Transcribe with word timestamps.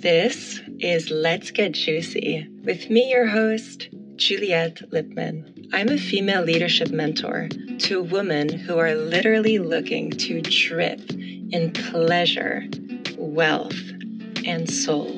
This 0.00 0.62
is 0.78 1.10
Let's 1.10 1.50
Get 1.50 1.72
Juicy 1.72 2.48
with 2.64 2.88
me, 2.88 3.10
your 3.10 3.26
host, 3.26 3.90
Juliette 4.16 4.80
Lipman. 4.90 5.68
I'm 5.74 5.90
a 5.90 5.98
female 5.98 6.42
leadership 6.42 6.88
mentor 6.88 7.50
to 7.80 8.02
women 8.02 8.48
who 8.48 8.78
are 8.78 8.94
literally 8.94 9.58
looking 9.58 10.10
to 10.12 10.40
drip 10.40 11.10
in 11.10 11.72
pleasure, 11.74 12.64
wealth, 13.18 13.78
and 14.46 14.70
soul. 14.70 15.12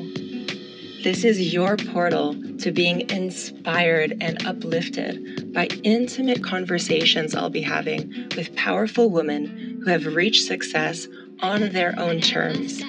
This 1.05 1.23
is 1.23 1.55
your 1.55 1.77
portal 1.77 2.35
to 2.59 2.73
being 2.73 3.09
inspired 3.09 4.17
and 4.21 4.45
uplifted 4.45 5.53
by 5.55 5.67
intimate 5.85 6.43
conversations 6.43 7.37
I'll 7.37 7.51
be 7.51 7.62
having 7.62 8.27
with 8.37 8.57
powerful 8.57 9.11
women 9.11 9.80
who 9.85 9.91
have 9.93 10.07
reached 10.07 10.45
success 10.45 11.07
on 11.39 11.69
their 11.69 11.95
own 12.01 12.21
terms 12.21 12.83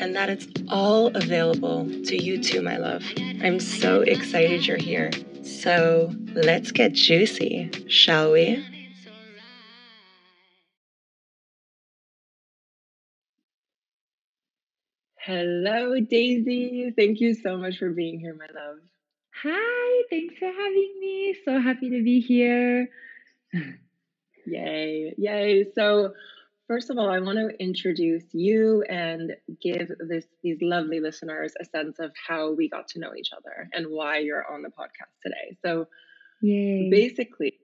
and 0.00 0.16
that 0.16 0.30
it's 0.30 0.48
all 0.68 1.08
available 1.14 1.84
to 2.06 2.16
you 2.16 2.42
too, 2.42 2.62
my 2.62 2.78
love. 2.78 3.04
I'm 3.42 3.60
so 3.60 4.00
excited 4.00 4.66
you're 4.66 4.78
here. 4.78 5.10
So 5.42 6.10
let's 6.32 6.72
get 6.72 6.94
juicy, 6.94 7.70
shall 7.86 8.32
we? 8.32 8.64
Hello, 15.18 16.00
Daisy. 16.00 16.92
Thank 16.96 17.20
you 17.20 17.34
so 17.34 17.58
much 17.58 17.76
for 17.76 17.90
being 17.90 18.18
here, 18.18 18.34
my 18.34 18.46
love. 18.58 18.78
Hi, 19.42 20.02
thanks 20.08 20.34
for 20.38 20.46
having 20.46 20.96
me. 20.98 21.36
So 21.44 21.60
happy 21.60 21.90
to 21.90 22.02
be 22.02 22.20
here. 22.20 22.88
Yay, 24.46 25.14
yay. 25.18 25.66
So, 25.74 26.14
First 26.70 26.88
of 26.88 26.98
all, 26.98 27.10
I 27.10 27.18
want 27.18 27.36
to 27.36 27.48
introduce 27.60 28.22
you 28.32 28.82
and 28.82 29.34
give 29.60 29.90
this 29.98 30.24
these 30.40 30.58
lovely 30.62 31.00
listeners 31.00 31.52
a 31.60 31.64
sense 31.64 31.98
of 31.98 32.12
how 32.14 32.52
we 32.52 32.68
got 32.68 32.86
to 32.90 33.00
know 33.00 33.12
each 33.16 33.30
other 33.36 33.68
and 33.72 33.88
why 33.88 34.18
you're 34.18 34.46
on 34.48 34.62
the 34.62 34.68
podcast 34.68 35.10
today. 35.20 35.56
So, 35.64 35.88
Yay. 36.40 36.88
basically, 36.88 37.54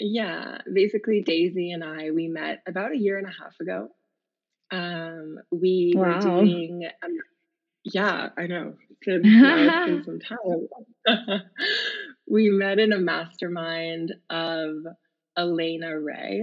yeah, 0.00 0.58
basically 0.72 1.22
Daisy 1.22 1.70
and 1.70 1.84
I 1.84 2.10
we 2.10 2.26
met 2.26 2.64
about 2.66 2.90
a 2.90 2.98
year 2.98 3.16
and 3.16 3.28
a 3.28 3.30
half 3.30 3.60
ago. 3.60 3.90
Um, 4.72 5.38
we 5.52 5.92
wow. 5.94 6.16
were 6.16 6.20
doing, 6.20 6.88
um, 7.00 7.12
yeah, 7.84 8.30
I 8.36 8.48
know, 8.48 8.74
it's 8.90 9.06
been, 9.06 9.22
it's 9.24 10.04
been 10.04 10.18
some 11.06 11.16
time. 11.16 11.42
we 12.28 12.50
met 12.50 12.80
in 12.80 12.92
a 12.92 12.98
mastermind 12.98 14.14
of 14.28 14.78
Elena 15.36 15.96
Ray 15.96 16.42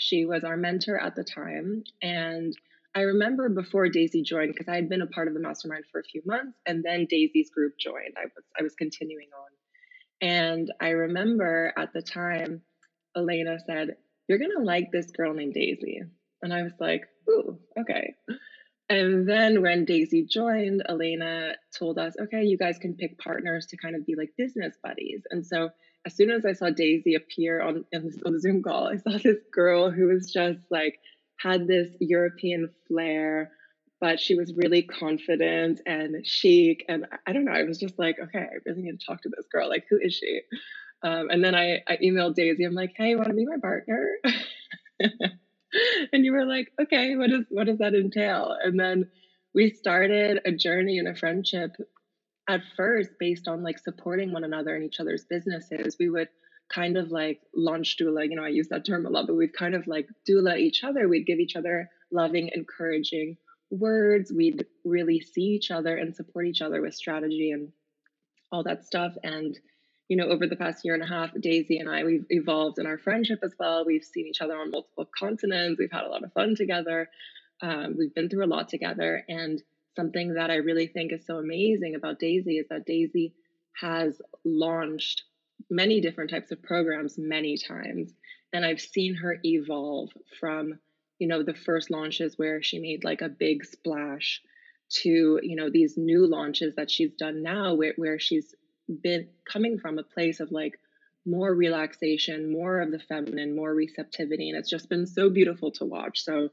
she 0.00 0.24
was 0.24 0.44
our 0.44 0.56
mentor 0.56 0.98
at 0.98 1.14
the 1.14 1.24
time. 1.24 1.84
And 2.00 2.56
I 2.94 3.02
remember 3.02 3.50
before 3.50 3.88
Daisy 3.88 4.22
joined, 4.22 4.52
because 4.52 4.66
I 4.66 4.74
had 4.74 4.88
been 4.88 5.02
a 5.02 5.06
part 5.06 5.28
of 5.28 5.34
the 5.34 5.40
mastermind 5.40 5.84
for 5.92 6.00
a 6.00 6.04
few 6.04 6.22
months, 6.24 6.58
and 6.66 6.82
then 6.82 7.06
Daisy's 7.08 7.50
group 7.50 7.74
joined. 7.78 8.14
I 8.16 8.24
was 8.24 8.44
I 8.58 8.62
was 8.62 8.74
continuing 8.74 9.28
on. 9.38 10.28
And 10.28 10.72
I 10.80 10.90
remember 10.90 11.72
at 11.76 11.92
the 11.92 12.02
time, 12.02 12.62
Elena 13.14 13.58
said, 13.66 13.96
You're 14.26 14.38
gonna 14.38 14.64
like 14.64 14.90
this 14.90 15.10
girl 15.10 15.34
named 15.34 15.54
Daisy. 15.54 16.02
And 16.42 16.52
I 16.52 16.62
was 16.62 16.72
like, 16.80 17.02
ooh, 17.28 17.58
okay. 17.78 18.14
And 18.88 19.28
then 19.28 19.62
when 19.62 19.84
Daisy 19.84 20.24
joined, 20.24 20.82
Elena 20.88 21.52
told 21.78 21.98
us, 21.98 22.14
okay, 22.20 22.42
you 22.42 22.58
guys 22.58 22.78
can 22.78 22.94
pick 22.94 23.18
partners 23.18 23.66
to 23.66 23.76
kind 23.76 23.94
of 23.94 24.04
be 24.06 24.16
like 24.16 24.30
business 24.36 24.74
buddies. 24.82 25.22
And 25.30 25.46
so 25.46 25.70
as 26.06 26.14
soon 26.14 26.30
as 26.30 26.44
I 26.46 26.52
saw 26.52 26.70
Daisy 26.70 27.14
appear 27.14 27.60
on, 27.60 27.84
on 27.94 28.32
the 28.32 28.40
Zoom 28.40 28.62
call, 28.62 28.88
I 28.88 28.96
saw 28.96 29.18
this 29.18 29.38
girl 29.52 29.90
who 29.90 30.06
was 30.06 30.32
just 30.32 30.60
like 30.70 30.98
had 31.36 31.66
this 31.66 31.88
European 32.00 32.70
flair, 32.88 33.50
but 34.00 34.20
she 34.20 34.34
was 34.34 34.54
really 34.54 34.82
confident 34.82 35.80
and 35.86 36.26
chic. 36.26 36.84
And 36.88 37.06
I 37.26 37.32
don't 37.32 37.44
know, 37.44 37.52
I 37.52 37.64
was 37.64 37.78
just 37.78 37.98
like, 37.98 38.16
okay, 38.18 38.40
I 38.40 38.58
really 38.66 38.82
need 38.82 39.00
to 39.00 39.06
talk 39.06 39.22
to 39.22 39.28
this 39.28 39.46
girl. 39.52 39.68
Like, 39.68 39.84
who 39.90 39.98
is 40.00 40.14
she? 40.14 40.40
Um, 41.02 41.30
and 41.30 41.42
then 41.42 41.54
I, 41.54 41.82
I 41.88 41.96
emailed 41.96 42.34
Daisy. 42.34 42.64
I'm 42.64 42.74
like, 42.74 42.92
hey, 42.96 43.14
want 43.14 43.28
to 43.28 43.34
be 43.34 43.46
my 43.46 43.58
partner? 43.60 44.06
and 46.12 46.24
you 46.24 46.32
were 46.32 46.44
like, 46.44 46.72
okay, 46.80 47.16
what 47.16 47.30
does 47.30 47.44
what 47.50 47.66
does 47.66 47.78
that 47.78 47.94
entail? 47.94 48.56
And 48.62 48.78
then 48.78 49.08
we 49.54 49.70
started 49.70 50.40
a 50.44 50.52
journey 50.52 50.98
and 50.98 51.08
a 51.08 51.14
friendship 51.14 51.76
at 52.54 52.62
first 52.76 53.10
based 53.18 53.48
on 53.48 53.62
like 53.62 53.78
supporting 53.78 54.32
one 54.32 54.44
another 54.44 54.76
in 54.76 54.82
each 54.82 55.00
other's 55.00 55.24
businesses 55.24 55.96
we 55.98 56.08
would 56.08 56.28
kind 56.72 56.96
of 56.96 57.10
like 57.10 57.40
launch 57.54 57.96
doula 57.98 58.28
you 58.28 58.36
know 58.36 58.44
i 58.44 58.48
use 58.48 58.68
that 58.68 58.84
term 58.84 59.06
a 59.06 59.10
lot 59.10 59.26
but 59.26 59.36
we'd 59.36 59.52
kind 59.52 59.74
of 59.74 59.86
like 59.86 60.08
doula 60.28 60.58
each 60.58 60.84
other. 60.84 61.08
We'd 61.08 61.26
give 61.26 61.38
each 61.38 61.56
other 61.56 61.90
loving 62.10 62.50
encouraging 62.54 63.36
words. 63.70 64.32
We'd 64.32 64.66
really 64.84 65.20
see 65.20 65.42
each 65.42 65.70
other 65.70 65.96
and 65.96 66.14
support 66.14 66.46
each 66.46 66.62
other 66.62 66.80
with 66.80 66.94
strategy 66.94 67.50
and 67.52 67.72
all 68.50 68.64
that 68.64 68.84
stuff. 68.84 69.12
And 69.22 69.58
you 70.08 70.16
know 70.16 70.26
over 70.26 70.46
the 70.46 70.56
past 70.56 70.84
year 70.84 70.94
and 70.94 71.04
a 71.04 71.06
half 71.06 71.30
daisy 71.40 71.78
and 71.78 71.88
i 71.88 72.02
we've 72.02 72.26
evolved 72.30 72.80
in 72.80 72.86
our 72.86 72.98
friendship 72.98 73.40
as 73.44 73.54
well. 73.58 73.84
We've 73.86 74.04
seen 74.04 74.26
each 74.26 74.40
other 74.40 74.56
on 74.56 74.70
multiple 74.70 75.08
continents. 75.16 75.78
We've 75.78 75.92
had 75.92 76.04
a 76.04 76.08
lot 76.08 76.24
of 76.24 76.32
fun 76.32 76.54
together. 76.56 77.08
Um, 77.62 77.96
we've 77.98 78.14
been 78.14 78.28
through 78.28 78.46
a 78.46 78.54
lot 78.54 78.68
together. 78.68 79.22
And 79.28 79.62
something 80.00 80.34
that 80.34 80.50
I 80.50 80.56
really 80.56 80.86
think 80.86 81.12
is 81.12 81.26
so 81.26 81.36
amazing 81.36 81.94
about 81.94 82.18
Daisy 82.18 82.56
is 82.56 82.66
that 82.70 82.86
Daisy 82.86 83.34
has 83.78 84.18
launched 84.46 85.24
many 85.68 86.00
different 86.00 86.30
types 86.30 86.50
of 86.52 86.62
programs 86.62 87.18
many 87.18 87.58
times. 87.58 88.10
And 88.54 88.64
I've 88.64 88.80
seen 88.80 89.14
her 89.16 89.38
evolve 89.44 90.08
from, 90.40 90.78
you 91.18 91.28
know, 91.28 91.42
the 91.42 91.52
first 91.52 91.90
launches 91.90 92.38
where 92.38 92.62
she 92.62 92.78
made 92.78 93.04
like 93.04 93.20
a 93.20 93.28
big 93.28 93.62
splash 93.66 94.40
to, 95.02 95.38
you 95.42 95.56
know, 95.56 95.68
these 95.70 95.98
new 95.98 96.26
launches 96.26 96.76
that 96.76 96.90
she's 96.90 97.12
done 97.12 97.42
now 97.42 97.74
where, 97.74 97.92
where 97.96 98.18
she's 98.18 98.54
been 99.02 99.28
coming 99.44 99.78
from 99.78 99.98
a 99.98 100.02
place 100.02 100.40
of 100.40 100.50
like 100.50 100.78
more 101.26 101.54
relaxation, 101.54 102.50
more 102.50 102.80
of 102.80 102.90
the 102.90 102.98
feminine, 102.98 103.54
more 103.54 103.74
receptivity. 103.74 104.48
And 104.48 104.58
it's 104.58 104.70
just 104.70 104.88
been 104.88 105.06
so 105.06 105.28
beautiful 105.28 105.70
to 105.72 105.84
watch. 105.84 106.24
So 106.24 106.48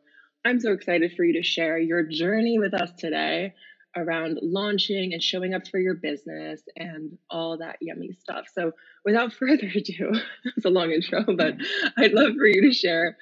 I'm 0.47 0.61
so 0.61 0.71
excited 0.71 1.11
for 1.17 1.25
you 1.25 1.33
to 1.33 1.43
share 1.43 1.77
your 1.77 2.03
journey 2.03 2.57
with 2.57 2.73
us 2.73 2.89
today 2.97 3.53
around 3.97 4.39
launching 4.41 5.11
and 5.11 5.21
showing 5.21 5.53
up 5.53 5.67
for 5.67 5.77
your 5.77 5.95
business 5.95 6.61
and 6.77 7.17
all 7.29 7.57
that 7.57 7.75
yummy 7.81 8.13
stuff. 8.13 8.45
So, 8.53 8.71
without 9.03 9.33
further 9.39 9.67
ado, 9.75 10.13
it's 10.45 10.65
a 10.65 10.69
long 10.69 10.91
intro, 10.91 11.25
but 11.35 11.55
I'd 11.97 12.13
love 12.13 12.33
for 12.37 12.47
you 12.47 12.61
to 12.61 12.71
share 12.71 13.17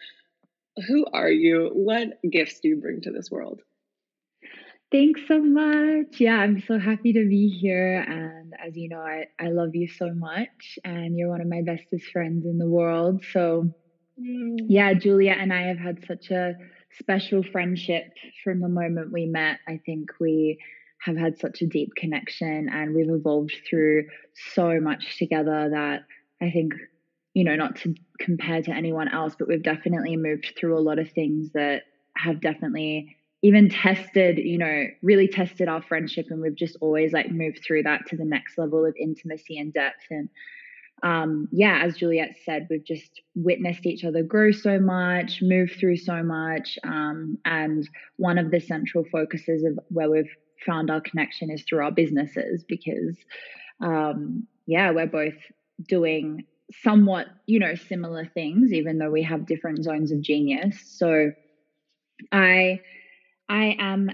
who 0.88 1.06
are 1.14 1.30
you? 1.30 1.72
What 1.74 2.20
gifts 2.30 2.60
do 2.60 2.68
you 2.68 2.76
bring 2.76 3.02
to 3.02 3.12
this 3.12 3.32
world? 3.32 3.62
Thanks 4.92 5.22
so 5.28 5.42
much. 5.42 6.20
Yeah, 6.20 6.36
I'm 6.36 6.62
so 6.68 6.78
happy 6.78 7.14
to 7.14 7.28
be 7.28 7.50
here. 7.50 8.06
And 8.08 8.54
as 8.64 8.78
you 8.78 8.90
know, 8.90 9.00
I, 9.00 9.26
I 9.40 9.48
love 9.48 9.70
you 9.74 9.88
so 9.88 10.14
much, 10.14 10.78
and 10.84 11.18
you're 11.18 11.30
one 11.30 11.42
of 11.42 11.48
my 11.48 11.64
bestest 11.66 12.12
friends 12.12 12.46
in 12.46 12.60
the 12.60 12.68
world. 12.68 13.24
So, 13.32 13.74
mm. 14.22 14.58
yeah, 14.68 14.94
Julia 14.94 15.32
and 15.32 15.52
I 15.52 15.64
have 15.64 15.80
had 15.80 16.06
such 16.06 16.30
a 16.30 16.56
special 17.00 17.44
friendship 17.44 18.12
from 18.44 18.60
the 18.60 18.70
moment 18.70 19.12
we 19.12 19.26
met. 19.26 19.60
I 19.68 19.80
think 19.86 20.10
we 20.20 20.60
have 21.02 21.18
had 21.18 21.38
such 21.38 21.62
a 21.62 21.68
deep 21.68 21.94
connection 21.96 22.70
and 22.70 22.96
we've 22.96 23.10
evolved 23.10 23.56
through 23.70 24.06
so 24.54 24.80
much 24.80 25.18
together 25.18 25.70
that 25.72 26.06
I 26.42 26.52
think, 26.52 26.74
you 27.34 27.44
know, 27.44 27.56
not 27.56 27.76
to 27.78 27.96
compare 28.20 28.62
to 28.64 28.72
anyone 28.72 29.08
else, 29.08 29.36
but 29.38 29.48
we've 29.48 29.64
definitely 29.64 30.18
moved 30.18 30.54
through 30.58 30.78
a 30.78 30.82
lot 30.82 31.00
of 31.00 31.10
things 31.12 31.52
that 31.54 31.84
have 32.18 32.42
definitely 32.42 33.16
even 33.42 33.70
tested, 33.70 34.40
you 34.40 34.58
know, 34.58 34.86
really 35.04 35.28
tested 35.28 35.68
our 35.68 35.82
friendship. 35.82 36.28
And 36.30 36.42
we've 36.42 36.56
just 36.56 36.78
always 36.82 37.14
like 37.14 37.30
moved 37.30 37.60
through 37.64 37.84
that 37.84 38.08
to 38.08 38.18
the 38.18 38.26
next 38.26 38.58
level 38.58 38.86
of 38.86 38.96
intimacy 39.00 39.60
and 39.60 39.72
depth. 39.72 40.06
And 40.10 40.30
um, 41.06 41.48
yeah, 41.52 41.82
as 41.84 41.98
Juliette 41.98 42.36
said, 42.44 42.66
we've 42.68 42.84
just 42.84 43.22
witnessed 43.36 43.86
each 43.86 44.04
other 44.04 44.24
grow 44.24 44.52
so 44.52 44.80
much, 44.80 45.40
move 45.44 45.72
through 45.80 45.98
so 45.98 46.24
much. 46.24 46.80
Um, 46.84 47.38
and 47.46 47.88
one 48.18 48.40
of 48.40 48.50
the 48.50 48.60
central 48.60 49.06
focuses 49.12 49.64
of 49.64 49.78
where 49.90 50.10
we've 50.10 50.36
found 50.66 50.90
our 50.90 51.02
connection 51.02 51.52
is 51.52 51.64
through 51.64 51.84
our 51.84 51.92
businesses 51.92 52.66
because, 52.68 53.16
um, 53.82 54.48
yeah, 54.66 54.90
we're 54.90 55.06
both 55.06 55.36
doing 55.88 56.44
somewhat, 56.82 57.28
you 57.46 57.60
know, 57.60 57.76
similar 57.76 58.26
things, 58.26 58.74
even 58.74 58.98
though 58.98 59.12
we 59.12 59.22
have 59.22 59.46
different 59.46 59.84
zones 59.84 60.12
of 60.12 60.22
genius. 60.22 60.82
So 60.98 61.30
I, 62.32 62.80
I 63.48 63.76
am 63.78 64.10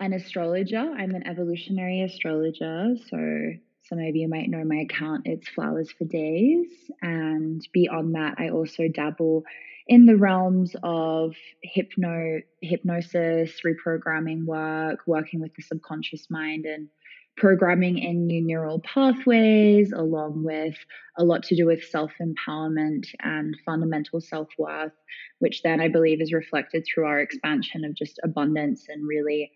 an 0.00 0.12
astrologer. 0.12 0.80
I'm 0.80 1.14
an 1.14 1.24
evolutionary 1.24 2.02
astrologer. 2.02 2.96
So 3.08 3.52
some 3.84 3.98
of 3.98 4.14
you 4.14 4.28
might 4.28 4.48
know 4.48 4.64
my 4.64 4.76
account, 4.76 5.22
it's 5.24 5.48
Flowers 5.48 5.90
for 5.90 6.04
Days. 6.04 6.68
And 7.00 7.66
beyond 7.72 8.14
that, 8.14 8.36
I 8.38 8.50
also 8.50 8.88
dabble 8.88 9.44
in 9.88 10.06
the 10.06 10.16
realms 10.16 10.76
of 10.82 11.34
hypno 11.62 12.40
hypnosis, 12.60 13.60
reprogramming 13.66 14.44
work, 14.44 15.00
working 15.06 15.40
with 15.40 15.52
the 15.56 15.62
subconscious 15.62 16.28
mind 16.30 16.64
and 16.64 16.88
programming 17.36 17.98
in 17.98 18.26
new 18.26 18.44
neural 18.44 18.80
pathways, 18.80 19.90
along 19.92 20.44
with 20.44 20.76
a 21.18 21.24
lot 21.24 21.42
to 21.44 21.56
do 21.56 21.66
with 21.66 21.82
self 21.84 22.12
empowerment 22.20 23.06
and 23.20 23.56
fundamental 23.64 24.20
self 24.20 24.48
worth, 24.58 24.92
which 25.40 25.62
then 25.62 25.80
I 25.80 25.88
believe 25.88 26.20
is 26.20 26.32
reflected 26.32 26.84
through 26.86 27.06
our 27.06 27.20
expansion 27.20 27.84
of 27.84 27.94
just 27.94 28.20
abundance 28.22 28.86
and 28.88 29.06
really 29.06 29.50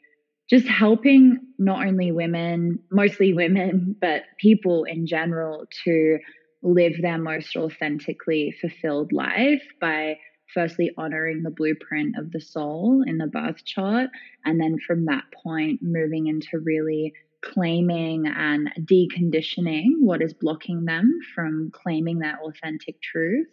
just 0.49 0.67
helping 0.67 1.39
not 1.59 1.87
only 1.87 2.13
women, 2.13 2.79
mostly 2.91 3.33
women, 3.33 3.97
but 4.01 4.23
people 4.39 4.85
in 4.85 5.07
general 5.07 5.67
to 5.85 6.19
live 6.63 6.95
their 7.01 7.19
most 7.19 7.55
authentically 7.57 8.55
fulfilled 8.61 9.13
life 9.13 9.63
by 9.81 10.17
firstly 10.55 10.91
honoring 10.97 11.43
the 11.43 11.51
blueprint 11.51 12.17
of 12.19 12.31
the 12.33 12.41
soul 12.41 13.03
in 13.07 13.19
the 13.19 13.27
birth 13.27 13.65
chart. 13.65 14.11
And 14.45 14.61
then 14.61 14.79
from 14.85 15.07
that 15.07 15.25
point, 15.43 15.81
moving 15.83 16.29
into 16.29 16.59
really 16.59 17.13
claiming 17.43 18.27
and 18.27 18.71
deconditioning 18.81 19.91
what 20.01 20.23
is 20.23 20.35
blocking 20.35 20.85
them 20.85 21.19
from 21.35 21.71
claiming 21.73 22.19
their 22.19 22.39
authentic 22.45 23.01
truth. 23.03 23.49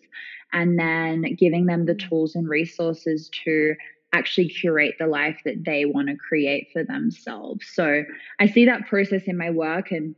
And 0.51 0.77
then 0.77 1.35
giving 1.37 1.65
them 1.65 1.85
the 1.85 1.95
tools 1.95 2.35
and 2.35 2.47
resources 2.47 3.29
to 3.43 3.73
actually 4.13 4.49
curate 4.49 4.95
the 4.99 5.07
life 5.07 5.39
that 5.43 5.65
they 5.65 5.85
want 5.85 6.07
to 6.07 6.15
create 6.15 6.69
for 6.71 6.83
themselves. 6.83 7.67
So 7.73 8.03
I 8.39 8.47
see 8.47 8.65
that 8.65 8.87
process 8.87 9.23
in 9.25 9.37
my 9.37 9.49
work 9.49 9.91
and 9.91 10.15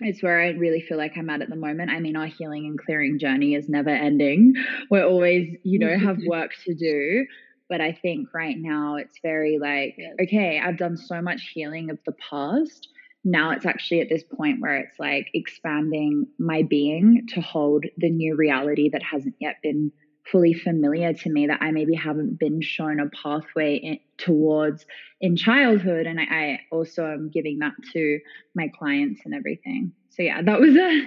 it's 0.00 0.22
where 0.22 0.40
I 0.40 0.50
really 0.50 0.80
feel 0.80 0.96
like 0.96 1.16
I'm 1.16 1.28
at 1.28 1.42
at 1.42 1.50
the 1.50 1.56
moment. 1.56 1.90
I 1.90 1.98
mean, 1.98 2.16
our 2.16 2.26
healing 2.26 2.66
and 2.66 2.78
clearing 2.78 3.18
journey 3.18 3.54
is 3.54 3.68
never 3.68 3.90
ending. 3.90 4.54
We're 4.90 5.06
always, 5.06 5.56
you 5.64 5.78
know, 5.78 5.88
mm-hmm. 5.88 6.06
have 6.06 6.18
work 6.26 6.52
to 6.66 6.74
do. 6.74 7.26
But 7.68 7.80
I 7.80 7.92
think 7.92 8.28
right 8.32 8.56
now 8.56 8.96
it's 8.96 9.18
very 9.22 9.58
like, 9.58 9.96
okay, 10.22 10.60
I've 10.60 10.78
done 10.78 10.96
so 10.96 11.20
much 11.20 11.50
healing 11.52 11.90
of 11.90 11.98
the 12.06 12.14
past. 12.30 12.88
Now 13.24 13.50
it's 13.50 13.66
actually 13.66 14.00
at 14.00 14.08
this 14.08 14.22
point 14.22 14.60
where 14.60 14.76
it's 14.76 14.98
like 14.98 15.28
expanding 15.34 16.26
my 16.38 16.62
being 16.62 17.26
to 17.34 17.40
hold 17.40 17.84
the 17.98 18.08
new 18.08 18.36
reality 18.36 18.88
that 18.90 19.02
hasn't 19.02 19.34
yet 19.40 19.56
been 19.62 19.92
fully 20.30 20.54
familiar 20.54 21.12
to 21.12 21.30
me 21.30 21.46
that 21.46 21.62
I 21.62 21.70
maybe 21.70 21.94
haven't 21.94 22.38
been 22.38 22.60
shown 22.60 23.00
a 23.00 23.08
pathway 23.08 23.76
in, 23.76 23.98
towards 24.18 24.84
in 25.20 25.36
childhood. 25.36 26.06
And 26.06 26.20
I, 26.20 26.24
I 26.24 26.60
also 26.70 27.06
am 27.06 27.30
giving 27.30 27.60
that 27.60 27.72
to 27.92 28.20
my 28.54 28.70
clients 28.78 29.22
and 29.24 29.34
everything. 29.34 29.92
So, 30.10 30.22
yeah, 30.22 30.42
that 30.42 30.60
was 30.60 30.76
a 30.76 31.06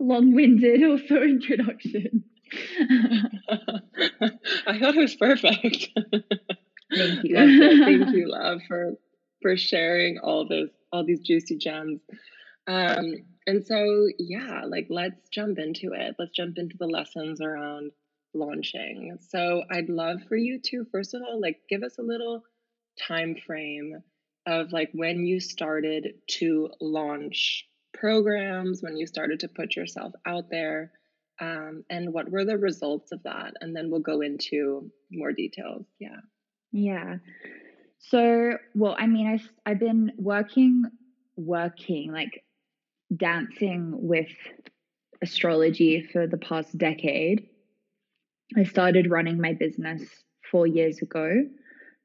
long 0.02 0.34
winded 0.34 0.82
also 0.82 1.16
introduction. 1.22 2.24
I 4.66 4.78
thought 4.78 4.96
it 4.96 5.00
was 5.00 5.14
perfect. 5.14 5.90
Thank 6.92 7.24
you. 7.24 7.36
Thank 7.36 8.16
you, 8.16 8.28
love, 8.28 8.60
for 8.66 8.94
for 9.40 9.56
sharing 9.56 10.18
all 10.18 10.48
those 10.48 10.70
all 10.92 11.04
these 11.04 11.20
juicy 11.20 11.56
gems. 11.58 12.00
Um, 12.66 13.14
and 13.46 13.64
so 13.64 14.08
yeah, 14.18 14.62
like 14.66 14.88
let's 14.90 15.28
jump 15.28 15.58
into 15.58 15.92
it. 15.92 16.16
Let's 16.18 16.34
jump 16.34 16.58
into 16.58 16.76
the 16.76 16.86
lessons 16.86 17.40
around 17.40 17.92
launching. 18.34 19.18
So 19.28 19.62
I'd 19.70 19.88
love 19.88 20.18
for 20.28 20.36
you 20.36 20.60
to 20.66 20.86
first 20.92 21.14
of 21.14 21.22
all 21.22 21.40
like 21.40 21.60
give 21.68 21.82
us 21.82 21.98
a 21.98 22.02
little 22.02 22.42
time 22.98 23.36
frame 23.46 24.02
of 24.46 24.72
like 24.72 24.90
when 24.92 25.26
you 25.26 25.40
started 25.40 26.14
to 26.38 26.70
launch 26.80 27.66
programs, 27.92 28.82
when 28.82 28.96
you 28.96 29.06
started 29.06 29.40
to 29.40 29.48
put 29.48 29.76
yourself 29.76 30.12
out 30.26 30.50
there, 30.50 30.92
um, 31.40 31.84
and 31.88 32.12
what 32.12 32.30
were 32.30 32.44
the 32.44 32.58
results 32.58 33.12
of 33.12 33.22
that? 33.22 33.54
And 33.60 33.74
then 33.74 33.90
we'll 33.90 34.00
go 34.00 34.20
into 34.20 34.90
more 35.10 35.32
details. 35.32 35.86
Yeah. 35.98 36.20
Yeah. 36.72 37.16
So, 37.98 38.58
well, 38.74 38.94
I 38.98 39.06
mean, 39.06 39.26
I, 39.26 39.70
I've 39.70 39.78
been 39.78 40.12
working, 40.16 40.84
working, 41.36 42.12
like 42.12 42.44
dancing 43.14 43.92
with 43.94 44.28
astrology 45.22 46.08
for 46.12 46.26
the 46.26 46.38
past 46.38 46.76
decade. 46.76 47.48
I 48.56 48.64
started 48.64 49.10
running 49.10 49.40
my 49.40 49.54
business 49.54 50.02
four 50.50 50.66
years 50.66 51.00
ago 51.00 51.44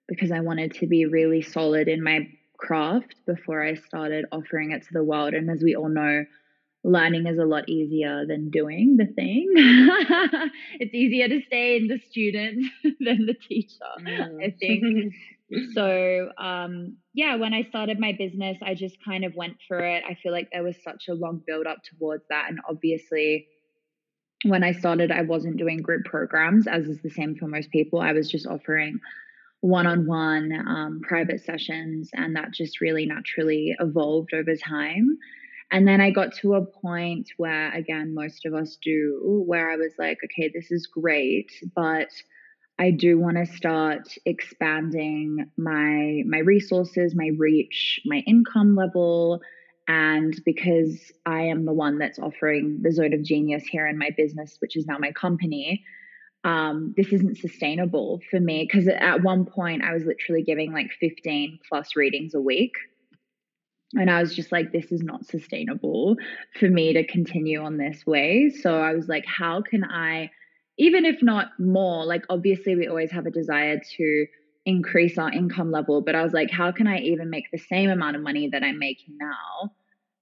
because 0.08 0.32
I 0.32 0.42
wanted 0.42 0.74
to 0.76 0.88
be 0.88 1.06
really 1.06 1.42
solid 1.42 1.88
in 1.88 2.04
my 2.04 2.28
craft 2.58 3.16
before 3.26 3.64
I 3.64 3.76
started 3.76 4.26
offering 4.32 4.72
it 4.72 4.84
to 4.84 4.94
the 4.94 5.04
world. 5.04 5.34
And 5.34 5.50
as 5.50 5.62
we 5.64 5.76
all 5.76 5.90
know, 5.90 6.26
learning 6.84 7.26
is 7.26 7.40
a 7.40 7.46
lot 7.46 7.68
easier 7.68 8.26
than 8.28 8.52
doing 8.52 8.98
the 8.98 9.08
thing. 9.08 9.52
it's 10.80 10.94
easier 10.94 11.28
to 11.28 11.42
stay 11.48 11.78
in 11.78 11.88
the 11.88 12.00
student 12.10 12.66
than 13.00 13.26
the 13.26 13.34
teacher, 13.34 13.80
mm. 14.00 14.44
I 14.44 14.52
think. 14.60 15.14
so, 15.74 16.30
um, 16.38 16.98
yeah, 17.14 17.36
when 17.38 17.54
I 17.56 17.64
started 17.64 18.00
my 18.00 18.14
business, 18.18 18.58
I 18.62 18.76
just 18.76 18.98
kind 19.04 19.26
of 19.26 19.34
went 19.36 19.58
for 19.68 19.80
it. 19.80 20.04
I 20.08 20.16
feel 20.22 20.32
like 20.32 20.50
there 20.52 20.64
was 20.64 20.76
such 20.84 21.06
a 21.10 21.16
long 21.16 21.42
build 21.46 21.66
up 21.66 21.80
towards 21.84 22.24
that. 22.30 22.46
And 22.50 22.60
obviously, 22.70 23.48
when 24.46 24.64
I 24.64 24.72
started, 24.72 25.12
I 25.12 25.24
wasn't 25.24 25.58
doing 25.58 25.82
group 25.82 26.06
programs, 26.06 26.68
as 26.68 26.86
is 26.86 27.02
the 27.02 27.10
same 27.10 27.36
for 27.36 27.48
most 27.48 27.72
people. 27.72 28.00
I 28.00 28.14
was 28.14 28.30
just 28.30 28.48
offering 28.48 29.00
one 29.62 29.88
on 29.88 30.06
one 30.06 31.02
private 31.04 31.44
sessions, 31.44 32.12
and 32.14 32.36
that 32.36 32.52
just 32.54 32.82
really 32.82 33.06
naturally 33.06 33.76
evolved 33.80 34.34
over 34.34 34.56
time. 34.56 35.18
And 35.72 35.88
then 35.88 36.00
I 36.00 36.12
got 36.12 36.34
to 36.36 36.54
a 36.54 36.66
point 36.66 37.30
where, 37.38 37.74
again, 37.74 38.14
most 38.14 38.46
of 38.46 38.54
us 38.54 38.78
do, 38.82 39.44
where 39.48 39.72
I 39.72 39.78
was 39.78 39.94
like, 39.98 40.20
okay, 40.24 40.52
this 40.54 40.72
is 40.72 40.86
great, 40.88 41.52
but 41.76 42.10
I 42.78 42.92
do 42.92 43.18
want 43.18 43.38
to 43.38 43.46
start 43.46 44.08
expanding 44.26 45.50
my 45.58 46.22
my 46.28 46.40
resources, 46.40 47.16
my 47.16 47.32
reach, 47.38 48.02
my 48.06 48.22
income 48.28 48.76
level, 48.76 49.42
and 49.88 50.40
because 50.46 51.12
I 51.26 51.44
am 51.44 51.66
the 51.66 51.74
one 51.74 52.00
that's 52.00 52.18
offering 52.18 52.80
the 52.82 52.92
Zone 52.92 53.14
of 53.14 53.24
Genius 53.24 53.64
here 53.66 53.86
in 53.86 53.98
my 53.98 54.10
business, 54.18 54.58
which 54.60 54.76
is 54.76 54.88
now 54.88 54.98
my 54.98 55.12
company, 55.12 55.84
um, 56.44 56.94
this 56.98 57.14
isn't 57.14 57.38
sustainable 57.38 58.22
for 58.32 58.40
me. 58.40 58.68
Because 58.68 58.88
at 58.88 59.22
one 59.22 59.46
point, 59.46 59.84
I 59.84 59.94
was 59.94 60.06
literally 60.06 60.44
giving 60.44 60.74
like 60.74 60.92
15 61.00 61.60
plus 61.70 61.96
readings 61.96 62.34
a 62.34 62.42
week. 62.42 62.74
And 63.94 64.10
I 64.10 64.20
was 64.22 64.36
just 64.36 64.52
like, 64.52 64.72
this 64.72 64.92
is 64.92 65.04
not 65.04 65.26
sustainable 65.26 66.18
for 66.60 66.68
me 66.68 66.94
to 66.94 67.06
continue 67.06 67.62
on 67.62 67.78
this 67.78 68.06
way. 68.06 68.50
So 68.50 68.80
I 68.80 68.94
was 68.94 69.08
like, 69.08 69.26
how 69.26 69.62
can 69.62 69.84
I, 69.84 70.32
even 70.78 71.06
if 71.06 71.22
not 71.22 71.52
more, 71.60 72.06
like 72.06 72.26
obviously 72.30 72.76
we 72.76 72.88
always 72.88 73.12
have 73.12 73.28
a 73.28 73.32
desire 73.32 73.80
to 73.98 74.26
increase 74.66 75.18
our 75.18 75.32
income 75.32 75.72
level. 75.72 76.02
But 76.02 76.16
I 76.16 76.24
was 76.24 76.34
like, 76.34 76.52
how 76.52 76.72
can 76.72 76.88
I 76.88 77.00
even 77.00 77.30
make 77.30 77.52
the 77.52 77.58
same 77.58 77.90
amount 77.90 78.16
of 78.16 78.22
money 78.22 78.50
that 78.50 78.64
I'm 78.64 78.80
making 78.80 79.18
now? 79.20 79.72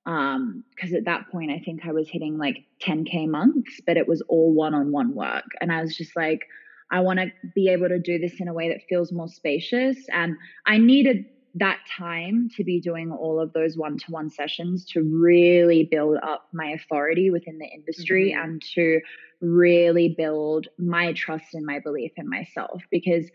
Um, 0.05 0.65
because 0.75 0.93
at 0.93 1.05
that 1.05 1.29
point 1.31 1.49
I 1.51 1.59
think 1.59 1.85
I 1.85 1.93
was 1.93 2.09
hitting 2.09 2.37
like 2.37 2.65
10k 2.81 3.27
months, 3.29 3.79
but 3.87 3.95
it 3.95 4.07
was 4.07 4.21
all 4.27 4.53
one-on-one 4.53 5.15
work. 5.15 5.45
And 5.61 5.71
I 5.71 5.81
was 5.81 5.95
just 5.95 6.15
like, 6.15 6.41
I 6.91 6.99
want 6.99 7.19
to 7.19 7.31
be 7.55 7.69
able 7.69 7.87
to 7.87 7.99
do 7.99 8.19
this 8.19 8.39
in 8.39 8.49
a 8.49 8.53
way 8.53 8.67
that 8.69 8.81
feels 8.89 9.11
more 9.13 9.29
spacious. 9.29 9.97
And 10.11 10.35
I 10.65 10.77
needed 10.77 11.25
that 11.55 11.79
time 11.97 12.49
to 12.57 12.63
be 12.63 12.81
doing 12.81 13.11
all 13.11 13.39
of 13.39 13.53
those 13.53 13.77
one-to-one 13.77 14.29
sessions 14.29 14.85
to 14.85 15.01
really 15.01 15.87
build 15.89 16.17
up 16.23 16.47
my 16.51 16.71
authority 16.71 17.29
within 17.29 17.59
the 17.59 17.65
industry 17.65 18.31
mm-hmm. 18.35 18.43
and 18.43 18.61
to 18.75 18.99
really 19.39 20.15
build 20.17 20.67
my 20.77 21.13
trust 21.13 21.53
and 21.53 21.65
my 21.65 21.79
belief 21.79 22.11
in 22.17 22.29
myself 22.29 22.81
because 22.89 23.29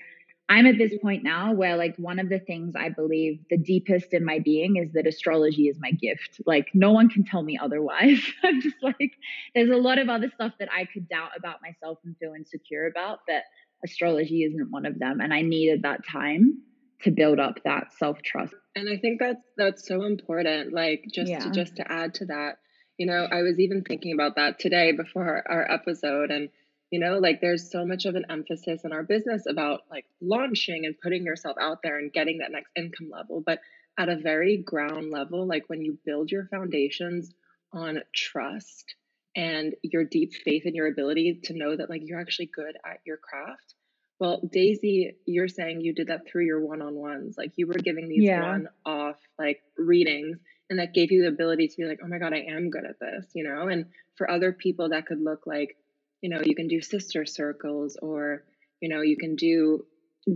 I'm 0.50 0.66
at 0.66 0.78
this 0.78 0.94
point 1.02 1.24
now 1.24 1.52
where, 1.52 1.76
like, 1.76 1.94
one 1.96 2.18
of 2.18 2.30
the 2.30 2.38
things 2.38 2.74
I 2.74 2.88
believe 2.88 3.40
the 3.50 3.58
deepest 3.58 4.14
in 4.14 4.24
my 4.24 4.38
being 4.38 4.76
is 4.76 4.92
that 4.94 5.06
astrology 5.06 5.68
is 5.68 5.76
my 5.78 5.90
gift. 5.90 6.40
Like, 6.46 6.68
no 6.72 6.92
one 6.92 7.10
can 7.10 7.24
tell 7.24 7.42
me 7.42 7.58
otherwise. 7.60 8.22
I'm 8.42 8.62
just 8.62 8.76
like, 8.82 9.12
there's 9.54 9.70
a 9.70 9.76
lot 9.76 9.98
of 9.98 10.08
other 10.08 10.30
stuff 10.34 10.52
that 10.58 10.70
I 10.74 10.86
could 10.86 11.06
doubt 11.08 11.32
about 11.36 11.56
myself 11.60 11.98
and 12.04 12.16
feel 12.16 12.32
insecure 12.32 12.86
about, 12.86 13.20
but 13.26 13.42
astrology 13.84 14.42
isn't 14.44 14.70
one 14.70 14.86
of 14.86 14.98
them. 14.98 15.20
And 15.20 15.34
I 15.34 15.42
needed 15.42 15.82
that 15.82 16.06
time 16.06 16.62
to 17.02 17.10
build 17.10 17.38
up 17.38 17.60
that 17.64 17.92
self 17.98 18.22
trust. 18.22 18.54
And 18.74 18.88
I 18.88 18.96
think 18.96 19.20
that's 19.20 19.44
that's 19.58 19.86
so 19.86 20.04
important. 20.04 20.72
Like, 20.72 21.04
just 21.12 21.30
yeah. 21.30 21.40
to, 21.40 21.50
just 21.50 21.76
to 21.76 21.92
add 21.92 22.14
to 22.14 22.26
that, 22.26 22.56
you 22.96 23.06
know, 23.06 23.28
I 23.30 23.42
was 23.42 23.58
even 23.58 23.82
thinking 23.82 24.14
about 24.14 24.36
that 24.36 24.58
today 24.58 24.92
before 24.92 25.44
our 25.46 25.70
episode, 25.70 26.30
and 26.30 26.48
you 26.90 26.98
know 26.98 27.18
like 27.18 27.40
there's 27.40 27.70
so 27.70 27.84
much 27.84 28.04
of 28.04 28.14
an 28.14 28.24
emphasis 28.30 28.82
in 28.84 28.92
our 28.92 29.02
business 29.02 29.44
about 29.48 29.80
like 29.90 30.04
launching 30.20 30.86
and 30.86 30.94
putting 31.02 31.24
yourself 31.24 31.56
out 31.60 31.78
there 31.82 31.98
and 31.98 32.12
getting 32.12 32.38
that 32.38 32.52
next 32.52 32.70
income 32.76 33.10
level 33.10 33.42
but 33.44 33.60
at 33.98 34.08
a 34.08 34.16
very 34.16 34.56
ground 34.58 35.10
level 35.10 35.46
like 35.46 35.64
when 35.68 35.82
you 35.82 35.98
build 36.04 36.30
your 36.30 36.46
foundations 36.46 37.30
on 37.72 38.00
trust 38.14 38.94
and 39.36 39.74
your 39.82 40.04
deep 40.04 40.32
faith 40.44 40.64
in 40.64 40.74
your 40.74 40.88
ability 40.88 41.40
to 41.44 41.54
know 41.54 41.76
that 41.76 41.90
like 41.90 42.02
you're 42.04 42.20
actually 42.20 42.50
good 42.54 42.76
at 42.84 43.00
your 43.04 43.18
craft 43.18 43.74
well 44.18 44.40
daisy 44.52 45.16
you're 45.26 45.48
saying 45.48 45.80
you 45.80 45.94
did 45.94 46.08
that 46.08 46.26
through 46.26 46.44
your 46.44 46.64
one-on-ones 46.64 47.36
like 47.36 47.52
you 47.56 47.66
were 47.66 47.74
giving 47.74 48.08
these 48.08 48.24
yeah. 48.24 48.40
one-off 48.40 49.16
like 49.38 49.60
readings 49.76 50.38
and 50.70 50.78
that 50.78 50.94
gave 50.94 51.12
you 51.12 51.22
the 51.22 51.28
ability 51.28 51.68
to 51.68 51.76
be 51.76 51.84
like 51.84 52.00
oh 52.02 52.08
my 52.08 52.18
god 52.18 52.32
i 52.32 52.44
am 52.48 52.70
good 52.70 52.84
at 52.84 52.98
this 53.00 53.26
you 53.34 53.44
know 53.44 53.68
and 53.68 53.86
for 54.16 54.30
other 54.30 54.52
people 54.52 54.88
that 54.88 55.06
could 55.06 55.20
look 55.20 55.46
like 55.46 55.76
you 56.20 56.30
know 56.30 56.40
you 56.44 56.54
can 56.54 56.68
do 56.68 56.80
sister 56.80 57.24
circles 57.24 57.96
or 58.00 58.44
you 58.80 58.88
know 58.88 59.00
you 59.00 59.16
can 59.16 59.36
do 59.36 59.84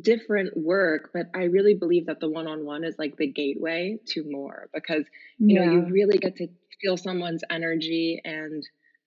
different 0.01 0.57
work 0.57 1.11
but 1.13 1.27
i 1.35 1.45
really 1.45 1.75
believe 1.75 2.07
that 2.07 2.21
the 2.21 2.29
one-on-one 2.29 2.85
is 2.85 2.95
like 2.99 3.17
the 3.17 3.27
gateway 3.27 3.99
to 4.07 4.25
more 4.29 4.69
because 4.73 5.05
you 5.39 5.59
yeah. 5.59 5.67
know 5.67 5.73
you 5.73 5.81
really 5.93 6.19
get 6.19 6.37
to 6.37 6.49
feel 6.81 6.97
someone's 6.97 7.43
energy 7.51 8.21
and 8.25 8.63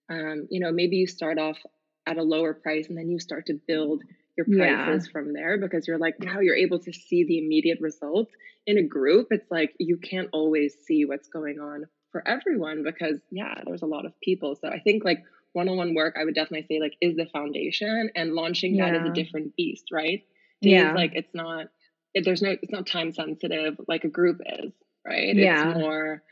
um, 0.10 0.48
you 0.50 0.60
know 0.60 0.72
maybe 0.72 0.98
you 0.98 1.08
start 1.08 1.40
off 1.40 1.58
at 2.06 2.18
a 2.18 2.24
lower 2.24 2.54
price 2.54 2.88
and 2.88 2.98
then 2.98 3.10
you 3.10 3.20
start 3.20 3.48
to 3.48 3.60
build 3.68 4.04
your 4.38 4.46
prices 4.46 5.08
yeah. 5.08 5.12
from 5.12 5.34
there 5.34 5.58
because 5.58 5.88
you're 5.88 5.98
like 5.98 6.16
now 6.20 6.40
you're 6.40 6.56
able 6.56 6.80
to 6.80 6.94
see 6.94 7.24
the 7.24 7.40
immediate 7.40 7.80
results 7.82 8.32
in 8.68 8.78
a 8.78 8.84
group 8.84 9.28
it's 9.32 9.50
like 9.50 9.74
you 9.80 9.98
can't 9.98 10.30
always 10.34 10.76
see 10.86 11.06
what's 11.06 11.30
going 11.30 11.60
on 11.60 11.86
for 12.12 12.26
everyone 12.28 12.84
because 12.84 13.20
yeah 13.32 13.56
there's 13.66 13.82
a 13.82 13.88
lot 13.88 14.06
of 14.06 14.14
people 14.22 14.56
so 14.56 14.68
i 14.68 14.80
think 14.80 15.04
like 15.04 15.24
one-on-one 15.56 15.96
work 15.96 16.16
i 16.20 16.24
would 16.24 16.36
definitely 16.36 16.66
say 16.68 16.80
like 16.80 16.96
is 17.02 17.16
the 17.16 17.26
foundation 17.28 18.10
and 18.16 18.34
launching 18.34 18.76
yeah. 18.76 18.92
that 18.92 19.02
is 19.02 19.10
a 19.10 19.14
different 19.14 19.56
beast 19.56 19.86
right? 19.92 20.24
Days, 20.62 20.72
yeah. 20.72 20.94
like 20.94 21.12
it's 21.16 21.34
not 21.34 21.68
it, 22.14 22.24
there's 22.26 22.42
no 22.42 22.56
it's 22.62 22.72
not 22.72 22.88
time 22.88 23.12
sensitive 23.12 23.80
like 23.88 24.04
a 24.04 24.10
group 24.10 24.40
is 24.46 24.74
right? 25.06 25.36
Yeah. 25.36 25.70
it's 25.70 25.78
more 25.80 26.24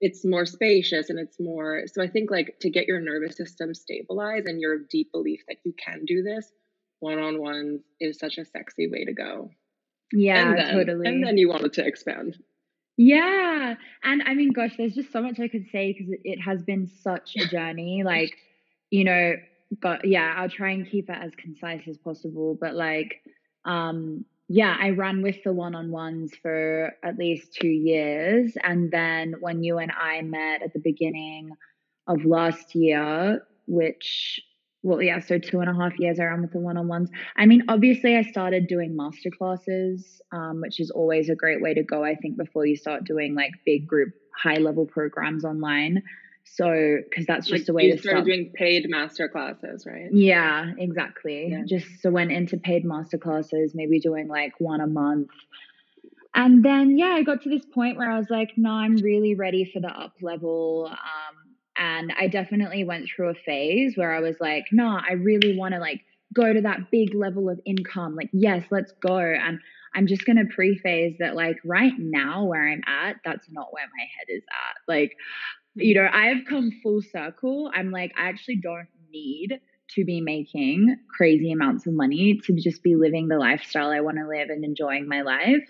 it's 0.00 0.24
more 0.24 0.46
spacious 0.46 1.10
and 1.10 1.18
it's 1.18 1.40
more 1.40 1.84
so 1.86 2.02
i 2.02 2.08
think 2.08 2.30
like 2.30 2.56
to 2.60 2.70
get 2.70 2.86
your 2.86 3.00
nervous 3.00 3.36
system 3.36 3.74
stabilized 3.74 4.46
and 4.46 4.60
your 4.60 4.78
deep 4.90 5.10
belief 5.12 5.40
that 5.48 5.58
you 5.64 5.72
can 5.72 6.04
do 6.04 6.22
this 6.22 6.52
one-on-one 7.00 7.80
is 8.00 8.18
such 8.18 8.38
a 8.38 8.44
sexy 8.44 8.88
way 8.90 9.04
to 9.04 9.12
go. 9.12 9.50
Yeah 10.12 10.48
and 10.48 10.58
then, 10.58 10.74
totally. 10.74 11.06
and 11.06 11.24
then 11.24 11.38
you 11.38 11.48
wanted 11.48 11.72
to 11.74 11.86
expand. 11.86 12.36
Yeah 12.96 13.74
and 14.02 14.22
i 14.24 14.34
mean 14.34 14.52
gosh 14.52 14.76
there's 14.76 14.94
just 14.94 15.12
so 15.12 15.22
much 15.22 15.38
i 15.38 15.46
could 15.46 15.66
say 15.70 15.92
because 15.92 16.10
it, 16.12 16.20
it 16.24 16.40
has 16.40 16.62
been 16.62 16.88
such 17.02 17.36
a 17.36 17.46
journey 17.46 18.02
like 18.04 18.34
you 18.90 19.04
know 19.04 19.34
but 19.80 20.04
yeah 20.06 20.34
i'll 20.36 20.48
try 20.48 20.70
and 20.70 20.90
keep 20.90 21.08
it 21.10 21.18
as 21.20 21.30
concise 21.36 21.82
as 21.88 21.98
possible 21.98 22.56
but 22.60 22.74
like 22.74 23.22
um 23.64 24.24
yeah, 24.48 24.76
I 24.80 24.90
ran 24.90 25.20
with 25.20 25.42
the 25.44 25.52
one 25.52 25.74
on 25.74 25.90
ones 25.90 26.32
for 26.40 26.94
at 27.04 27.18
least 27.18 27.52
two 27.52 27.68
years. 27.68 28.56
And 28.64 28.90
then 28.90 29.34
when 29.40 29.62
you 29.62 29.76
and 29.76 29.92
I 29.92 30.22
met 30.22 30.62
at 30.62 30.72
the 30.72 30.78
beginning 30.78 31.50
of 32.06 32.24
last 32.24 32.74
year, 32.74 33.42
which, 33.66 34.40
well, 34.82 35.02
yeah, 35.02 35.20
so 35.20 35.38
two 35.38 35.60
and 35.60 35.68
a 35.68 35.74
half 35.74 35.98
years 35.98 36.18
I 36.18 36.24
ran 36.24 36.40
with 36.40 36.52
the 36.52 36.60
one 36.60 36.78
on 36.78 36.88
ones. 36.88 37.10
I 37.36 37.44
mean, 37.44 37.62
obviously, 37.68 38.16
I 38.16 38.22
started 38.22 38.68
doing 38.68 38.96
master 38.96 39.30
classes, 39.30 40.22
um, 40.32 40.62
which 40.62 40.80
is 40.80 40.90
always 40.90 41.28
a 41.28 41.34
great 41.34 41.60
way 41.60 41.74
to 41.74 41.82
go, 41.82 42.02
I 42.02 42.14
think, 42.14 42.38
before 42.38 42.64
you 42.64 42.76
start 42.76 43.04
doing 43.04 43.34
like 43.34 43.52
big 43.66 43.86
group, 43.86 44.14
high 44.34 44.56
level 44.56 44.86
programs 44.86 45.44
online. 45.44 46.02
So, 46.54 46.98
because 47.08 47.26
that's 47.26 47.46
just 47.46 47.62
like 47.62 47.68
a 47.68 47.72
way 47.72 47.84
you 47.84 47.96
to 47.96 48.02
start 48.02 48.24
doing 48.24 48.50
paid 48.54 48.88
master 48.88 49.28
classes, 49.28 49.86
right? 49.86 50.08
Yeah, 50.12 50.72
exactly. 50.76 51.48
Yeah. 51.50 51.62
Just 51.66 51.86
so 52.00 52.10
went 52.10 52.32
into 52.32 52.56
paid 52.56 52.84
master 52.84 53.18
classes, 53.18 53.72
maybe 53.74 54.00
doing 54.00 54.28
like 54.28 54.54
one 54.58 54.80
a 54.80 54.86
month. 54.86 55.28
And 56.34 56.64
then, 56.64 56.98
yeah, 56.98 57.14
I 57.14 57.22
got 57.22 57.42
to 57.42 57.48
this 57.48 57.64
point 57.64 57.96
where 57.96 58.10
I 58.10 58.18
was 58.18 58.28
like, 58.30 58.50
no, 58.56 58.70
I'm 58.70 58.96
really 58.96 59.34
ready 59.34 59.70
for 59.72 59.80
the 59.80 59.88
up 59.88 60.14
level. 60.20 60.88
Um, 60.90 61.36
and 61.76 62.12
I 62.18 62.28
definitely 62.28 62.84
went 62.84 63.08
through 63.08 63.30
a 63.30 63.34
phase 63.34 63.96
where 63.96 64.12
I 64.12 64.20
was 64.20 64.36
like, 64.40 64.64
no, 64.72 64.98
I 65.08 65.12
really 65.12 65.56
want 65.56 65.74
to 65.74 65.80
like 65.80 66.00
go 66.34 66.52
to 66.52 66.60
that 66.62 66.90
big 66.90 67.14
level 67.14 67.48
of 67.48 67.60
income. 67.64 68.14
Like, 68.14 68.30
yes, 68.32 68.64
let's 68.70 68.92
go. 69.00 69.18
And 69.18 69.60
I'm 69.94 70.06
just 70.06 70.26
going 70.26 70.36
to 70.36 70.54
preface 70.54 71.14
that, 71.18 71.34
like, 71.34 71.56
right 71.64 71.94
now 71.98 72.44
where 72.44 72.68
I'm 72.68 72.82
at, 72.86 73.16
that's 73.24 73.50
not 73.50 73.72
where 73.72 73.84
my 73.84 74.04
head 74.18 74.26
is 74.28 74.42
at. 74.50 74.76
Like, 74.86 75.16
you 75.78 75.94
know, 75.94 76.08
I've 76.12 76.44
come 76.48 76.70
full 76.82 77.02
circle. 77.02 77.70
I'm 77.74 77.90
like, 77.90 78.12
I 78.16 78.28
actually 78.28 78.56
don't 78.56 78.88
need 79.10 79.60
to 79.94 80.04
be 80.04 80.20
making 80.20 80.96
crazy 81.16 81.50
amounts 81.52 81.86
of 81.86 81.94
money 81.94 82.40
to 82.44 82.52
just 82.54 82.82
be 82.82 82.94
living 82.94 83.28
the 83.28 83.38
lifestyle 83.38 83.90
I 83.90 84.00
want 84.00 84.18
to 84.18 84.28
live 84.28 84.50
and 84.50 84.64
enjoying 84.64 85.08
my 85.08 85.22
life. 85.22 85.64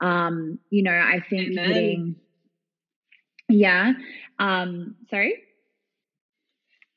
Um, 0.00 0.58
you 0.70 0.82
know, 0.82 0.92
I 0.92 1.20
think 1.30 1.52
Amen. 1.52 1.66
hitting, 1.68 2.16
yeah. 3.48 3.92
Um, 4.38 4.96
sorry. 5.10 5.34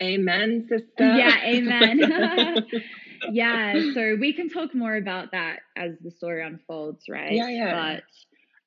Amen, 0.01 0.67
sister. 0.67 0.85
Yeah, 0.97 1.38
amen. 1.43 2.00
yeah, 3.31 3.93
so 3.93 4.17
we 4.19 4.33
can 4.33 4.50
talk 4.50 4.74
more 4.75 4.95
about 4.95 5.31
that 5.31 5.59
as 5.77 5.91
the 6.03 6.12
story 6.12 6.45
unfolds, 6.45 7.05
right? 7.09 7.31
Yeah, 7.31 7.50
yeah. 7.50 8.01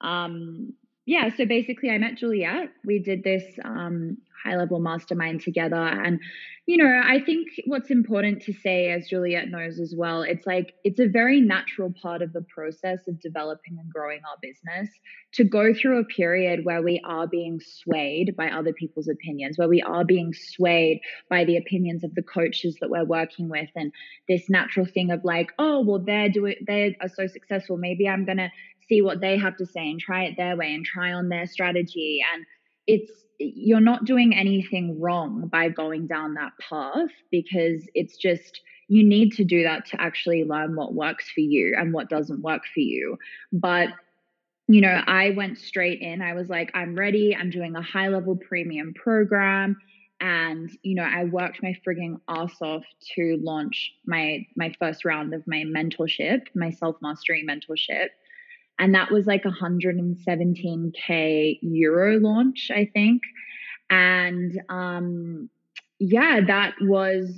But 0.00 0.06
um 0.06 0.74
yeah, 1.08 1.30
so 1.34 1.46
basically, 1.46 1.88
I 1.88 1.96
met 1.96 2.16
Juliette. 2.16 2.70
We 2.84 2.98
did 2.98 3.24
this 3.24 3.42
um, 3.64 4.18
high 4.44 4.56
level 4.56 4.80
mastermind 4.80 5.40
together. 5.40 5.76
And, 5.76 6.20
you 6.66 6.76
know, 6.76 7.00
I 7.04 7.20
think 7.20 7.48
what's 7.66 7.90
important 7.90 8.42
to 8.42 8.52
say, 8.52 8.90
as 8.90 9.08
Juliette 9.08 9.48
knows 9.48 9.78
as 9.80 9.94
well, 9.96 10.22
it's 10.22 10.46
like 10.46 10.74
it's 10.84 11.00
a 11.00 11.08
very 11.08 11.40
natural 11.40 11.92
part 12.02 12.22
of 12.22 12.32
the 12.32 12.44
process 12.54 13.00
of 13.08 13.20
developing 13.20 13.78
and 13.78 13.90
growing 13.92 14.20
our 14.28 14.36
business 14.42 14.90
to 15.32 15.44
go 15.44 15.72
through 15.72 15.98
a 15.98 16.04
period 16.04 16.64
where 16.64 16.82
we 16.82 17.00
are 17.04 17.26
being 17.26 17.58
swayed 17.60 18.36
by 18.36 18.50
other 18.50 18.72
people's 18.72 19.08
opinions, 19.08 19.56
where 19.56 19.68
we 19.68 19.82
are 19.82 20.04
being 20.04 20.32
swayed 20.34 21.00
by 21.30 21.44
the 21.44 21.56
opinions 21.56 22.04
of 22.04 22.14
the 22.14 22.22
coaches 22.22 22.76
that 22.80 22.90
we're 22.90 23.04
working 23.04 23.48
with. 23.48 23.70
And 23.74 23.92
this 24.28 24.50
natural 24.50 24.86
thing 24.86 25.10
of 25.10 25.24
like, 25.24 25.52
oh, 25.58 25.80
well, 25.80 26.02
they're 26.04 26.28
doing, 26.28 26.56
they 26.66 26.96
are 27.00 27.08
so 27.08 27.26
successful. 27.26 27.76
Maybe 27.76 28.08
I'm 28.08 28.24
going 28.24 28.38
to 28.38 28.50
see 28.88 29.02
what 29.02 29.20
they 29.20 29.38
have 29.38 29.56
to 29.56 29.66
say 29.66 29.90
and 29.90 30.00
try 30.00 30.24
it 30.24 30.36
their 30.36 30.56
way 30.56 30.72
and 30.72 30.84
try 30.84 31.12
on 31.12 31.28
their 31.28 31.46
strategy 31.46 32.20
and 32.34 32.44
it's 32.88 33.12
you're 33.38 33.80
not 33.80 34.04
doing 34.04 34.34
anything 34.34 35.00
wrong 35.00 35.46
by 35.46 35.68
going 35.68 36.08
down 36.08 36.34
that 36.34 36.52
path 36.58 37.10
because 37.30 37.86
it's 37.94 38.16
just 38.16 38.62
you 38.88 39.04
need 39.04 39.32
to 39.34 39.44
do 39.44 39.62
that 39.62 39.86
to 39.86 40.00
actually 40.00 40.42
learn 40.42 40.74
what 40.74 40.94
works 40.94 41.30
for 41.30 41.40
you 41.40 41.76
and 41.78 41.92
what 41.92 42.08
doesn't 42.08 42.40
work 42.40 42.62
for 42.74 42.80
you. 42.80 43.16
But 43.52 43.90
you 44.70 44.82
know 44.82 45.02
i 45.06 45.30
went 45.30 45.58
straight 45.58 46.00
in. 46.00 46.20
I 46.20 46.34
was 46.34 46.48
like 46.48 46.70
i'm 46.74 46.94
ready. 46.94 47.36
I'm 47.36 47.50
doing 47.50 47.76
a 47.76 47.82
high 47.82 48.08
level 48.08 48.36
premium 48.36 48.94
program. 48.94 49.76
And 50.20 50.70
you 50.82 50.96
know 50.96 51.04
i 51.04 51.24
worked 51.24 51.62
my 51.62 51.74
frigging 51.86 52.18
ass 52.28 52.56
off 52.60 52.84
to 53.14 53.38
launch 53.40 53.92
my 54.04 54.46
my 54.56 54.74
first 54.80 55.04
round 55.04 55.32
of 55.32 55.46
my 55.46 55.64
mentorship 55.64 56.40
my 56.54 56.70
self 56.70 56.96
mastery 57.00 57.46
mentorship 57.48 58.08
and 58.78 58.94
that 58.94 59.10
was 59.10 59.26
like 59.26 59.44
117k 59.44 61.58
euro 61.62 62.18
launch 62.20 62.70
i 62.74 62.88
think. 62.92 63.22
And 63.90 64.60
um 64.68 65.48
yeah 65.98 66.40
that 66.46 66.74
was 66.80 67.30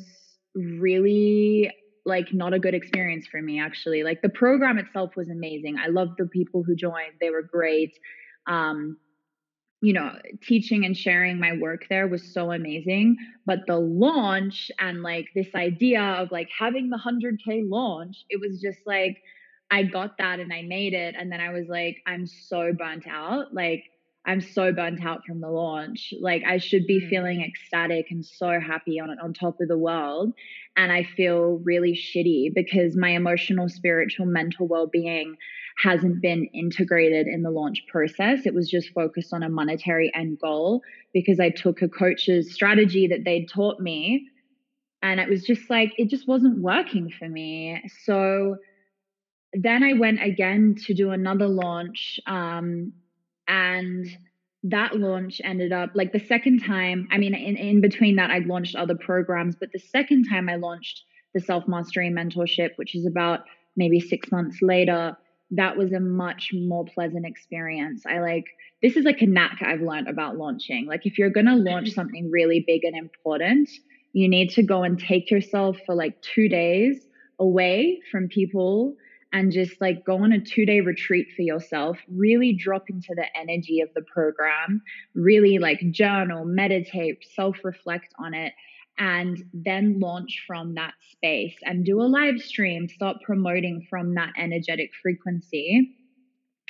really 0.54 1.70
like 2.06 2.32
not 2.32 2.54
a 2.54 2.58
good 2.58 2.74
experience 2.74 3.26
for 3.26 3.40
me 3.42 3.60
actually. 3.60 4.02
Like 4.02 4.22
the 4.22 4.30
program 4.30 4.78
itself 4.78 5.14
was 5.16 5.28
amazing. 5.28 5.76
I 5.78 5.88
loved 5.88 6.14
the 6.18 6.26
people 6.26 6.62
who 6.64 6.74
joined. 6.74 7.12
They 7.20 7.30
were 7.30 7.42
great. 7.42 7.92
Um 8.46 8.96
you 9.82 9.94
know 9.94 10.12
teaching 10.42 10.84
and 10.84 10.94
sharing 10.96 11.40
my 11.40 11.56
work 11.58 11.86
there 11.88 12.06
was 12.08 12.34
so 12.34 12.50
amazing. 12.52 13.16
But 13.46 13.60
the 13.66 13.78
launch 13.78 14.70
and 14.78 15.02
like 15.02 15.26
this 15.34 15.48
idea 15.54 16.02
of 16.02 16.30
like 16.32 16.48
having 16.58 16.90
the 16.90 16.98
100k 16.98 17.62
launch 17.70 18.24
it 18.28 18.40
was 18.40 18.60
just 18.60 18.80
like 18.86 19.22
I 19.70 19.84
got 19.84 20.18
that 20.18 20.40
and 20.40 20.52
I 20.52 20.62
made 20.62 20.94
it. 20.94 21.14
And 21.18 21.30
then 21.30 21.40
I 21.40 21.50
was 21.50 21.68
like, 21.68 21.98
I'm 22.06 22.26
so 22.26 22.72
burnt 22.72 23.06
out. 23.06 23.54
Like, 23.54 23.84
I'm 24.26 24.40
so 24.40 24.72
burnt 24.72 25.04
out 25.04 25.24
from 25.26 25.40
the 25.40 25.48
launch. 25.48 26.12
Like, 26.20 26.42
I 26.46 26.58
should 26.58 26.86
be 26.86 27.00
mm. 27.00 27.08
feeling 27.08 27.42
ecstatic 27.42 28.06
and 28.10 28.24
so 28.24 28.60
happy 28.60 29.00
on 29.00 29.16
on 29.22 29.32
top 29.32 29.60
of 29.60 29.68
the 29.68 29.78
world. 29.78 30.34
And 30.76 30.92
I 30.92 31.04
feel 31.04 31.60
really 31.64 31.94
shitty 31.94 32.54
because 32.54 32.96
my 32.96 33.10
emotional, 33.10 33.68
spiritual, 33.68 34.26
mental 34.26 34.68
well 34.68 34.86
being 34.86 35.36
hasn't 35.82 36.20
been 36.20 36.46
integrated 36.52 37.26
in 37.26 37.42
the 37.42 37.50
launch 37.50 37.84
process. 37.88 38.44
It 38.44 38.54
was 38.54 38.68
just 38.68 38.90
focused 38.90 39.32
on 39.32 39.42
a 39.42 39.48
monetary 39.48 40.12
end 40.14 40.38
goal 40.40 40.82
because 41.14 41.40
I 41.40 41.50
took 41.50 41.80
a 41.80 41.88
coach's 41.88 42.52
strategy 42.52 43.06
that 43.08 43.24
they'd 43.24 43.48
taught 43.48 43.80
me. 43.80 44.26
And 45.02 45.18
it 45.18 45.30
was 45.30 45.44
just 45.44 45.70
like, 45.70 45.92
it 45.96 46.10
just 46.10 46.28
wasn't 46.28 46.60
working 46.60 47.10
for 47.18 47.26
me. 47.26 47.82
So, 48.04 48.56
then 49.52 49.82
I 49.82 49.94
went 49.94 50.22
again 50.22 50.76
to 50.86 50.94
do 50.94 51.10
another 51.10 51.48
launch. 51.48 52.20
Um, 52.26 52.92
and 53.48 54.06
that 54.64 54.96
launch 54.96 55.40
ended 55.42 55.72
up 55.72 55.90
like 55.94 56.12
the 56.12 56.20
second 56.20 56.62
time. 56.64 57.08
I 57.10 57.18
mean, 57.18 57.34
in, 57.34 57.56
in 57.56 57.80
between 57.80 58.16
that, 58.16 58.30
I'd 58.30 58.46
launched 58.46 58.76
other 58.76 58.94
programs, 58.94 59.56
but 59.56 59.72
the 59.72 59.78
second 59.78 60.26
time 60.28 60.48
I 60.48 60.56
launched 60.56 61.02
the 61.34 61.40
self 61.40 61.66
mastery 61.66 62.10
mentorship, 62.10 62.70
which 62.76 62.94
is 62.94 63.06
about 63.06 63.40
maybe 63.76 64.00
six 64.00 64.30
months 64.30 64.58
later, 64.60 65.16
that 65.52 65.76
was 65.76 65.92
a 65.92 66.00
much 66.00 66.50
more 66.52 66.84
pleasant 66.84 67.26
experience. 67.26 68.04
I 68.06 68.20
like 68.20 68.44
this 68.82 68.96
is 68.96 69.04
like 69.04 69.20
a 69.20 69.26
knack 69.26 69.58
I've 69.62 69.80
learned 69.80 70.08
about 70.08 70.36
launching. 70.36 70.86
Like, 70.86 71.06
if 71.06 71.18
you're 71.18 71.30
going 71.30 71.46
to 71.46 71.56
launch 71.56 71.90
something 71.90 72.30
really 72.30 72.64
big 72.66 72.84
and 72.84 72.96
important, 72.96 73.68
you 74.12 74.28
need 74.28 74.50
to 74.50 74.62
go 74.62 74.82
and 74.82 74.98
take 74.98 75.30
yourself 75.30 75.76
for 75.86 75.94
like 75.94 76.20
two 76.22 76.48
days 76.48 77.06
away 77.38 78.00
from 78.10 78.28
people 78.28 78.94
and 79.32 79.52
just 79.52 79.80
like 79.80 80.04
go 80.04 80.22
on 80.22 80.32
a 80.32 80.40
two 80.40 80.66
day 80.66 80.80
retreat 80.80 81.28
for 81.34 81.42
yourself, 81.42 81.98
really 82.08 82.52
drop 82.52 82.90
into 82.90 83.14
the 83.14 83.26
energy 83.38 83.80
of 83.80 83.88
the 83.94 84.02
program, 84.02 84.82
really 85.14 85.58
like 85.58 85.80
journal, 85.90 86.44
meditate, 86.44 87.24
self 87.34 87.56
reflect 87.64 88.12
on 88.18 88.34
it, 88.34 88.52
and 88.98 89.42
then 89.52 89.98
launch 90.00 90.44
from 90.46 90.74
that 90.74 90.94
space 91.10 91.56
and 91.62 91.84
do 91.84 92.00
a 92.00 92.04
live 92.04 92.40
stream, 92.40 92.88
start 92.88 93.18
promoting 93.24 93.86
from 93.88 94.14
that 94.14 94.30
energetic 94.36 94.90
frequency. 95.02 95.96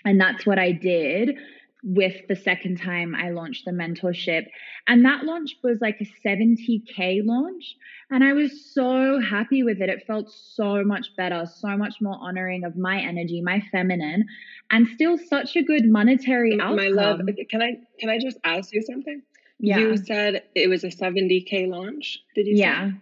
And 0.05 0.21
that's 0.21 0.47
what 0.47 0.59
I 0.59 0.73
did 0.73 1.37
with 1.82 2.14
the 2.28 2.37
second 2.37 2.78
time 2.78 3.14
I 3.14 3.30
launched 3.30 3.64
the 3.64 3.70
mentorship. 3.70 4.46
And 4.87 5.04
that 5.04 5.25
launch 5.25 5.56
was 5.62 5.78
like 5.80 6.00
a 6.00 6.28
70K 6.28 7.20
launch. 7.25 7.76
And 8.10 8.22
I 8.22 8.32
was 8.32 8.72
so 8.75 9.20
happy 9.20 9.62
with 9.62 9.80
it. 9.80 9.88
It 9.88 10.04
felt 10.06 10.30
so 10.30 10.84
much 10.84 11.08
better, 11.16 11.46
so 11.46 11.76
much 11.76 11.94
more 12.00 12.16
honoring 12.20 12.64
of 12.64 12.76
my 12.76 13.00
energy, 13.00 13.40
my 13.40 13.62
feminine, 13.72 14.26
and 14.70 14.88
still 14.88 15.16
such 15.16 15.56
a 15.56 15.62
good 15.62 15.87
monetary 15.87 16.58
outcome. 16.60 16.76
My 16.76 16.88
love, 16.88 17.20
can 17.49 17.62
I 17.62 17.76
can 17.99 18.10
I 18.10 18.18
just 18.18 18.38
ask 18.44 18.72
you 18.72 18.82
something? 18.82 19.22
Yeah. 19.58 19.78
You 19.78 19.96
said 19.96 20.42
it 20.54 20.68
was 20.68 20.84
a 20.84 20.88
70K 20.88 21.68
launch. 21.68 22.18
Did 22.34 22.46
you 22.46 22.56
Yeah. 22.56 22.90
Say? 22.90 22.96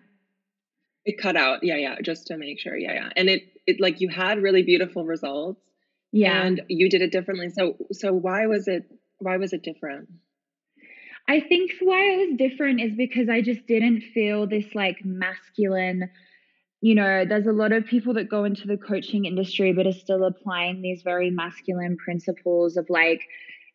It 1.04 1.18
cut 1.18 1.36
out. 1.36 1.60
Yeah, 1.62 1.76
yeah, 1.76 1.96
just 2.02 2.26
to 2.26 2.36
make 2.36 2.60
sure. 2.60 2.76
Yeah, 2.76 2.92
yeah. 2.92 3.08
And 3.16 3.28
it 3.30 3.42
it 3.66 3.80
like 3.80 4.00
you 4.00 4.08
had 4.08 4.42
really 4.42 4.62
beautiful 4.62 5.04
results 5.04 5.60
yeah. 6.12 6.42
And 6.42 6.62
you 6.68 6.88
did 6.88 7.02
it 7.02 7.12
differently. 7.12 7.50
So 7.50 7.76
so 7.92 8.12
why 8.12 8.46
was 8.46 8.68
it 8.68 8.84
why 9.18 9.36
was 9.36 9.52
it 9.52 9.62
different? 9.62 10.08
I 11.28 11.40
think 11.40 11.72
why 11.80 12.00
it 12.00 12.28
was 12.28 12.38
different 12.38 12.80
is 12.80 12.92
because 12.96 13.28
I 13.28 13.42
just 13.42 13.66
didn't 13.66 14.02
feel 14.14 14.46
this 14.46 14.74
like 14.74 15.04
masculine 15.04 16.08
you 16.80 16.94
know, 16.94 17.24
there's 17.28 17.46
a 17.46 17.52
lot 17.52 17.72
of 17.72 17.86
people 17.86 18.14
that 18.14 18.28
go 18.28 18.44
into 18.44 18.66
the 18.66 18.76
coaching 18.76 19.24
industry 19.24 19.72
but 19.72 19.86
are 19.86 19.92
still 19.92 20.24
applying 20.24 20.80
these 20.80 21.02
very 21.02 21.30
masculine 21.30 21.96
principles 21.96 22.76
of 22.76 22.86
like, 22.88 23.20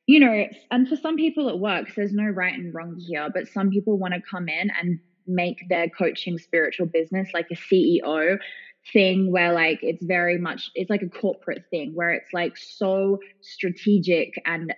you 0.07 0.19
know, 0.19 0.45
and 0.71 0.87
for 0.87 0.95
some 0.95 1.17
people 1.17 1.49
it 1.49 1.59
works. 1.59 1.93
There's 1.95 2.13
no 2.13 2.25
right 2.25 2.53
and 2.53 2.73
wrong 2.73 2.95
here, 2.97 3.29
but 3.33 3.47
some 3.49 3.69
people 3.69 3.97
want 3.97 4.13
to 4.13 4.21
come 4.21 4.47
in 4.47 4.71
and 4.81 4.99
make 5.27 5.67
their 5.69 5.89
coaching 5.89 6.37
spiritual 6.37 6.85
business 6.85 7.29
like 7.33 7.47
a 7.51 7.55
CEO 7.55 8.37
thing 8.91 9.31
where 9.31 9.53
like 9.53 9.79
it's 9.81 10.03
very 10.03 10.37
much 10.37 10.69
it's 10.75 10.89
like 10.89 11.01
a 11.01 11.09
corporate 11.09 11.63
thing 11.69 11.91
where 11.93 12.09
it's 12.09 12.33
like 12.33 12.57
so 12.57 13.19
strategic 13.41 14.33
and 14.45 14.73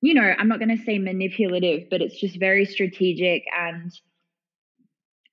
you 0.00 0.14
know 0.14 0.34
i'm 0.38 0.48
not 0.48 0.58
going 0.58 0.74
to 0.74 0.82
say 0.84 0.98
manipulative 0.98 1.88
but 1.90 2.00
it's 2.00 2.18
just 2.18 2.38
very 2.40 2.64
strategic 2.64 3.44
and 3.56 3.92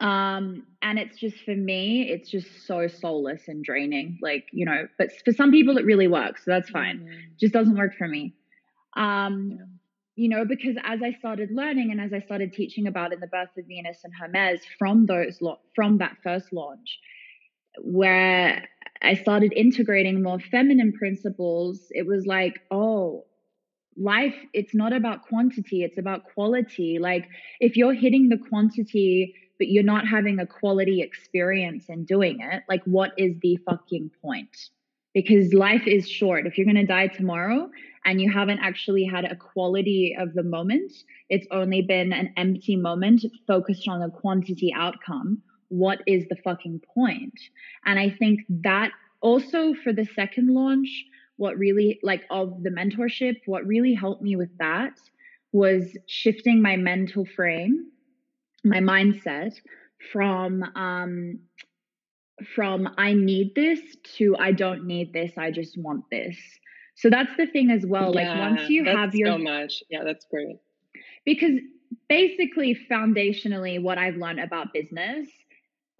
um 0.01 0.65
and 0.81 0.99
it's 0.99 1.17
just 1.17 1.37
for 1.45 1.55
me 1.55 2.09
it's 2.09 2.29
just 2.29 2.65
so 2.67 2.87
soulless 2.87 3.47
and 3.47 3.63
draining 3.63 4.17
like 4.21 4.45
you 4.51 4.65
know 4.65 4.87
but 4.97 5.09
for 5.23 5.31
some 5.31 5.51
people 5.51 5.77
it 5.77 5.85
really 5.85 6.07
works 6.07 6.43
so 6.43 6.51
that's 6.51 6.69
fine 6.69 6.99
mm-hmm. 6.99 7.19
just 7.39 7.53
doesn't 7.53 7.77
work 7.77 7.93
for 7.97 8.07
me 8.09 8.33
um 8.97 9.51
yeah. 9.51 9.65
you 10.15 10.27
know 10.27 10.43
because 10.43 10.75
as 10.83 10.99
i 11.01 11.13
started 11.13 11.49
learning 11.53 11.91
and 11.91 12.01
as 12.01 12.11
i 12.11 12.19
started 12.19 12.51
teaching 12.51 12.87
about 12.87 13.13
in 13.13 13.21
the 13.21 13.27
birth 13.27 13.49
of 13.57 13.65
venus 13.67 13.99
and 14.03 14.11
hermes 14.19 14.59
from 14.77 15.05
those 15.05 15.37
lo- 15.39 15.59
from 15.75 15.99
that 15.99 16.17
first 16.23 16.51
launch 16.51 16.99
where 17.79 18.67
I 19.01 19.15
started 19.15 19.53
integrating 19.55 20.21
more 20.21 20.39
feminine 20.39 20.93
principles, 20.93 21.87
it 21.91 22.05
was 22.05 22.25
like, 22.25 22.61
oh, 22.69 23.25
life, 23.97 24.35
it's 24.53 24.73
not 24.73 24.93
about 24.93 25.23
quantity, 25.23 25.83
it's 25.83 25.97
about 25.97 26.23
quality. 26.33 26.99
Like, 26.99 27.27
if 27.59 27.75
you're 27.75 27.93
hitting 27.93 28.29
the 28.29 28.37
quantity, 28.37 29.35
but 29.57 29.67
you're 29.67 29.83
not 29.83 30.07
having 30.07 30.39
a 30.39 30.45
quality 30.45 31.01
experience 31.01 31.85
in 31.89 32.05
doing 32.05 32.39
it, 32.41 32.63
like, 32.69 32.83
what 32.85 33.11
is 33.17 33.35
the 33.41 33.57
fucking 33.65 34.11
point? 34.21 34.69
Because 35.13 35.53
life 35.53 35.87
is 35.87 36.09
short. 36.09 36.47
If 36.47 36.57
you're 36.57 36.65
going 36.65 36.75
to 36.77 36.85
die 36.85 37.07
tomorrow 37.07 37.69
and 38.05 38.21
you 38.21 38.31
haven't 38.31 38.59
actually 38.59 39.03
had 39.03 39.25
a 39.25 39.35
quality 39.35 40.15
of 40.17 40.33
the 40.33 40.43
moment, 40.43 40.93
it's 41.29 41.47
only 41.51 41.81
been 41.81 42.13
an 42.13 42.33
empty 42.37 42.75
moment 42.75 43.25
focused 43.45 43.87
on 43.87 44.01
a 44.01 44.09
quantity 44.09 44.73
outcome 44.73 45.41
what 45.71 46.01
is 46.05 46.25
the 46.27 46.35
fucking 46.43 46.81
point? 46.93 47.39
And 47.85 47.97
I 47.97 48.09
think 48.09 48.41
that 48.49 48.91
also 49.21 49.73
for 49.73 49.93
the 49.93 50.05
second 50.05 50.53
launch, 50.53 50.89
what 51.37 51.57
really 51.57 51.99
like 52.03 52.23
of 52.29 52.61
the 52.61 52.69
mentorship, 52.69 53.37
what 53.45 53.65
really 53.65 53.93
helped 53.93 54.21
me 54.21 54.35
with 54.35 54.55
that 54.59 54.93
was 55.53 55.97
shifting 56.07 56.61
my 56.61 56.75
mental 56.75 57.25
frame, 57.25 57.87
my 58.63 58.79
mindset 58.79 59.53
from 60.11 60.63
um 60.75 61.39
from 62.55 62.89
I 62.97 63.13
need 63.13 63.53
this 63.55 63.79
to 64.17 64.35
I 64.37 64.51
don't 64.51 64.85
need 64.85 65.13
this, 65.13 65.31
I 65.37 65.51
just 65.51 65.77
want 65.77 66.03
this. 66.11 66.37
So 66.95 67.09
that's 67.09 67.31
the 67.37 67.47
thing 67.47 67.71
as 67.71 67.85
well. 67.85 68.13
Yeah, 68.13 68.29
like 68.29 68.57
once 68.57 68.69
you 68.69 68.83
have 68.83 69.15
your 69.15 69.29
so 69.29 69.37
much. 69.37 69.83
Yeah, 69.89 70.03
that's 70.03 70.25
great. 70.29 70.57
Because 71.25 71.53
basically 72.09 72.77
foundationally 72.91 73.81
what 73.81 73.97
I've 73.97 74.15
learned 74.15 74.39
about 74.39 74.73
business 74.73 75.27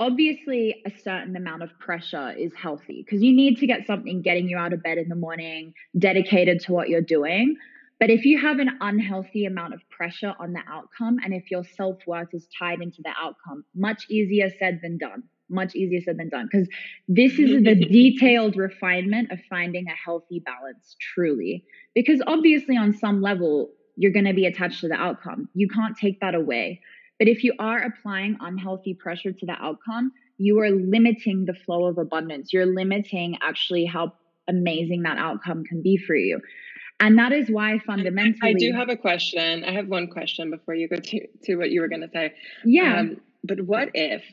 obviously 0.02 0.82
a 0.84 0.92
certain 1.04 1.36
amount 1.36 1.62
of 1.62 1.70
pressure 1.78 2.32
is 2.32 2.52
healthy 2.56 3.04
because 3.06 3.22
you 3.22 3.32
need 3.32 3.58
to 3.60 3.68
get 3.68 3.86
something 3.86 4.24
getting 4.24 4.50
you 4.50 4.58
out 4.58 4.74
of 4.74 4.82
bed 4.82 4.98
in 4.98 5.08
the 5.08 5.16
morning 5.16 5.76
dedicated 5.98 6.60
to 6.60 6.74
what 6.74 6.90
you're 6.90 7.04
doing. 7.04 7.56
But 8.00 8.10
if 8.10 8.26
you 8.26 8.42
have 8.42 8.58
an 8.58 8.72
unhealthy 8.82 9.46
amount 9.46 9.76
of 9.76 9.82
pressure 9.92 10.34
on 10.40 10.54
the 10.54 10.62
outcome 10.68 11.20
and 11.24 11.36
if 11.36 11.52
your 11.52 11.64
self-worth 11.64 12.30
is 12.34 12.48
tied 12.58 12.82
into 12.82 13.04
the 13.04 13.12
outcome 13.12 13.64
much 13.76 14.08
easier 14.10 14.50
said 14.58 14.80
than 14.82 14.98
done. 14.98 15.22
Much 15.52 15.76
easier 15.76 16.02
said 16.02 16.18
than 16.18 16.30
done 16.30 16.50
because 16.52 16.68
this 17.08 17.34
is 17.34 17.64
the 17.64 17.76
detailed 17.92 18.58
refinement 18.58 19.32
of 19.32 19.40
finding 19.52 19.86
a 19.88 19.94
healthy 20.04 20.40
balance 20.40 20.96
truly. 21.00 21.64
Because 21.94 22.24
obviously 22.26 22.76
on 22.76 22.98
some 22.98 23.22
level 23.22 23.70
you're 23.98 24.12
going 24.12 24.26
to 24.26 24.34
be 24.34 24.48
attached 24.48 24.82
to 24.82 24.88
the 24.88 24.96
outcome. 24.96 25.48
You 25.54 25.68
can't 25.68 25.96
take 25.96 26.22
that 26.22 26.34
away 26.34 26.82
but 27.22 27.28
if 27.28 27.44
you 27.44 27.54
are 27.60 27.78
applying 27.78 28.36
unhealthy 28.40 28.96
pressure 28.96 29.32
to 29.32 29.46
the 29.46 29.52
outcome, 29.52 30.12
you 30.40 30.60
are 30.60 30.72
limiting 30.72 31.46
the 31.46 31.54
flow 31.54 31.86
of 31.86 32.00
abundance. 32.00 32.52
You're 32.52 32.66
limiting 32.66 33.38
actually 33.44 33.86
how 33.86 34.14
amazing 34.48 35.04
that 35.04 35.20
outcome 35.20 35.64
can 35.64 35.84
be 35.84 35.98
for 35.98 36.16
you. 36.16 36.42
And 37.00 37.20
that 37.20 37.32
is 37.32 37.48
why 37.48 37.78
fundamentally. 37.86 38.50
I 38.50 38.54
do 38.54 38.74
have 38.74 38.90
a 38.90 38.98
question. 38.98 39.64
I 39.64 39.72
have 39.72 39.88
one 39.88 40.08
question 40.08 40.50
before 40.50 40.74
you 40.74 40.88
go 40.88 40.96
to, 40.96 41.28
to 41.44 41.58
what 41.58 41.70
you 41.70 41.82
were 41.82 41.90
going 41.90 42.02
to 42.02 42.10
say. 42.12 42.34
Yeah. 42.66 43.02
Um, 43.02 43.18
but 43.44 43.62
what 43.62 43.90
if, 43.94 44.24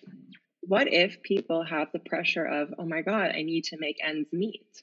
what 0.62 0.90
if 0.90 1.22
people 1.22 1.64
have 1.64 1.88
the 1.92 1.98
pressure 1.98 2.46
of, 2.46 2.72
oh 2.78 2.86
my 2.86 3.02
God, 3.02 3.32
I 3.36 3.42
need 3.42 3.64
to 3.64 3.76
make 3.78 3.98
ends 4.02 4.30
meet, 4.32 4.82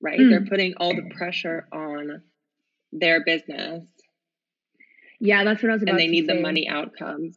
right? 0.00 0.20
Mm. 0.20 0.30
They're 0.30 0.46
putting 0.46 0.74
all 0.76 0.94
the 0.94 1.10
pressure 1.16 1.66
on 1.72 2.22
their 2.92 3.24
business 3.24 3.82
yeah, 5.20 5.44
that's 5.44 5.62
what 5.62 5.70
I 5.70 5.74
was 5.74 5.82
about. 5.82 5.92
To 5.92 5.98
say. 5.98 6.04
And 6.04 6.14
they 6.14 6.20
need 6.20 6.26
say. 6.26 6.34
the 6.34 6.40
money 6.40 6.68
outcomes. 6.68 7.36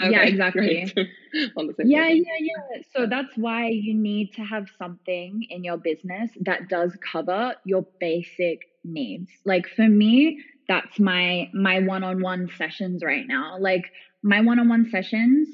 Okay, 0.00 0.10
yeah, 0.10 0.22
exactly. 0.22 0.92
yeah, 0.94 2.08
yeah, 2.08 2.08
yeah. 2.08 2.82
So 2.94 3.06
that's 3.06 3.36
why 3.36 3.68
you 3.68 3.94
need 3.94 4.34
to 4.34 4.42
have 4.42 4.68
something 4.78 5.46
in 5.48 5.64
your 5.64 5.78
business 5.78 6.30
that 6.42 6.68
does 6.68 6.96
cover 7.10 7.54
your 7.64 7.86
basic 7.98 8.60
needs. 8.84 9.30
Like 9.44 9.66
for 9.66 9.88
me, 9.88 10.40
that's 10.68 11.00
my 11.00 11.50
my 11.52 11.80
one-on-one 11.80 12.50
sessions 12.56 13.02
right 13.02 13.26
now. 13.26 13.56
Like 13.58 13.90
my 14.22 14.40
one-on-one 14.40 14.90
sessions, 14.90 15.48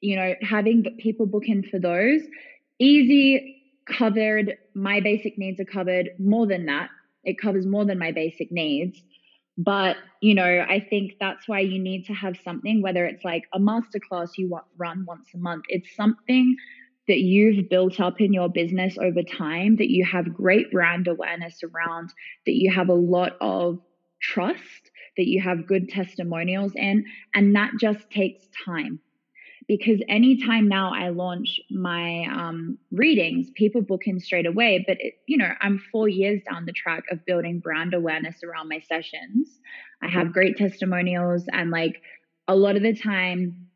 you 0.00 0.16
know, 0.16 0.34
having 0.42 0.84
people 0.98 1.26
book 1.26 1.44
in 1.46 1.62
for 1.62 1.78
those, 1.78 2.22
easy 2.78 3.62
covered. 3.86 4.56
My 4.74 5.00
basic 5.00 5.38
needs 5.38 5.60
are 5.60 5.64
covered. 5.64 6.10
More 6.18 6.46
than 6.46 6.66
that, 6.66 6.90
it 7.24 7.38
covers 7.40 7.66
more 7.66 7.84
than 7.84 7.98
my 7.98 8.12
basic 8.12 8.50
needs 8.50 9.02
but, 9.58 9.96
you 10.22 10.34
know, 10.34 10.64
I 10.68 10.80
think 10.80 11.16
that's 11.20 11.46
why 11.48 11.60
you 11.60 11.78
need 11.78 12.06
to 12.06 12.14
have 12.14 12.36
something, 12.44 12.82
whether 12.82 13.04
it's 13.04 13.24
like 13.24 13.44
a 13.52 13.58
masterclass 13.58 14.30
you 14.36 14.58
run 14.78 15.04
once 15.06 15.28
a 15.34 15.38
month, 15.38 15.64
it's 15.68 15.94
something 15.94 16.56
that 17.08 17.18
you've 17.18 17.68
built 17.68 18.00
up 18.00 18.20
in 18.20 18.32
your 18.32 18.48
business 18.48 18.96
over 18.98 19.22
time, 19.22 19.76
that 19.76 19.90
you 19.90 20.04
have 20.04 20.32
great 20.32 20.70
brand 20.70 21.08
awareness 21.08 21.60
around, 21.64 22.10
that 22.46 22.54
you 22.54 22.72
have 22.72 22.88
a 22.88 22.94
lot 22.94 23.32
of 23.40 23.80
trust, 24.22 24.90
that 25.16 25.26
you 25.26 25.40
have 25.42 25.66
good 25.66 25.88
testimonials 25.88 26.72
in, 26.76 27.04
and 27.34 27.56
that 27.56 27.72
just 27.80 28.08
takes 28.10 28.46
time 28.64 29.00
because 29.70 30.00
anytime 30.08 30.66
now 30.66 30.92
I 30.92 31.10
launch 31.10 31.60
my 31.70 32.24
um, 32.24 32.76
readings, 32.90 33.50
people 33.54 33.82
book 33.82 34.00
in 34.04 34.18
straight 34.18 34.44
away. 34.44 34.84
But 34.84 34.96
it, 34.98 35.14
you 35.28 35.36
know, 35.36 35.52
I'm 35.60 35.80
four 35.92 36.08
years 36.08 36.40
down 36.50 36.66
the 36.66 36.72
track 36.72 37.04
of 37.12 37.24
building 37.24 37.60
brand 37.60 37.94
awareness 37.94 38.42
around 38.42 38.68
my 38.68 38.80
sessions. 38.80 39.60
I 40.02 40.08
have 40.08 40.32
great 40.32 40.56
testimonials, 40.56 41.44
and 41.52 41.70
like 41.70 42.02
a 42.48 42.56
lot 42.56 42.74
of 42.74 42.82
the 42.82 42.96
time, 42.96 43.68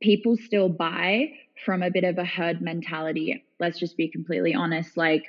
people 0.00 0.36
still 0.36 0.68
buy 0.68 1.32
from 1.64 1.82
a 1.82 1.90
bit 1.90 2.04
of 2.04 2.18
a 2.18 2.24
herd 2.24 2.62
mentality. 2.62 3.44
Let's 3.58 3.80
just 3.80 3.96
be 3.96 4.06
completely 4.06 4.54
honest. 4.54 4.96
Like 4.96 5.24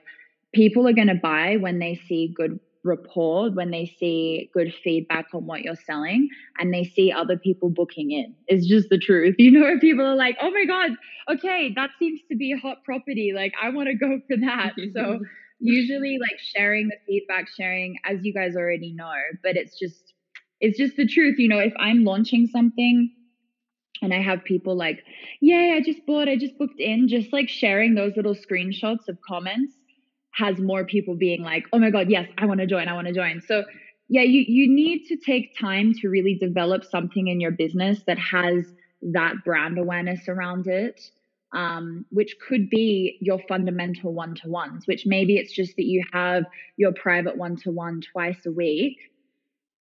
people 0.54 0.88
are 0.88 0.94
going 0.94 1.08
to 1.08 1.16
buy 1.16 1.58
when 1.58 1.80
they 1.80 1.96
see 1.96 2.32
good 2.38 2.60
rapport 2.84 3.50
when 3.52 3.72
they 3.72 3.86
see 3.86 4.50
good 4.54 4.74
feedback 4.84 5.28
on 5.34 5.46
what 5.46 5.62
you're 5.62 5.76
selling 5.76 6.28
and 6.60 6.74
they 6.74 6.84
see 6.84 7.12
other 7.12 7.38
people 7.38 7.70
booking 7.70 8.12
in. 8.12 8.36
It's 8.48 8.68
just 8.68 8.90
the 8.90 8.98
truth. 8.98 9.36
You 9.44 9.52
know, 9.52 9.78
people 9.80 10.06
are 10.06 10.16
like, 10.16 10.38
oh 10.42 10.52
my 10.52 10.66
God, 10.66 10.92
okay, 11.30 11.74
that 11.76 11.90
seems 12.00 12.22
to 12.32 12.38
be 12.38 12.54
a 12.54 12.58
hot 12.58 12.78
property. 12.86 13.34
Like, 13.36 13.52
I 13.62 13.70
want 13.70 13.90
to 13.90 13.94
go 13.94 14.20
for 14.28 14.38
that. 14.38 14.72
so, 14.96 15.20
usually, 15.60 16.18
like, 16.20 16.40
sharing 16.56 16.88
the 16.88 16.96
feedback, 17.06 17.48
sharing, 17.58 17.98
as 18.06 18.20
you 18.24 18.34
guys 18.34 18.56
already 18.56 18.94
know, 18.94 19.12
but 19.44 19.58
it's 19.58 19.78
just, 19.78 20.14
it's 20.62 20.78
just 20.78 20.96
the 20.96 21.06
truth. 21.06 21.40
You 21.40 21.50
know, 21.50 21.60
if 21.60 21.74
I'm 21.78 22.06
launching 22.06 22.48
something, 22.48 23.12
and 24.02 24.14
I 24.14 24.22
have 24.22 24.44
people 24.44 24.76
like, 24.76 25.04
Yay, 25.42 25.74
I 25.76 25.82
just 25.82 26.06
bought, 26.06 26.30
I 26.30 26.38
just 26.38 26.58
booked 26.58 26.80
in, 26.80 27.08
just 27.10 27.34
like 27.34 27.50
sharing 27.50 27.96
those 27.96 28.14
little 28.16 28.36
screenshots 28.36 29.08
of 29.10 29.18
comments 29.28 29.74
has 30.36 30.60
more 30.60 30.86
people 30.86 31.16
being 31.16 31.44
like, 31.44 31.66
oh 31.72 31.80
my 31.80 31.92
God, 31.92 32.10
yes, 32.10 32.28
I 32.38 32.46
want 32.46 32.60
to 32.60 32.68
join, 32.68 32.88
I 32.88 32.94
want 32.94 33.08
to 33.08 33.14
join. 33.14 33.42
So, 33.42 33.64
yeah, 34.10 34.22
you 34.22 34.44
you 34.48 34.74
need 34.74 35.06
to 35.06 35.16
take 35.16 35.58
time 35.58 35.94
to 36.02 36.10
really 36.10 36.36
develop 36.36 36.84
something 36.84 37.28
in 37.28 37.40
your 37.40 37.52
business 37.52 38.04
that 38.08 38.20
has 38.20 38.66
that 39.14 39.36
brand 39.46 39.78
awareness 39.78 40.28
around 40.28 40.68
it. 40.68 41.00
Um, 41.56 42.06
which 42.10 42.36
could 42.48 42.68
be 42.68 43.20
your 43.22 43.38
fundamental 43.48 44.12
one 44.12 44.34
to 44.42 44.50
ones, 44.50 44.88
which 44.88 45.04
maybe 45.06 45.38
it's 45.38 45.54
just 45.54 45.76
that 45.76 45.86
you 45.86 46.04
have 46.12 46.46
your 46.78 46.94
private 46.94 47.38
one 47.38 47.58
to 47.58 47.70
one 47.70 48.02
twice 48.02 48.44
a 48.48 48.52
week, 48.52 48.98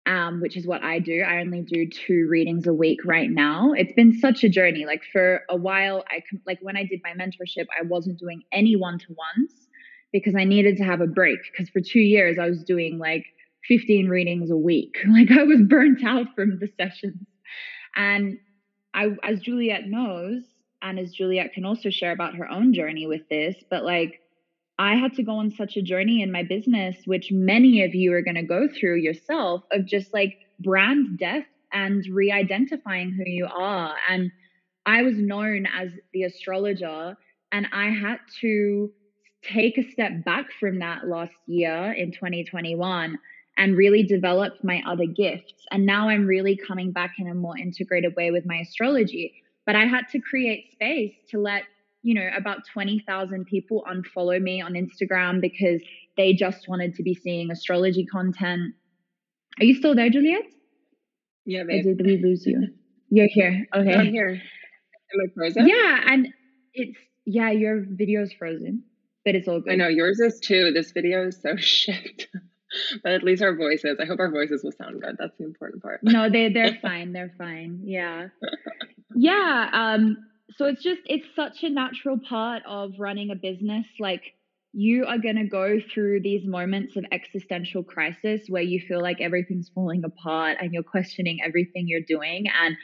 um, 0.04 0.42
which 0.42 0.54
is 0.54 0.66
what 0.66 0.82
I 0.82 0.98
do. 0.98 1.22
I 1.22 1.40
only 1.40 1.62
do 1.62 1.88
two 1.88 2.26
readings 2.28 2.66
a 2.66 2.74
week 2.74 2.98
right 3.06 3.30
now. 3.30 3.72
It's 3.72 3.94
been 3.94 4.12
such 4.12 4.44
a 4.44 4.50
journey. 4.50 4.84
Like 4.84 5.00
for 5.14 5.44
a 5.48 5.56
while, 5.56 6.04
I 6.10 6.20
like 6.46 6.58
when 6.60 6.76
I 6.76 6.84
did 6.84 7.00
my 7.02 7.14
mentorship, 7.14 7.64
I 7.74 7.84
wasn't 7.84 8.18
doing 8.18 8.42
any 8.52 8.76
one 8.76 8.98
to 8.98 9.06
ones 9.08 9.68
because 10.12 10.34
I 10.34 10.44
needed 10.44 10.76
to 10.78 10.84
have 10.84 11.00
a 11.00 11.06
break. 11.06 11.38
Because 11.50 11.70
for 11.70 11.80
two 11.80 12.00
years, 12.00 12.38
I 12.38 12.48
was 12.48 12.62
doing 12.62 12.98
like 12.98 13.24
15 13.68 14.08
readings 14.08 14.50
a 14.50 14.56
week. 14.56 14.96
Like 15.08 15.30
I 15.30 15.42
was 15.44 15.60
burnt 15.62 16.04
out 16.04 16.26
from 16.34 16.58
the 16.58 16.68
sessions. 16.76 17.26
And 17.96 18.38
I, 18.94 19.10
as 19.22 19.40
Juliette 19.40 19.88
knows, 19.88 20.42
and 20.82 20.98
as 20.98 21.12
Juliette 21.12 21.52
can 21.52 21.64
also 21.64 21.90
share 21.90 22.12
about 22.12 22.34
her 22.34 22.50
own 22.50 22.74
journey 22.74 23.06
with 23.06 23.28
this, 23.28 23.54
but 23.70 23.84
like 23.84 24.20
I 24.78 24.96
had 24.96 25.14
to 25.14 25.22
go 25.22 25.32
on 25.32 25.50
such 25.50 25.76
a 25.76 25.82
journey 25.82 26.22
in 26.22 26.32
my 26.32 26.42
business, 26.42 26.96
which 27.04 27.30
many 27.30 27.84
of 27.84 27.94
you 27.94 28.12
are 28.14 28.22
going 28.22 28.36
to 28.36 28.42
go 28.42 28.68
through 28.68 28.96
yourself, 28.96 29.62
of 29.70 29.86
just 29.86 30.12
like 30.12 30.38
brand 30.58 31.18
death 31.18 31.44
and 31.72 32.04
re 32.10 32.32
identifying 32.32 33.12
who 33.12 33.24
you 33.24 33.46
are. 33.46 33.94
And 34.08 34.30
I 34.84 35.02
was 35.02 35.16
known 35.16 35.66
as 35.66 35.90
the 36.12 36.24
astrologer, 36.24 37.16
and 37.52 37.66
I 37.72 37.90
had 37.90 38.18
to 38.40 38.90
take 39.42 39.78
a 39.78 39.90
step 39.90 40.24
back 40.24 40.46
from 40.58 40.78
that 40.78 41.06
last 41.06 41.32
year 41.46 41.92
in 41.92 42.12
2021 42.12 43.18
and 43.58 43.76
really 43.76 44.02
developed 44.02 44.64
my 44.64 44.82
other 44.86 45.06
gifts. 45.06 45.52
And 45.70 45.84
now 45.84 46.08
I'm 46.08 46.26
really 46.26 46.56
coming 46.56 46.92
back 46.92 47.14
in 47.18 47.28
a 47.28 47.34
more 47.34 47.56
integrated 47.58 48.14
way 48.16 48.30
with 48.30 48.46
my 48.46 48.56
astrology. 48.56 49.34
But 49.66 49.76
I 49.76 49.84
had 49.84 50.08
to 50.12 50.20
create 50.20 50.72
space 50.72 51.14
to 51.30 51.38
let, 51.38 51.64
you 52.02 52.14
know, 52.14 52.28
about 52.36 52.66
20,000 52.72 53.44
people 53.44 53.84
unfollow 53.90 54.40
me 54.40 54.60
on 54.60 54.72
Instagram 54.72 55.40
because 55.40 55.82
they 56.16 56.32
just 56.32 56.68
wanted 56.68 56.94
to 56.96 57.02
be 57.02 57.14
seeing 57.14 57.50
astrology 57.50 58.06
content. 58.06 58.74
Are 59.60 59.64
you 59.64 59.74
still 59.74 59.94
there, 59.94 60.08
Juliette? 60.10 60.50
Yeah, 61.44 61.64
babe. 61.64 61.86
Or 61.86 61.94
did 61.94 62.06
we 62.06 62.22
lose 62.22 62.46
you? 62.46 62.68
You're 63.10 63.28
here. 63.28 63.66
Okay. 63.74 63.94
I'm 63.94 64.06
here. 64.06 64.30
Am 64.30 65.20
I 65.20 65.32
frozen? 65.34 65.68
Yeah, 65.68 66.00
and 66.06 66.28
it's 66.72 66.96
yeah, 67.26 67.50
your 67.50 67.84
video 67.86 68.22
is 68.22 68.32
frozen, 68.32 68.84
but 69.24 69.34
it's 69.34 69.48
all 69.48 69.60
good. 69.60 69.72
I 69.72 69.76
know 69.76 69.88
yours 69.88 70.20
is 70.20 70.40
too. 70.40 70.72
This 70.72 70.92
video 70.92 71.26
is 71.28 71.40
so 71.40 71.56
shit 71.56 72.28
but 73.02 73.12
at 73.12 73.22
least 73.22 73.42
our 73.42 73.54
voices. 73.54 73.98
I 74.00 74.04
hope 74.04 74.20
our 74.20 74.30
voices 74.30 74.62
will 74.62 74.72
sound 74.72 75.02
good. 75.02 75.16
That's 75.18 75.36
the 75.38 75.44
important 75.44 75.82
part. 75.82 76.00
no, 76.02 76.30
they 76.30 76.52
they're 76.52 76.78
fine. 76.82 77.12
They're 77.12 77.34
fine. 77.38 77.80
Yeah. 77.84 78.28
Yeah. 79.14 79.68
Um, 79.72 80.16
so 80.56 80.66
it's 80.66 80.82
just 80.82 81.00
it's 81.06 81.26
such 81.34 81.62
a 81.62 81.70
natural 81.70 82.18
part 82.18 82.62
of 82.66 82.92
running 82.98 83.30
a 83.30 83.34
business. 83.34 83.86
Like 84.00 84.22
you 84.72 85.04
are 85.06 85.18
gonna 85.18 85.46
go 85.46 85.78
through 85.92 86.20
these 86.22 86.46
moments 86.46 86.96
of 86.96 87.04
existential 87.12 87.82
crisis 87.82 88.42
where 88.48 88.62
you 88.62 88.80
feel 88.80 89.02
like 89.02 89.20
everything's 89.20 89.70
falling 89.74 90.02
apart 90.04 90.58
and 90.60 90.72
you're 90.72 90.82
questioning 90.82 91.38
everything 91.44 91.84
you're 91.86 92.00
doing. 92.06 92.46
And 92.62 92.76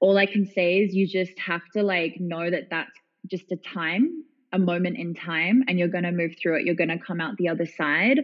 all 0.00 0.16
I 0.16 0.26
can 0.26 0.46
say 0.46 0.78
is 0.78 0.94
you 0.94 1.06
just 1.06 1.38
have 1.38 1.62
to 1.74 1.82
like 1.82 2.16
know 2.18 2.50
that 2.50 2.68
that's 2.70 2.90
just 3.30 3.50
a 3.52 3.56
time 3.56 4.24
a 4.52 4.58
moment 4.58 4.96
in 4.96 5.14
time 5.14 5.62
and 5.68 5.78
you're 5.78 5.88
going 5.88 6.04
to 6.04 6.12
move 6.12 6.34
through 6.40 6.56
it 6.58 6.64
you're 6.64 6.74
going 6.74 6.88
to 6.88 6.98
come 6.98 7.20
out 7.20 7.36
the 7.36 7.48
other 7.48 7.66
side 7.66 8.20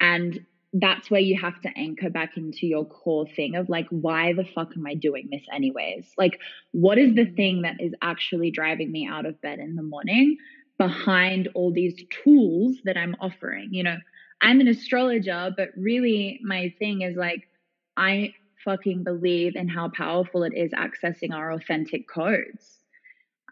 and 0.00 0.44
that's 0.74 1.08
where 1.08 1.20
you 1.20 1.40
have 1.40 1.60
to 1.60 1.70
anchor 1.76 2.10
back 2.10 2.36
into 2.36 2.66
your 2.66 2.84
core 2.84 3.26
thing 3.28 3.54
of 3.54 3.68
like, 3.68 3.86
why 3.90 4.32
the 4.32 4.44
fuck 4.44 4.72
am 4.76 4.84
I 4.86 4.94
doing 4.94 5.28
this 5.30 5.44
anyways? 5.52 6.10
Like, 6.18 6.40
what 6.72 6.98
is 6.98 7.14
the 7.14 7.22
mm-hmm. 7.22 7.36
thing 7.36 7.62
that 7.62 7.76
is 7.78 7.94
actually 8.02 8.50
driving 8.50 8.90
me 8.90 9.08
out 9.08 9.24
of 9.24 9.40
bed 9.40 9.60
in 9.60 9.76
the 9.76 9.82
morning 9.82 10.36
behind 10.76 11.48
all 11.54 11.72
these 11.72 11.94
tools 12.24 12.76
that 12.84 12.96
I'm 12.96 13.14
offering? 13.20 13.68
You 13.70 13.84
know, 13.84 13.96
I'm 14.40 14.60
an 14.60 14.66
astrologer, 14.66 15.54
but 15.56 15.68
really 15.76 16.40
my 16.42 16.74
thing 16.80 17.02
is 17.02 17.16
like, 17.16 17.48
I 17.96 18.34
fucking 18.64 19.04
believe 19.04 19.54
in 19.54 19.68
how 19.68 19.90
powerful 19.96 20.42
it 20.42 20.54
is 20.56 20.72
accessing 20.72 21.32
our 21.32 21.52
authentic 21.52 22.08
codes. 22.08 22.80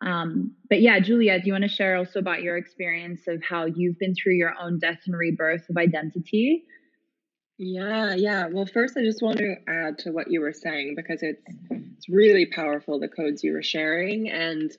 Um, 0.03 0.57
but 0.69 0.81
yeah, 0.81 0.99
Julia, 0.99 1.39
do 1.39 1.47
you 1.47 1.53
want 1.53 1.63
to 1.63 1.69
share 1.69 1.97
also 1.97 2.19
about 2.19 2.43
your 2.43 2.57
experience 2.57 3.23
of 3.29 3.43
how 3.43 3.67
you've 3.67 3.99
been 3.99 4.15
through 4.15 4.35
your 4.35 4.55
own 4.61 4.79
death 4.79 5.01
and 5.07 5.17
rebirth 5.17 5.69
of 5.71 5.77
identity? 5.77 6.65
Yeah, 7.59 8.15
yeah. 8.15 8.49
Well, 8.51 8.67
first, 8.67 8.97
I 8.97 9.03
just 9.03 9.23
want 9.23 9.39
to 9.39 9.55
add 9.69 9.99
to 10.01 10.11
what 10.11 10.31
you 10.31 10.41
were 10.41 10.53
saying 10.53 10.95
because 10.97 11.23
it's 11.23 11.43
it's 11.71 12.09
really 12.09 12.47
powerful 12.47 12.99
the 12.99 13.09
codes 13.09 13.45
you 13.45 13.53
were 13.53 13.63
sharing, 13.63 14.29
and 14.29 14.73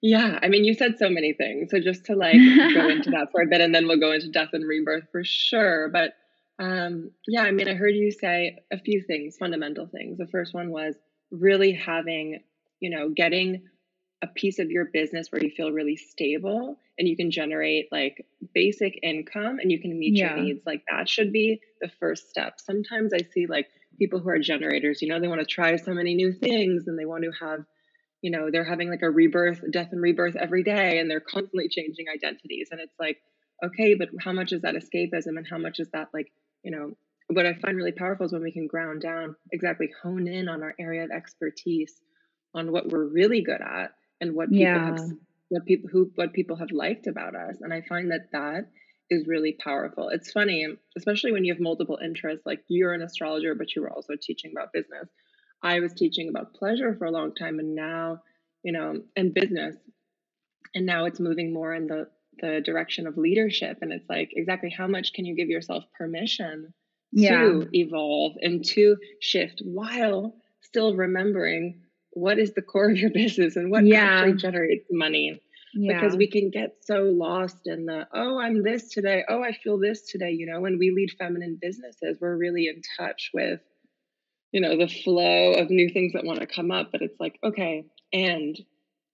yeah, 0.00 0.38
I 0.40 0.48
mean, 0.48 0.64
you 0.64 0.74
said 0.74 0.98
so 0.98 1.08
many 1.08 1.32
things. 1.32 1.70
So 1.70 1.80
just 1.80 2.04
to 2.06 2.14
like 2.14 2.36
go 2.74 2.88
into 2.88 3.10
that 3.10 3.32
for 3.32 3.42
a 3.42 3.46
bit, 3.46 3.60
and 3.60 3.74
then 3.74 3.88
we'll 3.88 3.98
go 3.98 4.12
into 4.12 4.30
death 4.30 4.50
and 4.52 4.68
rebirth 4.68 5.08
for 5.10 5.24
sure. 5.24 5.88
But 5.88 6.12
um, 6.60 7.10
yeah, 7.26 7.42
I 7.42 7.50
mean, 7.50 7.68
I 7.68 7.74
heard 7.74 7.94
you 7.94 8.12
say 8.12 8.58
a 8.70 8.78
few 8.78 9.02
things, 9.02 9.36
fundamental 9.36 9.88
things. 9.88 10.18
The 10.18 10.28
first 10.28 10.54
one 10.54 10.70
was 10.70 10.94
really 11.32 11.72
having, 11.72 12.40
you 12.78 12.90
know, 12.90 13.08
getting 13.08 13.62
a 14.24 14.26
piece 14.28 14.58
of 14.58 14.70
your 14.70 14.86
business 14.86 15.30
where 15.30 15.44
you 15.44 15.50
feel 15.50 15.70
really 15.70 15.96
stable 15.96 16.78
and 16.98 17.06
you 17.06 17.14
can 17.14 17.30
generate 17.30 17.92
like 17.92 18.26
basic 18.54 18.98
income 19.02 19.58
and 19.60 19.70
you 19.70 19.78
can 19.78 19.98
meet 19.98 20.16
yeah. 20.16 20.34
your 20.34 20.44
needs 20.44 20.60
like 20.64 20.82
that 20.90 21.06
should 21.08 21.30
be 21.30 21.60
the 21.82 21.90
first 22.00 22.30
step 22.30 22.58
sometimes 22.58 23.12
i 23.12 23.18
see 23.32 23.46
like 23.46 23.66
people 23.98 24.18
who 24.20 24.30
are 24.30 24.38
generators 24.38 25.02
you 25.02 25.08
know 25.08 25.20
they 25.20 25.28
want 25.28 25.40
to 25.40 25.46
try 25.46 25.76
so 25.76 25.92
many 25.92 26.14
new 26.14 26.32
things 26.32 26.84
and 26.86 26.98
they 26.98 27.04
want 27.04 27.22
to 27.22 27.32
have 27.38 27.60
you 28.22 28.30
know 28.30 28.48
they're 28.50 28.64
having 28.64 28.88
like 28.88 29.02
a 29.02 29.10
rebirth 29.10 29.60
death 29.70 29.88
and 29.92 30.00
rebirth 30.00 30.36
every 30.36 30.62
day 30.62 30.98
and 30.98 31.10
they're 31.10 31.20
constantly 31.20 31.68
changing 31.68 32.06
identities 32.12 32.68
and 32.70 32.80
it's 32.80 32.98
like 32.98 33.18
okay 33.62 33.94
but 33.94 34.08
how 34.20 34.32
much 34.32 34.52
is 34.52 34.62
that 34.62 34.74
escapism 34.74 35.36
and 35.36 35.46
how 35.48 35.58
much 35.58 35.80
is 35.80 35.88
that 35.92 36.08
like 36.14 36.32
you 36.62 36.70
know 36.70 36.92
what 37.28 37.44
i 37.44 37.52
find 37.52 37.76
really 37.76 37.92
powerful 37.92 38.24
is 38.24 38.32
when 38.32 38.42
we 38.42 38.52
can 38.52 38.66
ground 38.66 39.02
down 39.02 39.36
exactly 39.52 39.90
hone 40.02 40.26
in 40.26 40.48
on 40.48 40.62
our 40.62 40.74
area 40.80 41.04
of 41.04 41.10
expertise 41.10 42.00
on 42.54 42.72
what 42.72 42.88
we're 42.88 43.04
really 43.04 43.42
good 43.42 43.60
at 43.60 43.90
and 44.20 44.34
what 44.34 44.48
people 44.48 44.64
yeah. 44.64 44.86
have 44.86 45.10
what 45.48 45.64
people 45.66 45.90
who 45.90 46.10
what 46.14 46.32
people 46.32 46.56
have 46.56 46.70
liked 46.70 47.06
about 47.06 47.34
us 47.34 47.56
and 47.60 47.72
i 47.72 47.82
find 47.88 48.10
that 48.10 48.30
that 48.32 48.66
is 49.10 49.26
really 49.26 49.52
powerful 49.52 50.08
it's 50.08 50.32
funny 50.32 50.66
especially 50.96 51.32
when 51.32 51.44
you 51.44 51.52
have 51.52 51.60
multiple 51.60 51.98
interests 52.02 52.46
like 52.46 52.64
you're 52.68 52.94
an 52.94 53.02
astrologer 53.02 53.54
but 53.54 53.74
you 53.74 53.82
were 53.82 53.92
also 53.92 54.14
teaching 54.20 54.52
about 54.52 54.72
business 54.72 55.08
i 55.62 55.80
was 55.80 55.92
teaching 55.92 56.28
about 56.28 56.54
pleasure 56.54 56.94
for 56.96 57.04
a 57.04 57.10
long 57.10 57.34
time 57.34 57.58
and 57.58 57.74
now 57.74 58.18
you 58.62 58.72
know 58.72 59.00
and 59.16 59.34
business 59.34 59.76
and 60.74 60.86
now 60.86 61.04
it's 61.04 61.20
moving 61.20 61.52
more 61.52 61.74
in 61.74 61.86
the 61.86 62.08
the 62.40 62.60
direction 62.64 63.06
of 63.06 63.16
leadership 63.16 63.78
and 63.80 63.92
it's 63.92 64.08
like 64.08 64.30
exactly 64.34 64.70
how 64.70 64.86
much 64.86 65.12
can 65.12 65.24
you 65.24 65.36
give 65.36 65.48
yourself 65.48 65.84
permission 65.96 66.72
yeah. 67.12 67.42
to 67.42 67.68
evolve 67.72 68.32
and 68.40 68.64
to 68.64 68.96
shift 69.20 69.62
while 69.64 70.34
still 70.60 70.96
remembering 70.96 71.80
what 72.14 72.38
is 72.38 72.52
the 72.54 72.62
core 72.62 72.90
of 72.90 72.96
your 72.96 73.10
business 73.14 73.56
and 73.56 73.70
what 73.70 73.86
yeah. 73.86 74.02
actually 74.02 74.34
generates 74.34 74.86
money? 74.90 75.40
Yeah. 75.76 76.00
because 76.00 76.16
we 76.16 76.30
can 76.30 76.50
get 76.50 76.76
so 76.82 77.02
lost 77.02 77.66
in 77.66 77.86
the 77.86 78.06
oh 78.14 78.38
i'm 78.38 78.62
this 78.62 78.90
today. 78.90 79.24
Oh 79.28 79.42
i 79.42 79.52
feel 79.52 79.76
this 79.76 80.02
today 80.08 80.30
you 80.30 80.46
know 80.46 80.60
when 80.60 80.78
we 80.78 80.92
lead 80.92 81.10
feminine 81.18 81.58
businesses 81.60 82.16
we're 82.20 82.36
really 82.36 82.68
in 82.68 82.80
touch 82.96 83.32
with 83.34 83.58
you 84.52 84.60
know 84.60 84.76
the 84.76 84.86
flow 84.86 85.54
of 85.54 85.70
new 85.70 85.88
things 85.88 86.12
that 86.12 86.24
want 86.24 86.38
to 86.38 86.46
come 86.46 86.70
up 86.70 86.92
but 86.92 87.02
it's 87.02 87.18
like 87.18 87.40
okay 87.42 87.84
and 88.12 88.56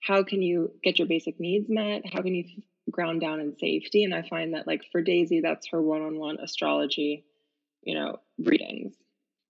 how 0.02 0.22
can 0.22 0.42
you 0.42 0.72
get 0.82 0.98
your 0.98 1.08
basic 1.08 1.38
needs 1.38 1.66
met? 1.68 2.02
How 2.10 2.22
can 2.22 2.34
you 2.34 2.44
ground 2.90 3.20
down 3.20 3.40
in 3.40 3.56
safety? 3.58 4.04
And 4.04 4.14
i 4.14 4.22
find 4.28 4.54
that 4.54 4.66
like 4.66 4.82
for 4.92 5.00
daisy 5.02 5.40
that's 5.40 5.68
her 5.68 5.80
one-on-one 5.80 6.38
astrology 6.40 7.24
you 7.82 7.94
know 7.94 8.18
readings. 8.38 8.94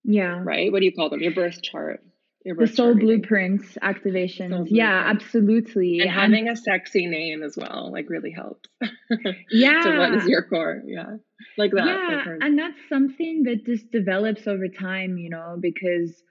Yeah. 0.04 0.40
Right? 0.42 0.70
What 0.72 0.78
do 0.78 0.86
you 0.86 0.92
call 0.92 1.10
them? 1.10 1.20
Your 1.20 1.34
birth 1.34 1.60
chart 1.62 2.02
the 2.44 2.66
soul 2.66 2.94
blueprints 2.94 3.76
activations 3.82 4.50
soul 4.50 4.66
yeah 4.68 5.04
absolutely. 5.06 6.00
And, 6.00 6.08
and 6.08 6.10
having 6.10 6.48
a 6.48 6.56
sexy 6.56 7.06
name 7.06 7.42
as 7.42 7.56
well 7.56 7.90
like 7.92 8.08
really 8.08 8.32
helps. 8.32 8.68
Yeah 9.50 9.82
so 9.82 9.98
what 9.98 10.14
is 10.14 10.26
your 10.26 10.42
core 10.42 10.82
yeah. 10.86 11.16
Like 11.58 11.72
that 11.72 11.86
yeah 11.86 12.36
and 12.40 12.58
that's 12.58 12.78
something 12.88 13.44
that 13.44 13.66
just 13.66 13.90
develops 13.90 14.46
over 14.46 14.68
time 14.68 15.18
you 15.18 15.30
know 15.30 15.56
because 15.60 16.22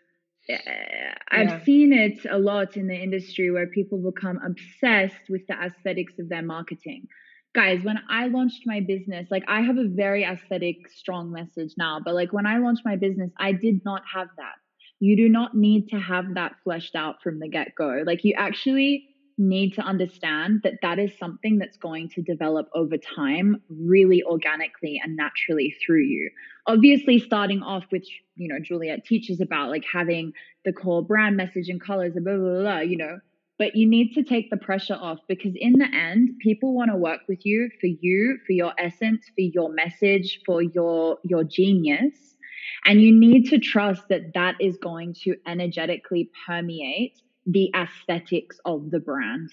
eh, 0.49 0.57
I've 1.29 1.47
yeah. 1.47 1.63
seen 1.63 1.93
it 1.93 2.25
a 2.29 2.39
lot 2.39 2.75
in 2.75 2.87
the 2.87 2.95
industry 2.95 3.51
where 3.51 3.67
people 3.67 3.99
become 3.99 4.39
obsessed 4.43 5.29
with 5.29 5.45
the 5.47 5.53
aesthetics 5.53 6.13
of 6.19 6.29
their 6.29 6.41
marketing. 6.43 7.07
Guys, 7.55 7.83
when 7.83 7.99
I 8.07 8.27
launched 8.27 8.61
my 8.67 8.79
business, 8.79 9.27
like 9.31 9.43
I 9.47 9.61
have 9.61 9.77
a 9.77 9.87
very 9.87 10.23
aesthetic, 10.23 10.87
strong 10.87 11.31
message 11.31 11.73
now, 11.77 11.99
but 12.03 12.13
like 12.13 12.31
when 12.31 12.45
I 12.45 12.59
launched 12.59 12.83
my 12.85 12.95
business, 12.95 13.31
I 13.39 13.53
did 13.53 13.83
not 13.83 14.03
have 14.13 14.27
that 14.37 14.58
you 14.99 15.15
do 15.15 15.29
not 15.29 15.55
need 15.55 15.89
to 15.89 15.99
have 15.99 16.35
that 16.35 16.55
fleshed 16.63 16.95
out 16.95 17.21
from 17.23 17.39
the 17.39 17.47
get 17.47 17.73
go. 17.75 18.03
Like 18.05 18.23
you 18.23 18.33
actually 18.37 19.09
need 19.39 19.73
to 19.73 19.81
understand 19.81 20.59
that 20.63 20.73
that 20.81 20.99
is 20.99 21.17
something 21.17 21.57
that's 21.57 21.77
going 21.77 22.09
to 22.09 22.21
develop 22.21 22.67
over 22.75 22.97
time 22.97 23.61
really 23.69 24.21
organically 24.23 24.99
and 25.01 25.15
naturally 25.15 25.73
through 25.83 26.03
you 26.03 26.29
obviously 26.67 27.17
starting 27.17 27.63
off 27.63 27.85
with 27.89 28.03
you 28.35 28.49
know 28.49 28.59
juliette 28.61 29.05
teaches 29.05 29.39
about 29.39 29.69
like 29.69 29.85
having 29.91 30.33
the 30.65 30.73
core 30.73 31.01
brand 31.01 31.37
message 31.37 31.69
and 31.69 31.79
colors 31.79 32.17
and 32.17 32.25
blah 32.25 32.35
blah 32.35 32.59
blah 32.59 32.79
you 32.79 32.97
know 32.97 33.17
but 33.57 33.75
you 33.77 33.87
need 33.87 34.13
to 34.13 34.23
take 34.23 34.49
the 34.49 34.57
pressure 34.57 34.97
off 34.99 35.19
because 35.29 35.53
in 35.55 35.73
the 35.73 35.87
end 35.95 36.31
people 36.41 36.73
want 36.73 36.91
to 36.91 36.97
work 36.97 37.21
with 37.29 37.45
you 37.45 37.69
for 37.79 37.87
you 37.87 38.37
for 38.45 38.51
your 38.51 38.73
essence 38.77 39.23
for 39.33 39.41
your 39.41 39.69
message 39.71 40.41
for 40.45 40.61
your 40.61 41.17
your 41.23 41.45
genius 41.45 42.35
and 42.85 43.01
you 43.01 43.17
need 43.17 43.49
to 43.49 43.59
trust 43.59 44.03
that 44.09 44.33
that 44.33 44.55
is 44.59 44.77
going 44.77 45.13
to 45.23 45.35
energetically 45.45 46.29
permeate 46.45 47.21
the 47.45 47.71
aesthetics 47.75 48.57
of 48.65 48.91
the 48.91 48.99
brand. 48.99 49.49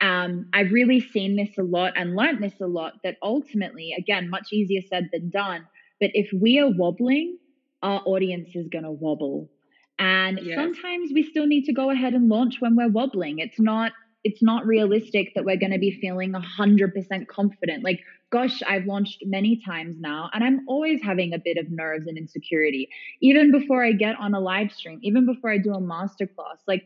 Um, 0.00 0.46
I've 0.52 0.72
really 0.72 1.00
seen 1.00 1.36
this 1.36 1.56
a 1.58 1.62
lot 1.62 1.94
and 1.96 2.14
learned 2.14 2.42
this 2.42 2.60
a 2.60 2.66
lot 2.66 2.94
that 3.02 3.16
ultimately, 3.22 3.94
again, 3.98 4.30
much 4.30 4.52
easier 4.52 4.82
said 4.88 5.08
than 5.12 5.30
done. 5.30 5.66
But 6.00 6.10
if 6.14 6.30
we 6.32 6.58
are 6.60 6.70
wobbling, 6.70 7.38
our 7.82 8.00
audience 8.04 8.50
is 8.54 8.68
going 8.68 8.84
to 8.84 8.90
wobble. 8.90 9.50
And 9.98 10.40
yes. 10.42 10.56
sometimes 10.56 11.10
we 11.12 11.22
still 11.22 11.46
need 11.46 11.64
to 11.64 11.72
go 11.72 11.90
ahead 11.90 12.14
and 12.14 12.28
launch 12.28 12.56
when 12.60 12.76
we're 12.76 12.88
wobbling. 12.88 13.38
It's 13.38 13.60
not 13.60 13.92
it's 14.22 14.42
not 14.42 14.66
realistic 14.66 15.32
that 15.34 15.44
we're 15.44 15.56
going 15.56 15.72
to 15.72 15.78
be 15.78 15.98
feeling 15.98 16.32
100% 16.32 17.26
confident. 17.26 17.82
Like, 17.82 18.00
gosh, 18.30 18.62
I've 18.66 18.86
launched 18.86 19.22
many 19.26 19.60
times 19.64 19.96
now, 19.98 20.30
and 20.32 20.44
I'm 20.44 20.60
always 20.68 21.02
having 21.02 21.32
a 21.34 21.38
bit 21.38 21.56
of 21.56 21.66
nerves 21.70 22.06
and 22.06 22.16
insecurity, 22.16 22.88
even 23.20 23.50
before 23.50 23.84
I 23.84 23.92
get 23.92 24.16
on 24.18 24.34
a 24.34 24.40
live 24.40 24.72
stream, 24.72 25.00
even 25.02 25.26
before 25.26 25.50
I 25.52 25.58
do 25.58 25.72
a 25.72 25.80
masterclass. 25.80 26.58
Like, 26.66 26.82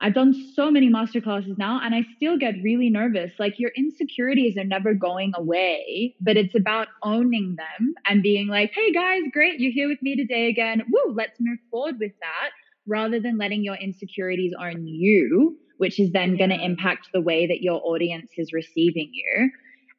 I've 0.00 0.14
done 0.14 0.34
so 0.54 0.68
many 0.68 0.90
masterclasses 0.90 1.56
now 1.58 1.80
and 1.82 1.94
I 1.94 2.02
still 2.16 2.36
get 2.36 2.56
really 2.64 2.90
nervous. 2.90 3.30
Like 3.38 3.54
your 3.58 3.70
insecurities 3.76 4.56
are 4.56 4.64
never 4.64 4.94
going 4.94 5.30
away, 5.36 6.16
but 6.20 6.36
it's 6.36 6.56
about 6.56 6.88
owning 7.04 7.54
them 7.56 7.94
and 8.08 8.20
being 8.20 8.48
like, 8.48 8.72
hey 8.74 8.92
guys, 8.92 9.22
great, 9.32 9.60
you're 9.60 9.70
here 9.70 9.88
with 9.88 10.02
me 10.02 10.16
today 10.16 10.48
again. 10.48 10.82
Woo, 10.90 11.14
let's 11.14 11.38
move 11.38 11.58
forward 11.70 11.96
with 12.00 12.10
that 12.20 12.50
rather 12.84 13.20
than 13.20 13.38
letting 13.38 13.62
your 13.62 13.76
insecurities 13.76 14.52
own 14.60 14.84
you, 14.88 15.56
which 15.78 16.00
is 16.00 16.10
then 16.10 16.36
going 16.36 16.50
to 16.50 16.60
impact 16.60 17.06
the 17.14 17.20
way 17.20 17.46
that 17.46 17.62
your 17.62 17.80
audience 17.84 18.32
is 18.36 18.52
receiving 18.52 19.08
you. 19.12 19.50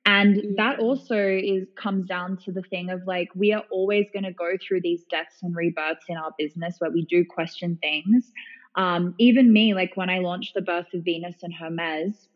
And 0.06 0.58
that 0.58 0.80
also 0.80 1.16
is 1.18 1.68
comes 1.76 2.08
down 2.08 2.38
to 2.46 2.52
the 2.52 2.62
thing 2.64 2.90
of 2.90 3.02
like 3.08 3.30
we 3.36 3.54
are 3.54 3.64
always 3.72 4.06
going 4.12 4.24
to 4.24 4.34
go 4.34 4.52
through 4.62 4.82
these 4.82 5.04
deaths 5.10 5.38
and 5.42 5.56
rebirths 5.56 6.06
in 6.10 6.18
our 6.18 6.34
business 6.38 6.76
where 6.80 6.92
we 6.92 7.06
do 7.06 7.24
question 7.26 7.78
things. 7.82 8.32
Um, 8.76 9.16
even 9.18 9.54
me, 9.54 9.74
like 9.74 9.96
when 9.96 10.10
I 10.10 10.20
launched 10.20 10.56
the 10.56 10.62
birth 10.62 10.88
of 10.94 11.04
Venus 11.04 11.36
and 11.44 11.54
Hermes, 11.54 12.28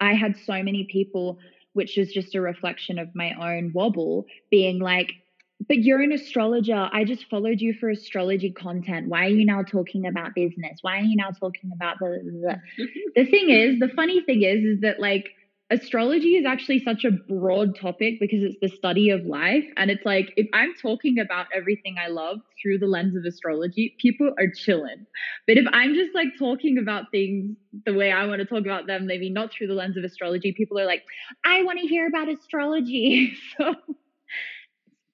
I 0.00 0.14
had 0.14 0.36
so 0.36 0.62
many 0.62 0.88
people, 0.90 1.38
which 1.74 1.98
is 1.98 2.12
just 2.12 2.34
a 2.34 2.40
reflection 2.40 2.98
of 2.98 3.14
my 3.14 3.32
own 3.32 3.72
wobble, 3.74 4.26
being 4.50 4.78
like, 4.78 5.12
but 5.66 5.78
you're 5.78 6.00
an 6.00 6.12
astrologer. 6.12 6.88
I 6.92 7.04
just 7.04 7.28
followed 7.28 7.60
you 7.60 7.74
for 7.74 7.90
astrology 7.90 8.52
content. 8.52 9.08
Why 9.08 9.26
are 9.26 9.30
you 9.30 9.44
now 9.44 9.62
talking 9.62 10.06
about 10.06 10.34
business? 10.34 10.78
Why 10.82 10.98
are 11.00 11.04
you 11.04 11.16
now 11.16 11.30
talking 11.30 11.72
about 11.74 11.98
the 11.98 12.60
the 13.16 13.24
thing 13.26 13.50
is, 13.50 13.80
the 13.80 13.90
funny 13.94 14.20
thing 14.20 14.42
is, 14.42 14.64
is 14.64 14.80
that 14.82 15.00
like 15.00 15.30
astrology 15.70 16.36
is 16.36 16.46
actually 16.46 16.82
such 16.82 17.04
a 17.04 17.10
broad 17.10 17.78
topic 17.78 18.14
because 18.20 18.42
it's 18.42 18.56
the 18.62 18.68
study 18.68 19.10
of 19.10 19.24
life. 19.26 19.64
And 19.76 19.90
it's 19.90 20.04
like, 20.04 20.32
if 20.36 20.46
I'm 20.52 20.74
talking 20.80 21.18
about 21.18 21.46
everything 21.54 21.96
I 22.02 22.08
love 22.08 22.38
through 22.60 22.78
the 22.78 22.86
lens 22.86 23.14
of 23.16 23.24
astrology, 23.24 23.94
people 23.98 24.32
are 24.38 24.50
chilling. 24.54 25.06
But 25.46 25.58
if 25.58 25.66
I'm 25.72 25.94
just 25.94 26.14
like 26.14 26.28
talking 26.38 26.78
about 26.78 27.10
things 27.10 27.56
the 27.84 27.94
way 27.94 28.10
I 28.10 28.26
want 28.26 28.40
to 28.40 28.46
talk 28.46 28.60
about 28.60 28.86
them, 28.86 29.06
maybe 29.06 29.28
not 29.28 29.52
through 29.52 29.66
the 29.66 29.74
lens 29.74 29.96
of 29.96 30.04
astrology, 30.04 30.52
people 30.52 30.78
are 30.78 30.86
like, 30.86 31.04
I 31.44 31.62
want 31.62 31.78
to 31.80 31.86
hear 31.86 32.06
about 32.06 32.28
astrology. 32.28 33.36
so 33.58 33.74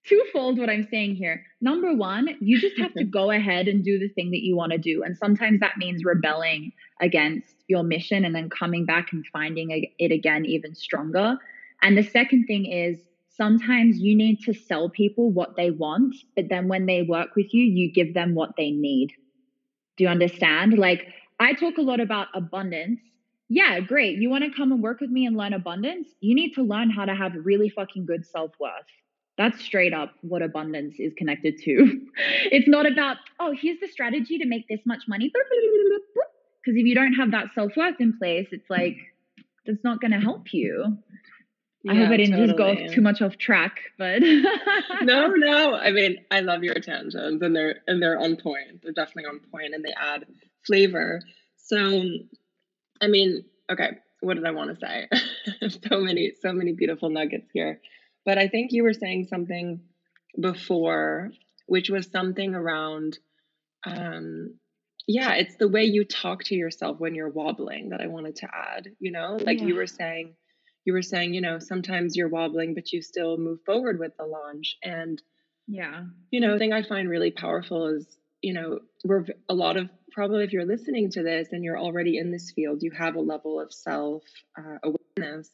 twofold 0.06 0.58
what 0.58 0.70
I'm 0.70 0.86
saying 0.90 1.16
here. 1.16 1.44
Number 1.60 1.94
one, 1.94 2.28
you 2.40 2.60
just 2.60 2.78
have 2.78 2.92
to 2.94 3.04
go 3.18 3.30
ahead 3.30 3.68
and 3.68 3.84
do 3.84 3.98
the 3.98 4.08
thing 4.08 4.30
that 4.30 4.42
you 4.42 4.56
want 4.56 4.72
to 4.72 4.78
do. 4.78 5.02
And 5.02 5.16
sometimes 5.16 5.60
that 5.60 5.78
means 5.78 6.04
rebelling 6.04 6.72
against 7.00 7.54
your 7.68 7.82
mission 7.82 8.24
and 8.24 8.34
then 8.34 8.50
coming 8.50 8.84
back 8.84 9.12
and 9.12 9.24
finding 9.32 9.88
it 9.98 10.12
again 10.12 10.44
even 10.44 10.74
stronger. 10.74 11.38
And 11.82 11.96
the 11.96 12.02
second 12.02 12.46
thing 12.46 12.66
is 12.66 12.98
sometimes 13.28 13.98
you 13.98 14.14
need 14.14 14.40
to 14.40 14.54
sell 14.54 14.88
people 14.88 15.30
what 15.30 15.56
they 15.56 15.70
want, 15.70 16.14
but 16.36 16.48
then 16.48 16.68
when 16.68 16.86
they 16.86 17.02
work 17.02 17.34
with 17.34 17.52
you, 17.52 17.64
you 17.64 17.90
give 17.90 18.14
them 18.14 18.34
what 18.34 18.56
they 18.56 18.70
need. 18.70 19.12
Do 19.96 20.04
you 20.04 20.10
understand? 20.10 20.78
Like, 20.78 21.06
I 21.40 21.52
talk 21.54 21.78
a 21.78 21.82
lot 21.82 22.00
about 22.00 22.28
abundance. 22.34 23.00
Yeah, 23.48 23.80
great. 23.80 24.18
You 24.18 24.30
want 24.30 24.44
to 24.44 24.56
come 24.56 24.72
and 24.72 24.82
work 24.82 25.00
with 25.00 25.10
me 25.10 25.26
and 25.26 25.36
learn 25.36 25.52
abundance? 25.52 26.08
You 26.20 26.34
need 26.34 26.54
to 26.54 26.62
learn 26.62 26.90
how 26.90 27.04
to 27.04 27.14
have 27.14 27.32
really 27.36 27.68
fucking 27.68 28.06
good 28.06 28.26
self 28.26 28.52
worth 28.58 28.72
that's 29.36 29.60
straight 29.64 29.92
up 29.92 30.12
what 30.20 30.42
abundance 30.42 30.94
is 30.98 31.12
connected 31.16 31.58
to. 31.64 32.00
it's 32.50 32.68
not 32.68 32.90
about, 32.90 33.16
oh, 33.40 33.54
here's 33.58 33.80
the 33.80 33.88
strategy 33.88 34.38
to 34.38 34.46
make 34.46 34.68
this 34.68 34.80
much 34.84 35.02
money. 35.08 35.32
Because 36.64 36.78
if 36.78 36.86
you 36.86 36.94
don't 36.94 37.12
have 37.12 37.32
that 37.32 37.48
self 37.54 37.76
worth 37.76 38.00
in 38.00 38.16
place, 38.16 38.48
it's 38.50 38.70
like, 38.70 38.96
that's 39.66 39.84
not 39.84 40.00
going 40.00 40.12
to 40.12 40.18
help 40.18 40.54
you. 40.54 40.96
Yeah, 41.82 41.92
I 41.92 41.96
hope 41.96 42.08
I 42.08 42.16
didn't 42.16 42.30
totally. 42.30 42.46
just 42.48 42.56
go 42.56 42.70
off 42.70 42.94
too 42.94 43.00
much 43.02 43.20
off 43.20 43.36
track, 43.36 43.80
but 43.98 44.22
no, 45.02 45.26
no. 45.26 45.74
I 45.74 45.90
mean, 45.90 46.24
I 46.30 46.40
love 46.40 46.64
your 46.64 46.76
tangents, 46.76 47.14
and 47.14 47.54
they're 47.54 47.80
and 47.86 48.02
they're 48.02 48.18
on 48.18 48.36
point. 48.36 48.82
They're 48.82 48.92
definitely 48.92 49.26
on 49.26 49.40
point, 49.52 49.74
and 49.74 49.84
they 49.84 49.92
add 49.92 50.24
flavor. 50.66 51.20
So, 51.58 52.02
I 53.02 53.08
mean, 53.08 53.44
okay, 53.70 53.98
what 54.20 54.34
did 54.34 54.46
I 54.46 54.52
want 54.52 54.70
to 54.70 54.80
say? 54.80 55.08
so 55.90 56.00
many, 56.00 56.32
so 56.40 56.54
many 56.54 56.72
beautiful 56.72 57.10
nuggets 57.10 57.50
here. 57.52 57.80
But 58.24 58.38
I 58.38 58.48
think 58.48 58.72
you 58.72 58.82
were 58.82 58.94
saying 58.94 59.26
something 59.28 59.80
before, 60.40 61.30
which 61.66 61.90
was 61.90 62.10
something 62.10 62.54
around, 62.54 63.18
um, 63.86 64.58
yeah, 65.06 65.34
it's 65.34 65.56
the 65.56 65.68
way 65.68 65.84
you 65.84 66.04
talk 66.04 66.44
to 66.44 66.54
yourself 66.54 66.98
when 66.98 67.14
you're 67.14 67.28
wobbling 67.28 67.90
that 67.90 68.00
I 68.00 68.06
wanted 68.06 68.36
to 68.36 68.48
add. 68.52 68.88
You 68.98 69.12
know, 69.12 69.38
like 69.40 69.60
yeah. 69.60 69.66
you 69.66 69.74
were 69.74 69.86
saying, 69.86 70.34
you 70.84 70.92
were 70.92 71.02
saying, 71.02 71.34
you 71.34 71.40
know, 71.40 71.58
sometimes 71.58 72.16
you're 72.16 72.28
wobbling, 72.28 72.74
but 72.74 72.92
you 72.92 73.02
still 73.02 73.36
move 73.36 73.60
forward 73.66 73.98
with 73.98 74.16
the 74.16 74.24
launch. 74.24 74.76
And 74.82 75.20
yeah, 75.66 76.04
you 76.30 76.40
know, 76.40 76.52
the 76.52 76.58
thing 76.58 76.72
I 76.72 76.82
find 76.82 77.08
really 77.08 77.30
powerful 77.30 77.88
is, 77.88 78.06
you 78.40 78.54
know, 78.54 78.80
we're 79.04 79.26
a 79.48 79.54
lot 79.54 79.76
of 79.76 79.88
probably 80.12 80.44
if 80.44 80.52
you're 80.52 80.66
listening 80.66 81.10
to 81.10 81.22
this 81.22 81.48
and 81.52 81.64
you're 81.64 81.78
already 81.78 82.18
in 82.18 82.30
this 82.30 82.50
field, 82.50 82.82
you 82.82 82.90
have 82.92 83.16
a 83.16 83.20
level 83.20 83.60
of 83.60 83.72
self 83.72 84.22
uh, 84.58 84.78
awareness 84.82 85.50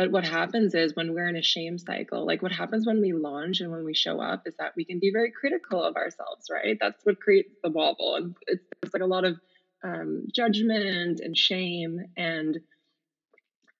but 0.00 0.12
what 0.12 0.26
happens 0.26 0.74
is 0.74 0.96
when 0.96 1.12
we're 1.12 1.28
in 1.28 1.36
a 1.36 1.42
shame 1.42 1.76
cycle, 1.76 2.24
like 2.24 2.40
what 2.40 2.52
happens 2.52 2.86
when 2.86 3.02
we 3.02 3.12
launch 3.12 3.60
and 3.60 3.70
when 3.70 3.84
we 3.84 3.92
show 3.92 4.18
up 4.18 4.44
is 4.46 4.54
that 4.58 4.72
we 4.74 4.86
can 4.86 4.98
be 4.98 5.10
very 5.12 5.30
critical 5.30 5.84
of 5.84 5.94
ourselves, 5.94 6.46
right? 6.50 6.78
That's 6.80 7.04
what 7.04 7.20
creates 7.20 7.54
the 7.62 7.68
wobble. 7.68 8.14
And 8.14 8.34
it's, 8.46 8.64
it's 8.82 8.94
like 8.94 9.02
a 9.02 9.06
lot 9.06 9.26
of 9.26 9.38
um, 9.84 10.24
judgment 10.34 11.20
and 11.20 11.36
shame. 11.36 12.00
And 12.16 12.60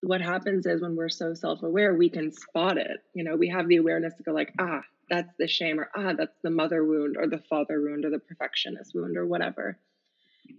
what 0.03 0.21
happens 0.21 0.67
is 0.67 0.83
when 0.83 0.95
we're 0.95 1.09
so 1.09 1.33
self 1.33 1.63
aware, 1.63 1.95
we 1.95 2.11
can 2.11 2.33
spot 2.33 2.77
it. 2.77 2.99
You 3.15 3.25
know, 3.25 3.37
we 3.37 3.49
have 3.49 3.67
the 3.67 3.77
awareness 3.77 4.13
to 4.17 4.23
go, 4.23 4.33
like, 4.33 4.53
ah, 4.61 4.83
that's 5.09 5.33
the 5.39 5.49
shame, 5.49 5.81
or 5.81 5.89
ah, 5.97 6.13
that's 6.19 6.37
the 6.43 6.51
mother 6.51 6.85
wound, 6.85 7.17
or 7.19 7.29
the 7.29 7.43
father 7.49 7.81
wound, 7.81 8.05
or 8.05 8.11
the 8.11 8.19
perfectionist 8.19 8.95
wound, 8.95 9.17
or 9.17 9.27
whatever. 9.27 9.79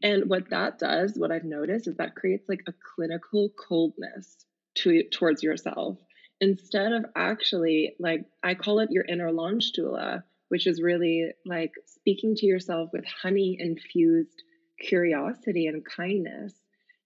And 0.01 0.27
what 0.27 0.49
that 0.49 0.79
does, 0.79 1.13
what 1.15 1.31
I've 1.31 1.43
noticed, 1.43 1.87
is 1.87 1.97
that 1.97 2.15
creates 2.15 2.49
like 2.49 2.63
a 2.67 2.73
clinical 2.95 3.49
coldness 3.49 4.43
to 4.75 5.03
towards 5.11 5.43
yourself 5.43 5.97
instead 6.41 6.91
of 6.91 7.05
actually 7.15 7.95
like 7.99 8.25
I 8.43 8.55
call 8.55 8.79
it 8.79 8.91
your 8.91 9.05
inner 9.05 9.31
launch 9.31 9.71
doula, 9.77 10.23
which 10.49 10.67
is 10.67 10.81
really 10.81 11.31
like 11.45 11.71
speaking 11.85 12.35
to 12.35 12.45
yourself 12.45 12.89
with 12.91 13.05
honey 13.05 13.55
infused 13.57 14.43
curiosity 14.79 15.67
and 15.67 15.85
kindness. 15.85 16.53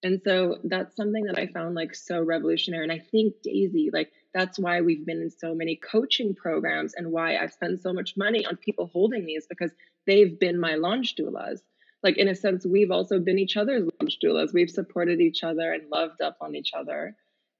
And 0.01 0.21
so 0.23 0.59
that's 0.63 0.95
something 0.95 1.25
that 1.25 1.37
I 1.37 1.47
found 1.47 1.75
like 1.75 1.95
so 1.95 2.21
revolutionary. 2.21 2.83
And 2.83 2.91
I 2.91 2.99
think 2.99 3.35
Daisy, 3.43 3.89
like 3.91 4.11
that's 4.33 4.57
why 4.57 4.81
we've 4.81 5.05
been 5.05 5.21
in 5.21 5.31
so 5.31 5.53
many 5.53 5.75
coaching 5.75 6.35
programs 6.35 6.93
and 6.93 7.11
why 7.11 7.37
I've 7.37 7.53
spent 7.53 7.81
so 7.81 7.91
much 7.91 8.15
money 8.15 8.45
on 8.45 8.55
people 8.55 8.89
holding 8.93 9.25
these 9.25 9.47
because 9.47 9.71
they've 10.07 10.39
been 10.39 10.59
my 10.59 10.75
launch 10.75 11.15
doulas. 11.15 11.59
Like 12.03 12.17
in 12.17 12.27
a 12.27 12.35
sense, 12.35 12.65
we've 12.65 12.91
also 12.91 13.19
been 13.19 13.39
each 13.39 13.57
other's 13.57 13.89
launch 13.99 14.19
doulas. 14.23 14.53
We've 14.53 14.69
supported 14.69 15.19
each 15.19 15.43
other 15.43 15.73
and 15.73 15.89
loved 15.89 16.21
up 16.21 16.37
on 16.39 16.55
each 16.55 16.71
other 16.77 17.15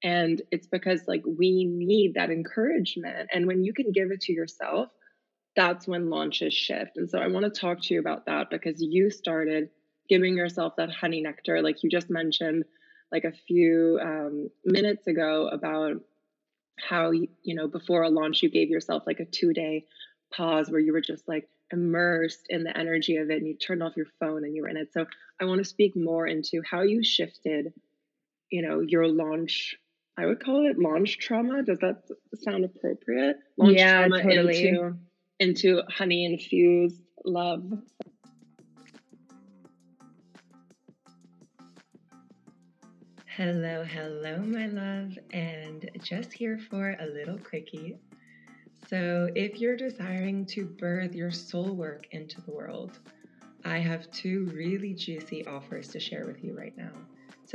and 0.06 0.40
it's 0.52 0.68
because 0.68 1.02
like 1.08 1.24
we 1.26 1.66
need 1.66 2.14
that 2.14 2.30
encouragement. 2.30 3.28
And 3.34 3.48
when 3.48 3.64
you 3.64 3.74
can 3.74 3.92
give 3.92 4.12
it 4.12 4.22
to 4.22 4.34
yourself 4.34 4.90
that's 5.56 5.88
when 5.88 6.10
launches 6.10 6.54
shift. 6.54 6.98
And 6.98 7.10
so 7.10 7.18
i 7.18 7.28
want 7.28 7.46
to 7.46 7.62
talk 7.62 7.82
to 7.82 7.94
you 7.94 8.00
about 8.00 8.26
that 8.26 8.50
because 8.50 8.82
you 8.82 9.10
started 9.10 9.70
giving 10.08 10.36
yourself 10.38 10.74
that 10.78 10.92
honey 10.92 11.22
nectar 11.22 11.62
like 11.62 11.82
you 11.82 11.90
just 11.90 12.10
mentioned 12.10 12.66
like 13.12 13.24
a 13.24 13.32
few 13.48 14.00
um, 14.02 14.50
minutes 14.66 15.08
ago 15.08 15.48
about 15.48 15.94
how 16.78 17.12
you 17.12 17.56
know 17.56 17.68
before 17.68 18.04
a 18.04 18.10
launch 18.10 18.44
you 18.44 18.52
gave 18.52 18.70
yourself 18.70 19.04
like 19.08 19.22
a 19.22 19.26
two 19.26 19.54
day 19.54 19.86
pause 20.36 20.70
where 20.70 20.82
you 20.82 20.92
were 20.92 21.02
just 21.02 21.26
like 21.28 21.48
immersed 21.72 22.46
in 22.50 22.64
the 22.64 22.78
energy 22.78 23.16
of 23.16 23.30
it 23.30 23.38
and 23.38 23.48
you 23.48 23.56
turned 23.56 23.82
off 23.82 23.96
your 23.96 24.08
phone 24.20 24.44
and 24.44 24.56
you 24.56 24.62
were 24.62 24.70
in 24.70 24.78
it. 24.78 24.92
So 24.94 25.06
i 25.40 25.46
want 25.46 25.60
to 25.60 25.66
speak 25.66 25.96
more 25.96 26.28
into 26.28 26.62
how 26.70 26.82
you 26.82 27.04
shifted 27.04 27.74
you 28.50 28.62
know, 28.62 28.82
your 28.82 29.08
launch 29.08 29.76
I 30.18 30.26
would 30.26 30.40
call 30.40 30.66
it 30.66 30.80
launch 30.80 31.18
trauma. 31.20 31.62
Does 31.64 31.80
that 31.80 32.04
sound 32.42 32.64
appropriate? 32.64 33.38
Launch 33.58 33.78
yeah, 33.78 34.08
trauma 34.08 34.24
totally. 34.24 34.68
into 34.68 34.96
into 35.40 35.82
honey 35.90 36.26
infused 36.26 37.02
love. 37.26 37.64
Hello, 43.26 43.84
hello, 43.84 44.38
my 44.38 44.68
love, 44.68 45.20
and 45.34 45.90
just 46.02 46.32
here 46.32 46.58
for 46.70 46.96
a 47.02 47.06
little 47.06 47.38
quickie. 47.38 47.98
So, 48.88 49.30
if 49.36 49.60
you're 49.60 49.76
desiring 49.76 50.46
to 50.48 50.64
birth 50.64 51.14
your 51.14 51.32
soul 51.32 51.76
work 51.76 52.08
into 52.12 52.40
the 52.40 52.52
world, 52.52 53.00
I 53.66 53.80
have 53.80 54.10
two 54.12 54.50
really 54.54 54.94
juicy 54.94 55.46
offers 55.46 55.90
to 55.90 56.00
share 56.00 56.26
with 56.26 56.46
you 56.46 56.58
right 56.58 56.78
now. 56.78 56.94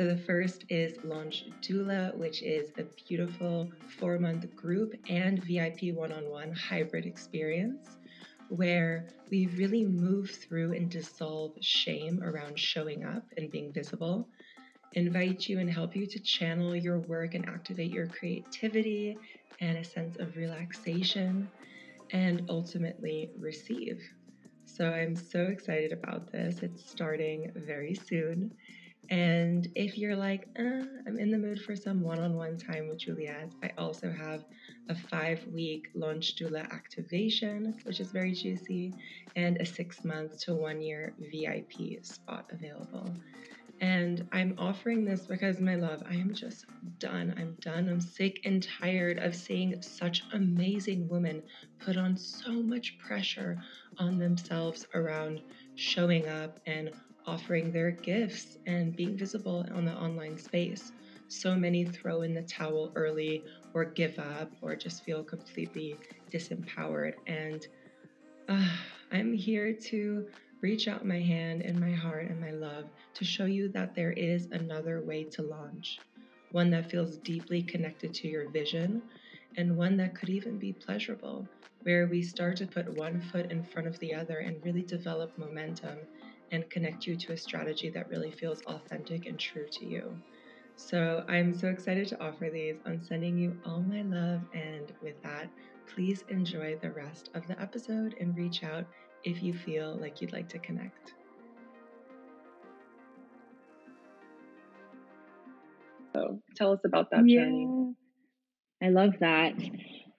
So, 0.00 0.06
the 0.06 0.16
first 0.16 0.64
is 0.70 0.96
Launch 1.04 1.44
Doula, 1.60 2.16
which 2.16 2.42
is 2.42 2.72
a 2.78 2.84
beautiful 3.06 3.70
four 3.98 4.18
month 4.18 4.56
group 4.56 4.94
and 5.10 5.44
VIP 5.44 5.94
one 5.94 6.10
on 6.10 6.30
one 6.30 6.52
hybrid 6.52 7.04
experience 7.04 7.98
where 8.48 9.08
we 9.30 9.48
really 9.58 9.84
move 9.84 10.30
through 10.30 10.72
and 10.72 10.90
dissolve 10.90 11.52
shame 11.60 12.22
around 12.22 12.58
showing 12.58 13.04
up 13.04 13.24
and 13.36 13.50
being 13.50 13.74
visible 13.74 14.26
invite 14.94 15.50
you 15.50 15.58
and 15.58 15.70
help 15.70 15.94
you 15.94 16.06
to 16.06 16.18
channel 16.18 16.74
your 16.74 17.00
work 17.00 17.34
and 17.34 17.46
activate 17.46 17.90
your 17.90 18.06
creativity 18.06 19.18
and 19.60 19.76
a 19.76 19.84
sense 19.84 20.16
of 20.16 20.34
relaxation 20.34 21.46
and 22.10 22.46
ultimately 22.48 23.32
receive. 23.38 24.00
So 24.64 24.88
I'm 24.88 25.14
so 25.14 25.42
excited 25.42 25.92
about 25.92 26.32
this. 26.32 26.60
It's 26.62 26.90
starting 26.90 27.52
very 27.54 27.94
soon. 27.94 28.52
And 29.08 29.68
if 29.74 29.98
you're 29.98 30.14
like, 30.14 30.46
uh, 30.58 30.84
I'm 31.06 31.18
in 31.18 31.30
the 31.30 31.38
mood 31.38 31.60
for 31.62 31.74
some 31.74 32.00
one 32.00 32.20
on 32.20 32.34
one 32.36 32.56
time 32.56 32.88
with 32.88 32.98
Juliette, 32.98 33.50
I 33.62 33.70
also 33.76 34.10
have 34.12 34.44
a 34.88 34.94
five 34.94 35.44
week 35.52 35.88
launch 35.94 36.36
doula 36.36 36.70
activation, 36.70 37.74
which 37.84 37.98
is 37.98 38.12
very 38.12 38.32
juicy, 38.32 38.94
and 39.34 39.56
a 39.56 39.66
six 39.66 40.04
month 40.04 40.38
to 40.42 40.54
one 40.54 40.80
year 40.80 41.14
VIP 41.18 42.04
spot 42.04 42.46
available. 42.52 43.12
And 43.80 44.28
I'm 44.30 44.54
offering 44.58 45.04
this 45.04 45.22
because, 45.22 45.58
my 45.58 45.74
love, 45.74 46.02
I 46.08 46.14
am 46.14 46.34
just 46.34 46.66
done. 46.98 47.34
I'm 47.38 47.56
done. 47.60 47.88
I'm 47.88 48.00
sick 48.00 48.40
and 48.44 48.62
tired 48.62 49.18
of 49.18 49.34
seeing 49.34 49.80
such 49.80 50.22
amazing 50.34 51.08
women 51.08 51.42
put 51.78 51.96
on 51.96 52.16
so 52.16 52.52
much 52.52 52.98
pressure 52.98 53.58
on 53.98 54.18
themselves 54.18 54.86
around 54.94 55.40
showing 55.76 56.28
up 56.28 56.60
and 56.66 56.90
offering 57.26 57.72
their 57.72 57.90
gifts 57.90 58.58
and 58.66 58.96
being 58.96 59.16
visible 59.16 59.66
on 59.74 59.84
the 59.84 59.92
online 59.92 60.38
space. 60.38 60.92
So 61.28 61.54
many 61.54 61.84
throw 61.84 62.22
in 62.22 62.34
the 62.34 62.42
towel 62.42 62.92
early 62.96 63.44
or 63.72 63.84
give 63.84 64.18
up 64.18 64.50
or 64.62 64.74
just 64.74 65.04
feel 65.04 65.22
completely 65.22 65.96
disempowered. 66.32 67.14
And 67.26 67.66
uh, 68.48 68.68
I'm 69.12 69.32
here 69.32 69.72
to 69.72 70.26
reach 70.60 70.88
out 70.88 71.06
my 71.06 71.20
hand 71.20 71.62
and 71.62 71.78
my 71.78 71.92
heart 71.92 72.28
and 72.28 72.40
my 72.40 72.50
love 72.50 72.84
to 73.14 73.24
show 73.24 73.44
you 73.44 73.68
that 73.68 73.94
there 73.94 74.12
is 74.12 74.48
another 74.52 75.02
way 75.02 75.24
to 75.24 75.42
launch, 75.42 76.00
one 76.52 76.70
that 76.70 76.90
feels 76.90 77.16
deeply 77.18 77.62
connected 77.62 78.12
to 78.14 78.28
your 78.28 78.50
vision, 78.50 79.02
and 79.56 79.76
one 79.76 79.96
that 79.96 80.14
could 80.14 80.28
even 80.28 80.58
be 80.58 80.72
pleasurable, 80.72 81.46
where 81.82 82.06
we 82.08 82.22
start 82.22 82.56
to 82.56 82.66
put 82.66 82.96
one 82.98 83.20
foot 83.20 83.50
in 83.50 83.64
front 83.64 83.88
of 83.88 83.98
the 84.00 84.12
other 84.12 84.38
and 84.38 84.62
really 84.64 84.82
develop 84.82 85.36
momentum 85.38 85.98
and 86.50 86.68
connect 86.70 87.06
you 87.06 87.16
to 87.16 87.32
a 87.32 87.36
strategy 87.36 87.90
that 87.90 88.08
really 88.08 88.30
feels 88.30 88.62
authentic 88.62 89.26
and 89.26 89.38
true 89.38 89.66
to 89.70 89.84
you. 89.86 90.16
So 90.76 91.24
I'm 91.28 91.54
so 91.54 91.68
excited 91.68 92.08
to 92.08 92.22
offer 92.22 92.48
these. 92.50 92.76
I'm 92.86 93.02
sending 93.02 93.36
you 93.36 93.56
all 93.66 93.80
my 93.80 94.02
love, 94.02 94.40
and 94.54 94.92
with 95.02 95.22
that, 95.22 95.48
please 95.94 96.24
enjoy 96.28 96.76
the 96.80 96.90
rest 96.90 97.30
of 97.34 97.46
the 97.46 97.60
episode 97.60 98.14
and 98.18 98.36
reach 98.36 98.64
out 98.64 98.86
if 99.24 99.42
you 99.42 99.52
feel 99.52 99.98
like 100.00 100.20
you'd 100.20 100.32
like 100.32 100.48
to 100.48 100.58
connect. 100.58 101.12
So 106.14 106.40
tell 106.56 106.72
us 106.72 106.80
about 106.84 107.10
that 107.10 107.26
yeah. 107.26 107.44
journey. 107.44 107.94
I 108.82 108.88
love 108.88 109.14
that. 109.20 109.54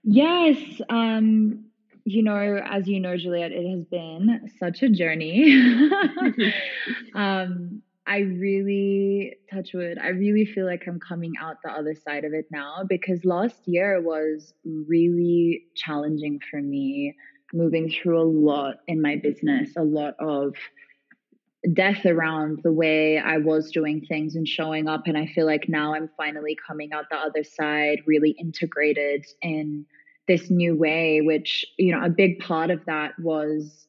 Yes. 0.03 0.57
Um, 0.89 1.70
you 2.05 2.23
know, 2.23 2.61
as 2.63 2.87
you 2.87 2.99
know, 2.99 3.17
Juliette, 3.17 3.51
it 3.51 3.69
has 3.69 3.85
been 3.85 4.49
such 4.59 4.81
a 4.81 4.89
journey. 4.89 5.53
um, 7.15 7.81
I 8.07 8.19
really 8.19 9.37
touch 9.51 9.73
wood. 9.73 9.97
I 9.97 10.09
really 10.09 10.45
feel 10.45 10.65
like 10.65 10.83
I'm 10.87 10.99
coming 10.99 11.33
out 11.39 11.57
the 11.63 11.71
other 11.71 11.95
side 11.95 12.25
of 12.25 12.33
it 12.33 12.45
now 12.51 12.83
because 12.87 13.23
last 13.23 13.67
year 13.67 14.01
was 14.01 14.53
really 14.65 15.63
challenging 15.75 16.39
for 16.49 16.61
me 16.61 17.15
moving 17.53 17.89
through 17.89 18.21
a 18.21 18.23
lot 18.23 18.77
in 18.87 19.01
my 19.01 19.17
business, 19.17 19.71
a 19.77 19.83
lot 19.83 20.15
of 20.19 20.55
death 21.73 22.05
around 22.05 22.59
the 22.63 22.73
way 22.73 23.19
I 23.19 23.37
was 23.37 23.71
doing 23.71 24.03
things 24.07 24.35
and 24.35 24.47
showing 24.47 24.87
up. 24.87 25.03
And 25.05 25.17
I 25.17 25.27
feel 25.27 25.45
like 25.45 25.69
now 25.69 25.93
I'm 25.93 26.09
finally 26.17 26.57
coming 26.67 26.91
out 26.93 27.05
the 27.11 27.17
other 27.17 27.43
side, 27.43 27.99
really 28.07 28.31
integrated 28.31 29.25
in 29.41 29.85
this 30.27 30.49
new 30.49 30.75
way, 30.75 31.21
which, 31.21 31.65
you 31.77 31.93
know, 31.93 32.03
a 32.03 32.09
big 32.09 32.39
part 32.39 32.69
of 32.69 32.85
that 32.85 33.11
was 33.19 33.87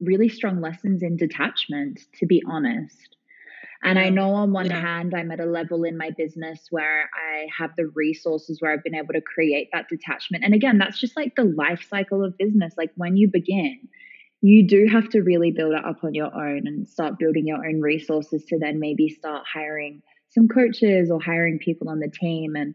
really 0.00 0.28
strong 0.28 0.60
lessons 0.60 1.02
in 1.02 1.16
detachment, 1.16 2.00
to 2.14 2.26
be 2.26 2.42
honest. 2.48 3.16
And 3.82 3.98
I 3.98 4.10
know 4.10 4.34
on 4.34 4.52
one 4.52 4.66
yeah. 4.66 4.80
hand, 4.80 5.14
I'm 5.16 5.30
at 5.30 5.40
a 5.40 5.46
level 5.46 5.84
in 5.84 5.96
my 5.96 6.10
business 6.10 6.66
where 6.70 7.08
I 7.14 7.46
have 7.58 7.70
the 7.76 7.86
resources 7.94 8.60
where 8.60 8.72
I've 8.72 8.84
been 8.84 8.94
able 8.94 9.14
to 9.14 9.22
create 9.22 9.70
that 9.72 9.88
detachment. 9.88 10.44
And 10.44 10.52
again, 10.52 10.76
that's 10.76 11.00
just 11.00 11.16
like 11.16 11.34
the 11.34 11.44
life 11.44 11.86
cycle 11.88 12.22
of 12.22 12.36
business. 12.36 12.74
Like 12.76 12.90
when 12.96 13.16
you 13.16 13.28
begin, 13.28 13.88
you 14.42 14.66
do 14.66 14.86
have 14.90 15.08
to 15.10 15.22
really 15.22 15.50
build 15.50 15.72
it 15.72 15.84
up 15.84 16.04
on 16.04 16.12
your 16.12 16.34
own 16.34 16.66
and 16.66 16.86
start 16.86 17.18
building 17.18 17.46
your 17.46 17.66
own 17.66 17.80
resources 17.80 18.44
to 18.46 18.58
then 18.58 18.80
maybe 18.80 19.08
start 19.08 19.44
hiring 19.50 20.02
some 20.28 20.46
coaches 20.46 21.10
or 21.10 21.20
hiring 21.20 21.58
people 21.58 21.88
on 21.88 22.00
the 22.00 22.10
team. 22.10 22.56
And, 22.56 22.74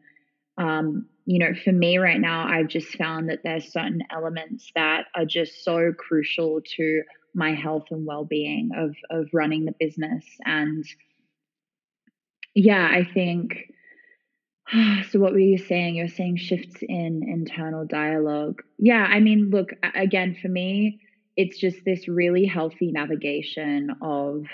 um, 0.57 1.07
you 1.25 1.39
know, 1.39 1.53
for 1.63 1.71
me 1.71 1.97
right 1.97 2.19
now, 2.19 2.47
I've 2.47 2.67
just 2.67 2.95
found 2.97 3.29
that 3.29 3.39
there's 3.43 3.71
certain 3.71 4.01
elements 4.11 4.71
that 4.75 5.05
are 5.15 5.25
just 5.25 5.63
so 5.63 5.91
crucial 5.97 6.61
to 6.77 7.01
my 7.33 7.53
health 7.53 7.85
and 7.91 8.05
well-being 8.05 8.69
of 8.77 8.95
of 9.09 9.27
running 9.33 9.65
the 9.65 9.73
business. 9.79 10.23
And 10.45 10.85
yeah 12.55 12.87
i 12.89 13.03
think 13.13 13.71
so 15.11 15.19
what 15.19 15.33
were 15.33 15.37
you 15.37 15.59
saying? 15.59 15.93
You're 15.93 16.07
saying 16.07 16.37
shifts 16.37 16.77
in 16.81 17.21
internal 17.27 17.85
dialogue. 17.85 18.63
Yeah 18.79 19.05
i 19.07 19.19
mean 19.19 19.49
look 19.51 19.69
again 19.93 20.35
for 20.41 20.47
me 20.47 21.01
it's 21.37 21.59
just 21.59 21.83
this 21.85 22.07
really 22.07 22.45
healthy 22.45 22.91
navigation 22.93 23.91
of 24.01 24.45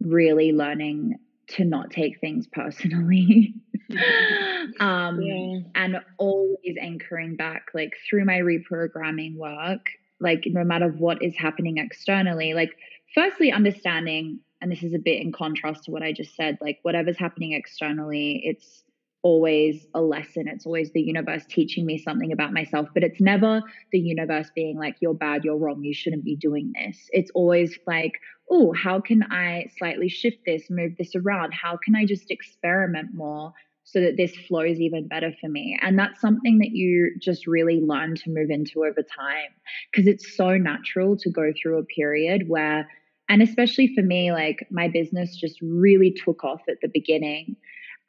really 0.00 0.52
learning 0.52 1.16
to 1.48 1.64
not 1.64 1.90
take 1.90 2.18
things 2.20 2.46
personally. 2.50 3.54
Um 4.80 5.22
yeah. 5.58 5.82
and 5.82 6.00
always 6.18 6.76
anchoring 6.80 7.36
back 7.36 7.66
like 7.74 7.94
through 8.08 8.24
my 8.24 8.38
reprogramming 8.38 9.36
work 9.36 9.90
like 10.20 10.44
no 10.46 10.64
matter 10.64 10.88
what 10.88 11.22
is 11.22 11.34
happening 11.36 11.78
externally 11.78 12.54
like 12.54 12.76
firstly 13.14 13.52
understanding 13.52 14.40
and 14.60 14.72
this 14.72 14.82
is 14.82 14.94
a 14.94 14.98
bit 14.98 15.20
in 15.20 15.32
contrast 15.32 15.84
to 15.84 15.90
what 15.90 16.02
i 16.02 16.12
just 16.12 16.34
said 16.34 16.58
like 16.60 16.78
whatever's 16.82 17.18
happening 17.18 17.52
externally 17.52 18.40
it's 18.44 18.82
always 19.22 19.86
a 19.94 20.00
lesson. 20.00 20.46
It's 20.46 20.64
always 20.64 20.92
the 20.92 21.02
universe 21.02 21.44
teaching 21.48 21.84
me 21.84 21.98
something 21.98 22.32
about 22.32 22.52
myself 22.52 22.88
but 22.94 23.02
it's 23.02 23.20
never 23.20 23.62
the 23.92 23.98
universe 23.98 24.48
being 24.54 24.78
like 24.78 24.96
you're 25.00 25.14
bad 25.14 25.44
you're 25.44 25.56
wrong 25.56 25.82
you 25.82 25.94
shouldn't 25.94 26.24
be 26.24 26.36
doing 26.36 26.72
this. 26.74 27.08
It's 27.10 27.30
always 27.34 27.78
like 27.86 28.12
oh 28.50 28.72
how 28.72 29.00
can 29.00 29.24
i 29.30 29.66
slightly 29.76 30.08
shift 30.08 30.38
this 30.46 30.70
move 30.70 30.92
this 30.96 31.14
around? 31.14 31.52
How 31.52 31.76
can 31.76 31.94
i 31.96 32.04
just 32.04 32.30
experiment 32.30 33.12
more 33.12 33.52
so 33.90 34.00
that 34.00 34.16
this 34.18 34.36
flows 34.46 34.78
even 34.78 35.08
better 35.08 35.32
for 35.40 35.48
me. 35.48 35.78
And 35.80 35.98
that's 35.98 36.20
something 36.20 36.58
that 36.58 36.72
you 36.72 37.12
just 37.20 37.46
really 37.46 37.80
learn 37.80 38.16
to 38.16 38.30
move 38.30 38.50
into 38.50 38.84
over 38.84 39.02
time 39.02 39.50
because 39.90 40.06
it's 40.06 40.36
so 40.36 40.58
natural 40.58 41.16
to 41.16 41.30
go 41.30 41.52
through 41.60 41.78
a 41.78 41.84
period 41.84 42.48
where, 42.48 42.86
and 43.30 43.40
especially 43.42 43.94
for 43.94 44.02
me, 44.02 44.30
like 44.30 44.66
my 44.70 44.88
business 44.88 45.36
just 45.36 45.58
really 45.62 46.12
took 46.12 46.44
off 46.44 46.60
at 46.68 46.76
the 46.82 46.88
beginning. 46.92 47.56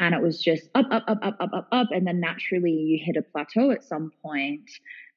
And 0.01 0.13
it 0.13 0.21
was 0.21 0.41
just 0.41 0.69
up, 0.75 0.87
up, 0.91 1.03
up, 1.07 1.19
up, 1.21 1.37
up, 1.39 1.51
up, 1.53 1.67
up. 1.71 1.87
And 1.91 2.05
then 2.05 2.19
naturally 2.19 2.71
you 2.71 2.99
hit 3.01 3.15
a 3.15 3.21
plateau 3.21 3.71
at 3.71 3.83
some 3.83 4.11
point 4.21 4.69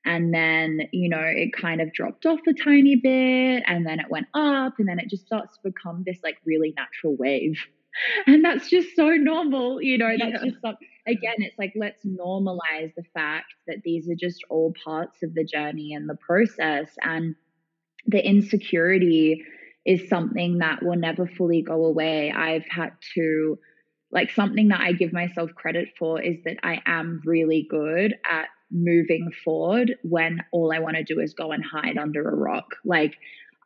and 0.05 0.35
then 0.35 0.81
you 0.93 1.09
know 1.09 1.23
it 1.23 1.53
kind 1.53 1.81
of 1.81 1.93
dropped 1.93 2.27
off 2.27 2.41
a 2.49 2.53
tiny 2.53 2.97
bit 2.97 3.63
and 3.69 3.87
then 3.87 4.01
it 4.01 4.07
went 4.11 4.27
up 4.35 4.75
and 4.79 4.89
then 4.89 4.99
it 4.99 5.09
just 5.09 5.25
starts 5.25 5.57
to 5.57 5.71
become 5.71 6.03
this 6.05 6.19
like 6.25 6.39
really 6.45 6.75
natural 6.77 7.15
wave 7.17 7.57
and 8.27 8.45
that's 8.45 8.69
just 8.69 8.95
so 8.97 9.11
normal 9.11 9.81
you 9.83 9.99
know 9.99 10.11
that's 10.19 10.43
yeah. 10.43 10.51
just 10.51 10.61
some, 10.61 10.77
again 11.07 11.37
it's 11.39 11.59
like 11.59 11.73
let's 11.77 12.05
normalize 12.05 12.95
the 12.97 13.05
fact 13.15 13.55
that 13.67 13.79
these 13.85 14.09
are 14.09 14.17
just 14.19 14.43
all 14.51 14.73
parts 14.85 15.23
of 15.23 15.35
the 15.35 15.45
journey 15.45 15.93
and 15.95 16.09
the 16.09 16.17
process 16.17 16.89
and 17.03 17.35
the 18.07 18.25
insecurity 18.25 19.43
is 19.85 20.09
something 20.09 20.59
that 20.59 20.83
will 20.83 20.97
never 20.97 21.27
fully 21.27 21.63
go 21.63 21.85
away 21.85 22.33
i've 22.35 22.67
had 22.71 22.91
to 23.15 23.59
like 24.13 24.31
something 24.31 24.69
that 24.69 24.81
I 24.81 24.93
give 24.93 25.13
myself 25.13 25.51
credit 25.57 25.89
for 25.99 26.21
is 26.21 26.37
that 26.45 26.59
I 26.63 26.83
am 26.87 27.23
really 27.25 27.67
good 27.69 28.15
at 28.31 28.47
moving 28.71 29.31
forward 29.45 29.97
when 30.03 30.41
all 30.53 30.73
I 30.73 30.81
want 30.81 30.97
to 30.97 31.03
do 31.03 31.19
is 31.19 31.35
go 31.35 31.51
and 31.51 31.65
hide 31.65 31.97
under 31.97 32.29
a 32.29 32.37
rock. 32.37 32.77
Like 32.85 33.17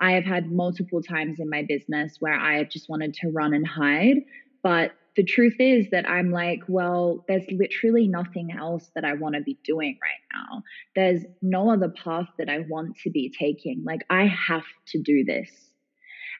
I 0.00 0.12
have 0.12 0.24
had 0.24 0.50
multiple 0.50 1.02
times 1.02 1.40
in 1.40 1.48
my 1.48 1.62
business 1.62 2.16
where 2.20 2.38
I 2.38 2.58
have 2.58 2.70
just 2.70 2.88
wanted 2.88 3.14
to 3.14 3.30
run 3.30 3.54
and 3.54 3.66
hide. 3.66 4.16
But 4.62 4.92
the 5.16 5.24
truth 5.24 5.56
is 5.58 5.88
that 5.90 6.08
I'm 6.08 6.30
like, 6.30 6.60
well, 6.68 7.24
there's 7.26 7.46
literally 7.50 8.06
nothing 8.06 8.52
else 8.52 8.90
that 8.94 9.04
I 9.04 9.14
want 9.14 9.34
to 9.34 9.40
be 9.40 9.58
doing 9.64 9.98
right 10.02 10.38
now. 10.38 10.62
There's 10.94 11.24
no 11.40 11.70
other 11.70 11.88
path 11.88 12.28
that 12.38 12.50
I 12.50 12.64
want 12.68 12.98
to 13.04 13.10
be 13.10 13.32
taking. 13.36 13.82
Like, 13.84 14.02
I 14.10 14.26
have 14.26 14.64
to 14.88 15.00
do 15.00 15.24
this. 15.24 15.50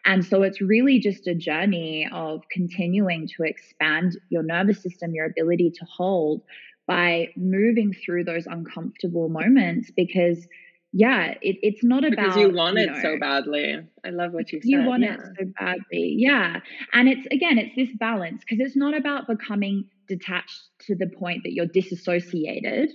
And 0.04 0.24
so 0.24 0.42
it's 0.42 0.60
really 0.60 1.00
just 1.00 1.26
a 1.26 1.34
journey 1.34 2.08
of 2.12 2.42
continuing 2.50 3.28
to 3.36 3.42
expand 3.42 4.16
your 4.28 4.42
nervous 4.42 4.82
system, 4.82 5.14
your 5.14 5.26
ability 5.26 5.72
to 5.78 5.86
hold 5.86 6.42
by 6.86 7.30
moving 7.36 7.92
through 7.92 8.24
those 8.24 8.46
uncomfortable 8.46 9.28
moments 9.28 9.90
because 9.90 10.46
yeah, 10.92 11.34
it, 11.42 11.56
it's 11.62 11.84
not 11.84 12.02
because 12.02 12.14
about 12.14 12.26
because 12.26 12.40
you 12.40 12.56
want 12.56 12.78
it 12.78 12.90
know, 12.90 13.00
so 13.02 13.18
badly. 13.18 13.76
I 14.04 14.10
love 14.10 14.32
what 14.32 14.52
you 14.52 14.60
said. 14.60 14.68
You 14.68 14.84
want 14.84 15.02
yeah. 15.02 15.14
it 15.14 15.20
so 15.20 15.44
badly, 15.58 16.14
yeah. 16.16 16.60
And 16.92 17.08
it's 17.08 17.26
again, 17.30 17.58
it's 17.58 17.74
this 17.76 17.90
balance 17.98 18.42
because 18.42 18.64
it's 18.64 18.76
not 18.76 18.96
about 18.96 19.26
becoming 19.26 19.84
detached 20.08 20.68
to 20.86 20.94
the 20.94 21.06
point 21.06 21.42
that 21.44 21.52
you're 21.52 21.66
disassociated, 21.66 22.90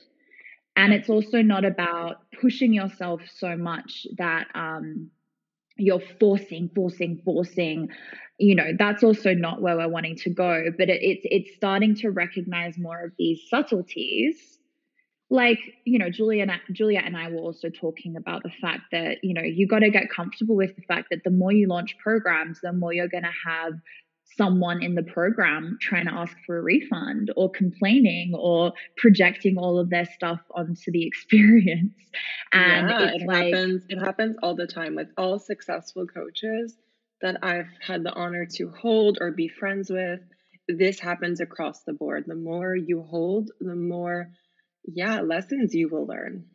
and 0.76 0.94
it's 0.94 1.10
also 1.10 1.42
not 1.42 1.66
about 1.66 2.22
pushing 2.40 2.74
yourself 2.74 3.22
so 3.36 3.56
much 3.58 4.08
that 4.18 4.48
um, 4.56 5.12
you're 5.78 6.02
forcing, 6.20 6.70
forcing, 6.74 7.22
forcing. 7.24 7.90
You 8.40 8.56
know, 8.56 8.72
that's 8.80 9.04
also 9.04 9.36
not 9.36 9.62
where 9.62 9.78
we're 9.78 9.90
wanting 9.90 10.16
to 10.18 10.30
go. 10.32 10.64
But 10.78 10.90
it, 10.90 11.02
it's 11.04 11.26
it's 11.26 11.56
starting 11.56 11.96
to 11.98 12.10
recognize 12.10 12.78
more 12.78 13.04
of 13.04 13.12
these 13.20 13.42
subtleties 13.50 14.60
like 15.32 15.60
you 15.86 15.98
know 15.98 16.10
juliette 16.10 16.50
and 16.50 16.52
I, 16.52 16.60
juliette 16.74 17.06
and 17.06 17.18
i 17.18 17.30
were 17.30 17.40
also 17.40 17.70
talking 17.70 18.18
about 18.18 18.44
the 18.44 18.52
fact 18.62 18.84
that 18.92 19.18
you 19.24 19.34
know 19.34 19.42
you 19.42 19.66
got 19.66 19.80
to 19.80 19.90
get 19.90 20.10
comfortable 20.10 20.56
with 20.56 20.76
the 20.76 20.82
fact 20.84 21.08
that 21.10 21.24
the 21.24 21.32
more 21.32 21.54
you 21.54 21.68
launch 21.68 21.98
programs 21.98 22.60
the 22.62 22.74
more 22.74 22.94
you're 22.94 23.08
going 23.08 23.24
to 23.24 23.50
have 23.50 23.74
someone 24.38 24.82
in 24.82 24.96
the 24.96 25.04
program 25.04 25.78
trying 25.82 26.06
to 26.06 26.14
ask 26.14 26.36
for 26.46 26.58
a 26.58 26.62
refund 26.62 27.32
or 27.36 27.50
complaining 27.50 28.34
or 28.34 28.72
projecting 28.98 29.58
all 29.58 29.80
of 29.80 29.90
their 29.90 30.06
stuff 30.06 30.40
onto 30.52 30.92
the 30.92 31.06
experience. 31.08 31.94
And 32.54 32.90
yeah, 32.90 33.12
it 33.14 33.22
like, 33.26 33.54
happens 33.54 33.84
it 33.90 34.00
happens 34.00 34.38
all 34.42 34.56
the 34.56 34.68
time 34.68 34.96
with 34.96 35.10
all 35.18 35.40
successful 35.40 36.06
coaches 36.08 36.78
that 37.22 37.38
i've 37.44 37.68
had 37.86 38.04
the 38.04 38.14
honor 38.14 38.46
to 38.46 38.72
hold 38.82 39.18
or 39.22 39.32
be 39.32 39.48
friends 39.48 39.90
with. 39.90 40.20
This 40.68 41.00
happens 41.00 41.42
across 41.42 41.84
the 41.84 41.94
board. 41.94 42.24
The 42.28 42.36
more 42.36 42.76
you 42.76 43.04
hold 43.04 43.52
the 43.60 43.76
more 43.76 44.30
yeah, 44.86 45.22
lessons 45.22 45.74
you 45.74 45.90
will 45.90 46.06
learn, 46.06 46.46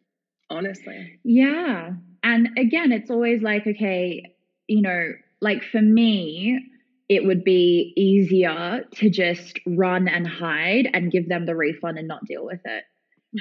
honestly. 0.51 1.19
Yeah. 1.25 1.93
And 2.23 2.59
again, 2.59 2.93
it's 2.93 3.11
always 3.11 3.43
like, 3.43 3.67
okay, 3.67 4.35
you 4.67 4.83
know, 4.83 5.13
like 5.41 5.63
for 5.63 5.81
me, 5.81 6.61
it 7.09 7.25
would 7.25 7.45
be 7.45 7.93
easier 7.97 8.85
to 8.95 9.11
just 9.11 9.61
run 9.67 10.09
and 10.09 10.27
hide 10.27 10.89
and 10.93 11.13
give 11.13 11.29
them 11.29 11.47
the 11.47 11.55
refund 11.55 11.99
and 11.99 12.09
not 12.09 12.25
deal 12.25 12.45
with 12.45 12.61
it. 12.65 12.85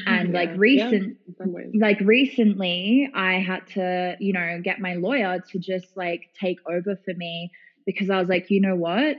And 0.05 0.33
yeah, 0.33 0.39
like 0.39 0.49
recent 0.57 1.17
yeah, 1.39 1.45
like 1.79 1.99
recently 2.01 3.09
I 3.13 3.39
had 3.39 3.65
to, 3.75 4.17
you 4.19 4.33
know, 4.33 4.59
get 4.61 4.81
my 4.81 4.95
lawyer 4.95 5.41
to 5.51 5.59
just 5.59 5.95
like 5.95 6.31
take 6.37 6.57
over 6.67 6.99
for 7.05 7.13
me 7.13 7.51
because 7.85 8.09
I 8.09 8.19
was 8.19 8.27
like, 8.27 8.49
you 8.49 8.59
know 8.59 8.75
what? 8.75 9.17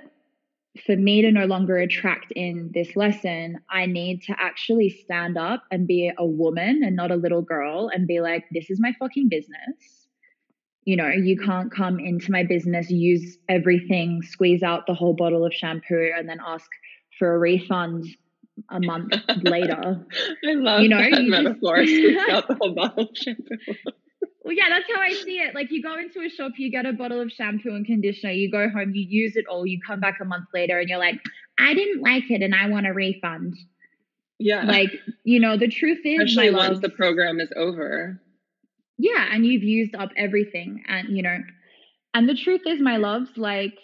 For 0.84 0.96
me 0.96 1.22
to 1.22 1.30
no 1.30 1.46
longer 1.46 1.76
attract 1.76 2.32
in 2.32 2.70
this 2.74 2.96
lesson, 2.96 3.60
I 3.70 3.86
need 3.86 4.22
to 4.24 4.34
actually 4.38 4.90
stand 4.90 5.36
up 5.38 5.64
and 5.70 5.86
be 5.86 6.12
a 6.16 6.26
woman 6.26 6.82
and 6.84 6.96
not 6.96 7.10
a 7.10 7.16
little 7.16 7.42
girl 7.42 7.90
and 7.92 8.06
be 8.06 8.20
like, 8.20 8.44
this 8.50 8.70
is 8.70 8.80
my 8.80 8.92
fucking 8.98 9.28
business. 9.28 10.08
You 10.84 10.96
know, 10.96 11.08
you 11.08 11.36
can't 11.38 11.70
come 11.72 11.98
into 11.98 12.30
my 12.30 12.44
business, 12.44 12.90
use 12.90 13.38
everything, 13.48 14.22
squeeze 14.22 14.62
out 14.62 14.86
the 14.86 14.94
whole 14.94 15.14
bottle 15.14 15.44
of 15.44 15.52
shampoo, 15.52 16.12
and 16.16 16.28
then 16.28 16.38
ask 16.46 16.66
for 17.18 17.34
a 17.34 17.38
refund 17.38 18.06
a 18.70 18.80
month 18.80 19.12
later. 19.42 20.06
I 20.44 20.52
love 20.54 20.82
you 20.82 20.88
know, 20.88 20.98
that 20.98 21.22
you 21.22 21.30
metaphor. 21.30 21.78
Just... 21.78 21.92
squeeze 21.92 22.28
out 22.30 22.48
the 22.48 22.54
whole 22.54 22.74
bottle 22.74 23.04
of 23.04 23.16
shampoo. 23.16 23.56
Well, 24.46 24.54
yeah, 24.54 24.68
that's 24.68 24.86
how 24.94 25.02
I 25.02 25.12
see 25.12 25.38
it. 25.38 25.56
Like 25.56 25.72
you 25.72 25.82
go 25.82 25.98
into 25.98 26.20
a 26.20 26.28
shop, 26.28 26.52
you 26.56 26.70
get 26.70 26.86
a 26.86 26.92
bottle 26.92 27.20
of 27.20 27.32
shampoo 27.32 27.74
and 27.74 27.84
conditioner, 27.84 28.30
you 28.30 28.48
go 28.48 28.68
home, 28.68 28.92
you 28.94 29.04
use 29.04 29.34
it 29.34 29.44
all, 29.48 29.66
you 29.66 29.80
come 29.84 29.98
back 29.98 30.20
a 30.20 30.24
month 30.24 30.44
later 30.54 30.78
and 30.78 30.88
you're 30.88 31.00
like, 31.00 31.20
I 31.58 31.74
didn't 31.74 32.00
like 32.00 32.30
it 32.30 32.42
and 32.42 32.54
I 32.54 32.68
want 32.68 32.86
a 32.86 32.92
refund. 32.92 33.56
Yeah. 34.38 34.62
Like, 34.62 34.92
you 35.24 35.40
know, 35.40 35.56
the 35.56 35.66
truth 35.66 35.98
is 36.04 36.20
Especially 36.20 36.52
once 36.52 36.74
love, 36.74 36.80
the 36.80 36.90
program 36.90 37.40
is 37.40 37.48
over. 37.56 38.22
Yeah, 38.98 39.26
and 39.32 39.44
you've 39.44 39.64
used 39.64 39.96
up 39.96 40.10
everything. 40.16 40.84
And 40.86 41.08
you 41.08 41.24
know, 41.24 41.38
and 42.14 42.28
the 42.28 42.36
truth 42.36 42.60
is, 42.66 42.80
my 42.80 42.98
loves, 42.98 43.30
like 43.36 43.74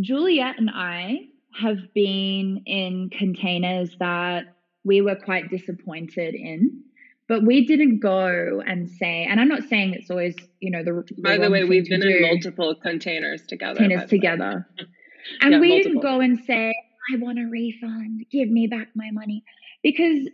Juliette 0.00 0.60
and 0.60 0.70
I 0.72 1.22
have 1.60 1.92
been 1.92 2.62
in 2.66 3.10
containers 3.10 3.96
that 3.98 4.44
we 4.84 5.00
were 5.00 5.16
quite 5.16 5.50
disappointed 5.50 6.36
in 6.36 6.84
but 7.28 7.44
we 7.44 7.66
didn't 7.66 8.00
go 8.00 8.62
and 8.66 8.88
say 8.88 9.24
and 9.28 9.40
i'm 9.40 9.48
not 9.48 9.62
saying 9.62 9.94
it's 9.94 10.10
always 10.10 10.34
you 10.60 10.70
know 10.70 10.82
the, 10.82 11.02
by 11.22 11.36
the 11.38 11.50
way 11.50 11.64
we've 11.64 11.88
been 11.88 12.02
in 12.02 12.22
multiple 12.22 12.74
containers 12.82 13.42
together 13.46 13.78
containers 13.78 14.08
together 14.08 14.66
and 15.40 15.52
yeah, 15.52 15.58
we 15.58 15.68
multiple. 15.68 15.92
didn't 15.92 16.02
go 16.02 16.20
and 16.20 16.38
say 16.44 16.74
i 17.12 17.16
want 17.18 17.38
a 17.38 17.46
refund 17.50 18.24
give 18.30 18.48
me 18.48 18.66
back 18.66 18.88
my 18.94 19.10
money 19.12 19.42
because 19.82 20.28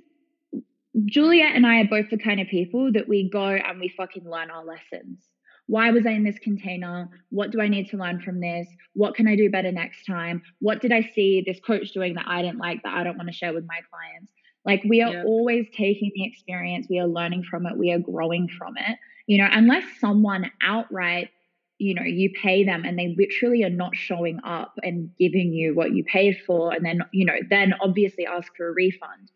juliette 1.07 1.55
and 1.55 1.67
i 1.67 1.81
are 1.81 1.89
both 1.89 2.11
the 2.11 2.19
kind 2.19 2.41
of 2.41 2.47
people 2.49 2.91
that 2.93 3.09
we 3.09 3.29
go 3.31 3.47
and 3.47 3.81
we 3.81 3.89
fucking 3.89 4.29
learn 4.29 4.51
our 4.51 4.65
lessons 4.65 5.19
why 5.67 5.91
was 5.91 6.07
I 6.07 6.11
in 6.11 6.25
this 6.25 6.39
container? 6.39 7.09
What 7.31 7.51
do 7.51 7.61
I 7.61 7.69
need 7.69 7.89
to 7.91 7.97
learn 7.97 8.21
from 8.21 8.41
this? 8.41 8.67
What 8.95 9.15
can 9.15 9.27
I 9.27 9.37
do 9.37 9.49
better 9.49 9.73
next 9.73 10.05
time? 10.05 10.43
What 10.59 10.81
did 10.81 10.93
I 10.93 11.03
see 11.15 11.43
this 11.47 11.61
coach 11.61 11.93
doing 11.93 12.15
that 12.15 12.27
I 12.29 12.43
didn't 12.43 12.59
like 12.59 12.83
that 12.83 12.95
I 12.95 13.05
don't 13.05 13.17
want 13.17 13.29
to 13.29 13.35
share 13.35 13.55
with 13.55 13.65
my 13.67 13.79
clients? 13.91 14.32
Like 14.65 14.83
we 14.89 15.03
are 15.03 15.13
yeah. 15.13 15.25
always 15.25 15.67
taking 15.77 16.13
the 16.15 16.25
experience, 16.25 16.87
we 16.89 16.99
are 16.99 17.07
learning 17.07 17.45
from 17.51 17.67
it, 17.67 17.77
we 17.77 17.93
are 17.93 17.99
growing 17.99 18.49
from 18.49 18.77
it. 18.77 18.99
You 19.27 19.39
know, 19.39 19.49
unless 19.51 19.85
someone 20.01 20.51
outright, 20.63 21.31
you 21.79 21.95
know, 21.95 22.03
you 22.03 22.31
pay 22.41 22.65
them 22.65 22.85
and 22.85 22.99
they 22.99 23.15
literally 23.19 23.65
are 23.65 23.71
not 23.71 23.95
showing 23.95 24.39
up 24.45 24.75
and 24.83 25.11
giving 25.19 25.53
you 25.53 25.75
what 25.75 25.93
you 25.93 26.05
paid 26.05 26.39
for, 26.47 26.73
and 26.73 26.85
then, 26.85 27.01
you 27.13 27.25
know, 27.25 27.37
then 27.51 27.75
obviously 27.81 28.27
ask 28.27 28.55
for 28.57 28.69
a 28.69 28.73
refund. 28.73 29.31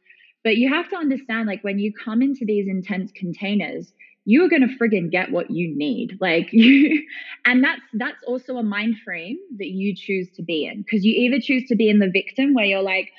But 0.44 0.56
you 0.56 0.72
have 0.72 0.88
to 0.90 0.96
understand, 0.96 1.48
like, 1.48 1.64
when 1.64 1.80
you 1.80 1.92
come 1.92 2.22
into 2.22 2.44
these 2.44 2.68
intense 2.68 3.10
containers, 3.12 3.92
you 4.26 4.44
are 4.44 4.48
going 4.48 4.62
to 4.62 4.76
friggin' 4.76 5.10
get 5.10 5.30
what 5.30 5.50
you 5.50 5.74
need 5.76 6.18
like 6.20 6.48
you 6.52 7.02
and 7.46 7.64
that's 7.64 7.80
that's 7.94 8.22
also 8.26 8.56
a 8.56 8.62
mind 8.62 8.96
frame 9.04 9.38
that 9.56 9.68
you 9.68 9.94
choose 9.96 10.28
to 10.34 10.42
be 10.42 10.66
in 10.66 10.82
because 10.82 11.04
you 11.04 11.12
either 11.12 11.40
choose 11.40 11.66
to 11.68 11.76
be 11.76 11.88
in 11.88 12.00
the 12.00 12.10
victim 12.10 12.52
where 12.52 12.66
you're 12.66 12.82
like 12.82 13.12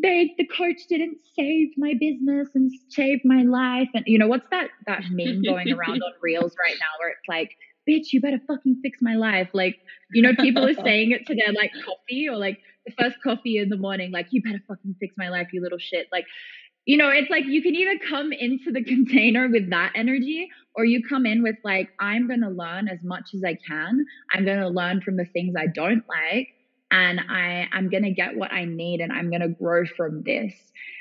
they 0.00 0.34
the 0.38 0.46
coach 0.46 0.86
didn't 0.88 1.18
save 1.36 1.68
my 1.76 1.94
business 1.98 2.48
and 2.54 2.70
save 2.88 3.20
my 3.24 3.42
life. 3.42 3.88
And 3.94 4.04
you 4.06 4.18
know 4.18 4.28
what's 4.28 4.46
that 4.50 4.68
that 4.86 5.02
meme 5.10 5.42
going 5.42 5.72
around 5.72 6.02
on 6.02 6.12
reels 6.22 6.54
right 6.58 6.76
now 6.78 6.86
where 6.98 7.10
it's 7.10 7.28
like 7.28 7.50
bitch 7.88 8.12
you 8.12 8.20
better 8.20 8.40
fucking 8.46 8.80
fix 8.82 8.98
my 9.00 9.16
life. 9.16 9.48
Like 9.52 9.76
you 10.12 10.22
know 10.22 10.34
people 10.38 10.64
are 10.64 10.74
saying 10.74 11.12
it 11.12 11.26
to 11.26 11.34
their 11.34 11.52
like 11.52 11.72
coffee 11.84 12.28
or 12.28 12.36
like 12.36 12.58
the 12.86 12.92
first 12.98 13.16
coffee 13.22 13.58
in 13.58 13.68
the 13.68 13.76
morning 13.76 14.10
like 14.12 14.28
you 14.30 14.42
better 14.42 14.62
fucking 14.66 14.94
fix 15.00 15.14
my 15.18 15.28
life 15.28 15.48
you 15.52 15.62
little 15.62 15.78
shit. 15.78 16.06
Like 16.12 16.26
you 16.84 16.96
know 16.96 17.10
it's 17.10 17.30
like 17.30 17.44
you 17.46 17.62
can 17.62 17.74
either 17.74 17.98
come 18.08 18.32
into 18.32 18.70
the 18.72 18.84
container 18.94 19.48
with 19.48 19.70
that 19.70 19.92
energy 19.94 20.48
or 20.74 20.84
you 20.84 21.02
come 21.08 21.26
in 21.26 21.42
with 21.42 21.56
like 21.64 21.88
i'm 21.98 22.28
going 22.28 22.40
to 22.40 22.48
learn 22.48 22.88
as 22.88 23.00
much 23.02 23.30
as 23.34 23.42
i 23.44 23.56
can. 23.68 24.04
I'm 24.32 24.44
going 24.44 24.60
to 24.60 24.68
learn 24.68 25.00
from 25.00 25.16
the 25.16 25.26
things 25.26 25.54
i 25.58 25.66
don't 25.66 26.04
like 26.08 26.48
and 26.90 27.20
I 27.20 27.68
I'm 27.72 27.90
gonna 27.90 28.12
get 28.12 28.36
what 28.36 28.52
I 28.52 28.64
need 28.64 29.00
and 29.00 29.12
I'm 29.12 29.30
gonna 29.30 29.48
grow 29.48 29.84
from 29.86 30.22
this. 30.22 30.54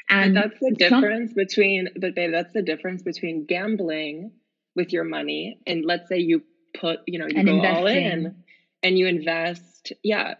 And, 0.10 0.38
and 0.38 0.38
that's 0.38 0.60
the 0.60 0.72
difference 0.72 1.32
some, 1.32 1.36
between 1.36 1.90
but 2.00 2.16
babe, 2.16 2.32
that's 2.32 2.54
the 2.54 2.62
difference 2.62 3.04
between 3.04 3.46
gambling 3.46 4.32
with 4.76 4.94
your 4.94 5.04
money 5.04 5.60
and 5.66 5.86
let's 5.86 6.08
say 6.08 6.20
you 6.20 6.44
put, 6.80 7.00
you 7.08 7.20
know, 7.20 7.28
you 7.28 7.44
go 7.44 7.56
investing. 7.56 7.76
all 7.76 7.88
in 7.88 8.36
and 8.84 8.98
you 8.98 9.08
invest. 9.08 9.94
Yeah. 10.04 10.36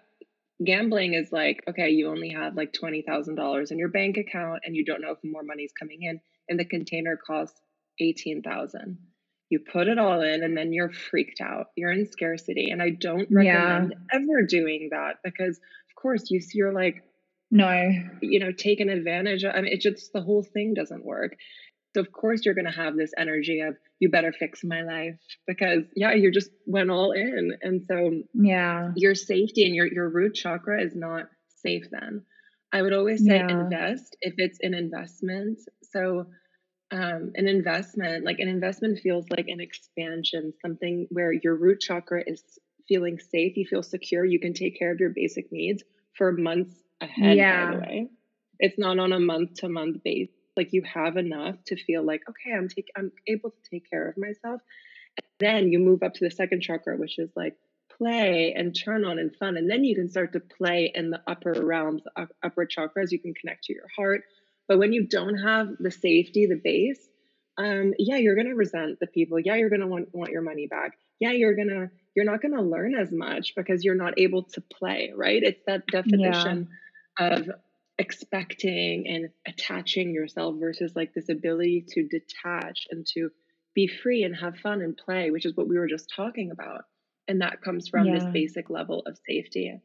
Gambling 0.64 1.14
is 1.14 1.32
like, 1.32 1.64
okay, 1.70 1.90
you 1.90 2.10
only 2.10 2.30
have 2.30 2.56
like 2.56 2.74
twenty 2.74 3.02
thousand 3.02 3.36
dollars 3.36 3.72
in 3.72 3.78
your 3.78 3.90
bank 3.90 4.18
account 4.18 4.62
and 4.66 4.76
you 4.76 4.86
don't 4.86 5.02
know 5.02 5.12
if 5.12 5.18
more 5.24 5.44
money's 5.44 5.74
coming 5.78 6.02
in 6.02 6.20
and 6.50 6.60
the 6.60 6.66
container 6.66 7.18
costs 7.18 7.60
eighteen 8.00 8.42
thousand 8.42 8.98
you 9.50 9.60
put 9.60 9.88
it 9.88 9.98
all 9.98 10.22
in 10.22 10.44
and 10.44 10.58
then 10.58 10.74
you're 10.74 10.92
freaked 10.92 11.42
out 11.42 11.68
you're 11.76 11.92
in 11.92 12.06
scarcity 12.06 12.70
and 12.70 12.82
i 12.82 12.90
don't 12.90 13.28
recommend 13.32 13.94
yeah. 14.12 14.18
ever 14.18 14.46
doing 14.48 14.90
that 14.92 15.16
because 15.24 15.58
of 15.58 16.02
course 16.02 16.30
you 16.30 16.42
you're 16.54 16.74
like 16.74 17.04
no 17.52 17.92
you 18.22 18.40
know 18.40 18.52
taken 18.52 18.90
advantage 18.90 19.44
of 19.44 19.54
i 19.56 19.62
mean 19.62 19.72
it 19.72 19.82
just 19.82 20.12
the 20.14 20.22
whole 20.22 20.44
thing 20.44 20.74
doesn't 20.74 21.06
work 21.06 21.36
so 21.96 22.02
of 22.02 22.12
course 22.12 22.46
you're 22.46 22.54
going 22.54 22.66
to 22.66 22.72
have 22.72 22.96
this 22.96 23.12
energy 23.18 23.62
of 23.62 23.76
you 24.00 24.10
better 24.10 24.34
fix 24.34 24.64
my 24.64 24.82
life 24.82 25.18
because 25.48 25.84
yeah 25.96 26.14
you 26.14 26.32
just 26.32 26.52
went 26.66 26.92
all 26.92 27.12
in 27.12 27.52
and 27.62 27.84
so 27.88 28.12
yeah 28.34 28.92
your 28.96 29.16
safety 29.16 29.64
and 29.66 29.74
your 29.74 29.88
your 29.88 30.10
root 30.10 30.36
chakra 30.36 30.82
is 30.82 30.96
not 30.96 31.28
safe 31.68 31.86
then. 31.92 32.24
I 32.72 32.82
would 32.82 32.94
always 32.94 33.24
say 33.26 33.38
Yeah. 33.38 33.48
invest 33.50 34.16
if 34.22 34.36
it's 34.38 34.60
an 34.62 34.74
investment. 34.74 35.60
So 35.84 36.28
um, 36.92 37.32
an 37.36 37.48
investment, 37.48 38.24
like 38.24 38.40
an 38.40 38.48
investment 38.48 39.00
feels 39.00 39.26
like 39.30 39.48
an 39.48 39.60
expansion, 39.60 40.54
something 40.62 41.08
where 41.10 41.32
your 41.34 41.56
root 41.56 41.80
chakra 41.82 42.24
is 42.26 42.42
feeling 42.88 43.20
safe, 43.20 43.58
you 43.58 43.66
feel 43.66 43.84
secure, 43.84 44.24
you 44.24 44.40
can 44.40 44.54
take 44.54 44.80
care 44.80 44.92
of 44.92 45.00
your 45.00 45.10
basic 45.10 45.52
needs 45.52 45.84
for 46.14 46.32
months 46.32 46.74
ahead, 47.02 47.38
by 47.50 47.66
the 47.66 47.78
way. 47.78 48.08
It's 48.60 48.80
not 48.80 49.00
on 49.00 49.12
a 49.12 49.20
month 49.20 49.56
to 49.56 49.70
month 49.70 50.04
basis. 50.04 50.34
Like 50.56 50.74
you 50.74 50.82
have 50.84 51.18
enough 51.18 51.56
to 51.66 51.76
feel 51.76 52.04
like, 52.04 52.22
okay, 52.28 52.56
I'm 52.56 52.68
take 52.68 52.88
I'm 52.96 53.12
able 53.28 53.52
to 53.52 53.70
take 53.70 53.90
care 53.90 54.10
of 54.10 54.18
myself. 54.18 54.62
And 55.18 55.26
Then 55.40 55.72
you 55.72 55.80
move 55.80 56.02
up 56.02 56.14
to 56.16 56.26
the 56.26 56.32
second 56.32 56.62
chakra, 56.62 56.98
which 56.98 57.20
is 57.20 57.30
like 57.36 57.56
play 57.98 58.54
and 58.56 58.76
turn 58.76 59.06
on 59.06 59.20
and 59.20 59.36
fun. 59.36 59.58
And 59.58 59.70
then 59.70 59.84
you 59.84 59.96
can 59.96 60.10
start 60.10 60.34
to 60.34 60.40
play 60.40 60.92
in 60.94 61.12
the 61.12 61.22
upper 61.28 61.54
realms, 61.64 62.02
up- 62.16 62.34
upper 62.44 62.66
chakras. 62.66 63.12
You 63.12 63.20
can 63.20 63.34
connect 63.34 63.66
to 63.66 63.74
your 63.74 63.88
heart. 63.96 64.24
But 64.68 64.80
when 64.80 64.94
you 64.94 65.08
don't 65.08 65.38
have 65.38 65.70
the 65.80 65.92
safety, 65.92 66.46
the 66.46 66.60
base, 66.64 67.08
um, 67.58 67.94
yeah, 67.98 68.18
you're 68.18 68.36
gonna 68.36 68.56
resent 68.56 69.00
the 69.00 69.08
people. 69.08 69.40
Yeah, 69.40 69.56
you're 69.56 69.70
gonna 69.70 69.88
want, 69.88 70.10
want 70.14 70.32
your 70.32 70.42
money 70.42 70.68
back. 70.68 70.94
Yeah, 71.20 71.32
you're 71.32 71.56
gonna 71.56 71.90
you're 72.16 72.26
not 72.26 72.42
gonna 72.42 72.62
learn 72.62 72.96
as 72.96 73.12
much 73.12 73.54
because 73.56 73.84
you're 73.84 73.96
not 73.96 74.20
able 74.20 74.44
to 74.44 74.62
play, 74.62 75.12
right? 75.16 75.42
It's 75.44 75.64
that 75.68 75.90
Yeah. 76.06 76.58
definition 76.58 76.68
of 77.20 77.50
expecting 78.00 79.08
and 79.08 79.30
attaching 79.48 80.14
yourself 80.14 80.56
versus 80.60 80.94
like 80.96 81.14
this 81.14 81.30
ability 81.30 81.86
to 81.90 82.08
detach 82.08 82.88
and 82.92 83.06
to 83.14 83.30
be 83.74 83.88
free 83.88 84.24
and 84.24 84.36
have 84.36 84.58
fun 84.58 84.82
and 84.82 84.98
play, 84.98 85.32
which 85.32 85.46
is 85.46 85.56
what 85.56 85.68
we 85.68 85.78
were 85.78 85.88
just 85.88 86.12
talking 86.16 86.52
about. 86.52 86.84
And 87.28 87.42
that 87.42 87.62
comes 87.62 87.88
from 87.90 88.12
this 88.12 88.26
basic 88.34 88.70
level 88.70 89.04
of 89.06 89.18
safety. 89.28 89.82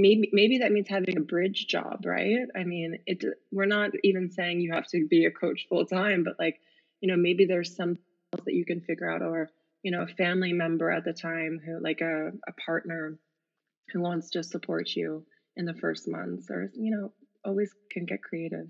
Maybe 0.00 0.30
maybe 0.32 0.58
that 0.58 0.72
means 0.72 0.88
having 0.88 1.16
a 1.16 1.20
bridge 1.20 1.66
job, 1.66 2.04
right? 2.04 2.46
I 2.56 2.64
mean, 2.64 2.98
it 3.06 3.24
we're 3.50 3.66
not 3.66 3.90
even 4.04 4.30
saying 4.30 4.60
you 4.60 4.72
have 4.72 4.86
to 4.88 5.06
be 5.08 5.24
a 5.26 5.30
coach 5.30 5.66
full 5.68 5.86
time, 5.86 6.24
but 6.24 6.34
like, 6.38 6.60
you 7.00 7.08
know, 7.08 7.16
maybe 7.16 7.44
there's 7.46 7.74
some 7.74 7.98
else 8.32 8.44
that 8.44 8.54
you 8.54 8.64
can 8.64 8.80
figure 8.80 9.10
out 9.10 9.22
or, 9.22 9.50
you 9.82 9.90
know, 9.90 10.02
a 10.02 10.06
family 10.06 10.52
member 10.52 10.90
at 10.90 11.04
the 11.04 11.12
time 11.12 11.60
who 11.64 11.80
like 11.82 12.00
a, 12.00 12.28
a 12.46 12.52
partner 12.64 13.18
who 13.92 14.00
wants 14.00 14.30
to 14.30 14.42
support 14.42 14.90
you 14.94 15.24
in 15.56 15.64
the 15.64 15.74
first 15.74 16.08
months 16.08 16.50
or, 16.50 16.70
you 16.74 16.90
know, 16.90 17.12
always 17.44 17.72
can 17.90 18.04
get 18.04 18.22
creative. 18.22 18.68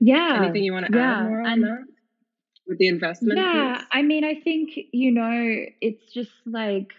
Yeah. 0.00 0.42
Anything 0.42 0.64
you 0.64 0.72
want 0.72 0.86
to 0.86 0.96
yeah. 0.96 1.18
add 1.18 1.24
more 1.24 1.40
on 1.40 1.46
And 1.46 1.64
that 1.64 1.84
with 2.66 2.78
the 2.78 2.88
investment 2.88 3.38
Yeah, 3.38 3.76
piece? 3.76 3.86
I 3.92 4.02
mean, 4.02 4.24
I 4.24 4.40
think, 4.40 4.70
you 4.92 5.12
know, 5.12 5.64
it's 5.80 6.12
just 6.12 6.32
like, 6.44 6.92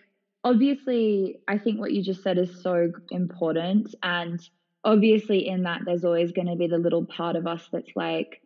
obviously, 0.48 1.40
I 1.48 1.58
think 1.58 1.80
what 1.80 1.92
you 1.92 2.02
just 2.02 2.24
said 2.24 2.38
is 2.38 2.62
so 2.64 2.92
important. 3.12 3.94
And 4.02 4.40
obviously, 4.84 5.48
in 5.48 5.64
that, 5.64 5.82
there's 5.86 6.06
always 6.06 6.32
going 6.32 6.48
to 6.48 6.56
be 6.56 6.68
the 6.68 6.78
little 6.78 7.06
part 7.06 7.36
of 7.36 7.46
us 7.46 7.68
that's 7.72 7.92
like, 7.96 8.42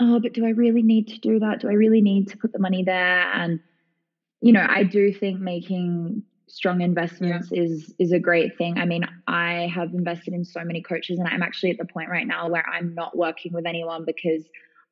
oh, 0.00 0.20
but 0.20 0.32
do 0.32 0.46
I 0.46 0.50
really 0.50 0.82
need 0.82 1.08
to 1.08 1.18
do 1.18 1.38
that? 1.40 1.60
Do 1.60 1.68
I 1.68 1.74
really 1.74 2.00
need 2.00 2.28
to 2.28 2.38
put 2.38 2.52
the 2.52 2.58
money 2.58 2.82
there? 2.82 3.30
And, 3.32 3.60
you 4.40 4.52
know, 4.52 4.66
I 4.66 4.84
do 4.84 5.12
think 5.12 5.38
making 5.38 6.22
strong 6.46 6.80
investments 6.80 7.50
is 7.52 7.94
is 7.98 8.12
a 8.12 8.18
great 8.18 8.56
thing. 8.56 8.78
I 8.78 8.86
mean, 8.86 9.04
I 9.26 9.70
have 9.74 9.92
invested 9.92 10.34
in 10.34 10.44
so 10.44 10.64
many 10.64 10.82
coaches 10.82 11.18
and 11.18 11.28
I'm 11.28 11.42
actually 11.42 11.70
at 11.70 11.78
the 11.78 11.84
point 11.84 12.10
right 12.10 12.26
now 12.26 12.48
where 12.48 12.66
I'm 12.68 12.94
not 12.94 13.16
working 13.16 13.52
with 13.52 13.66
anyone 13.66 14.04
because 14.04 14.44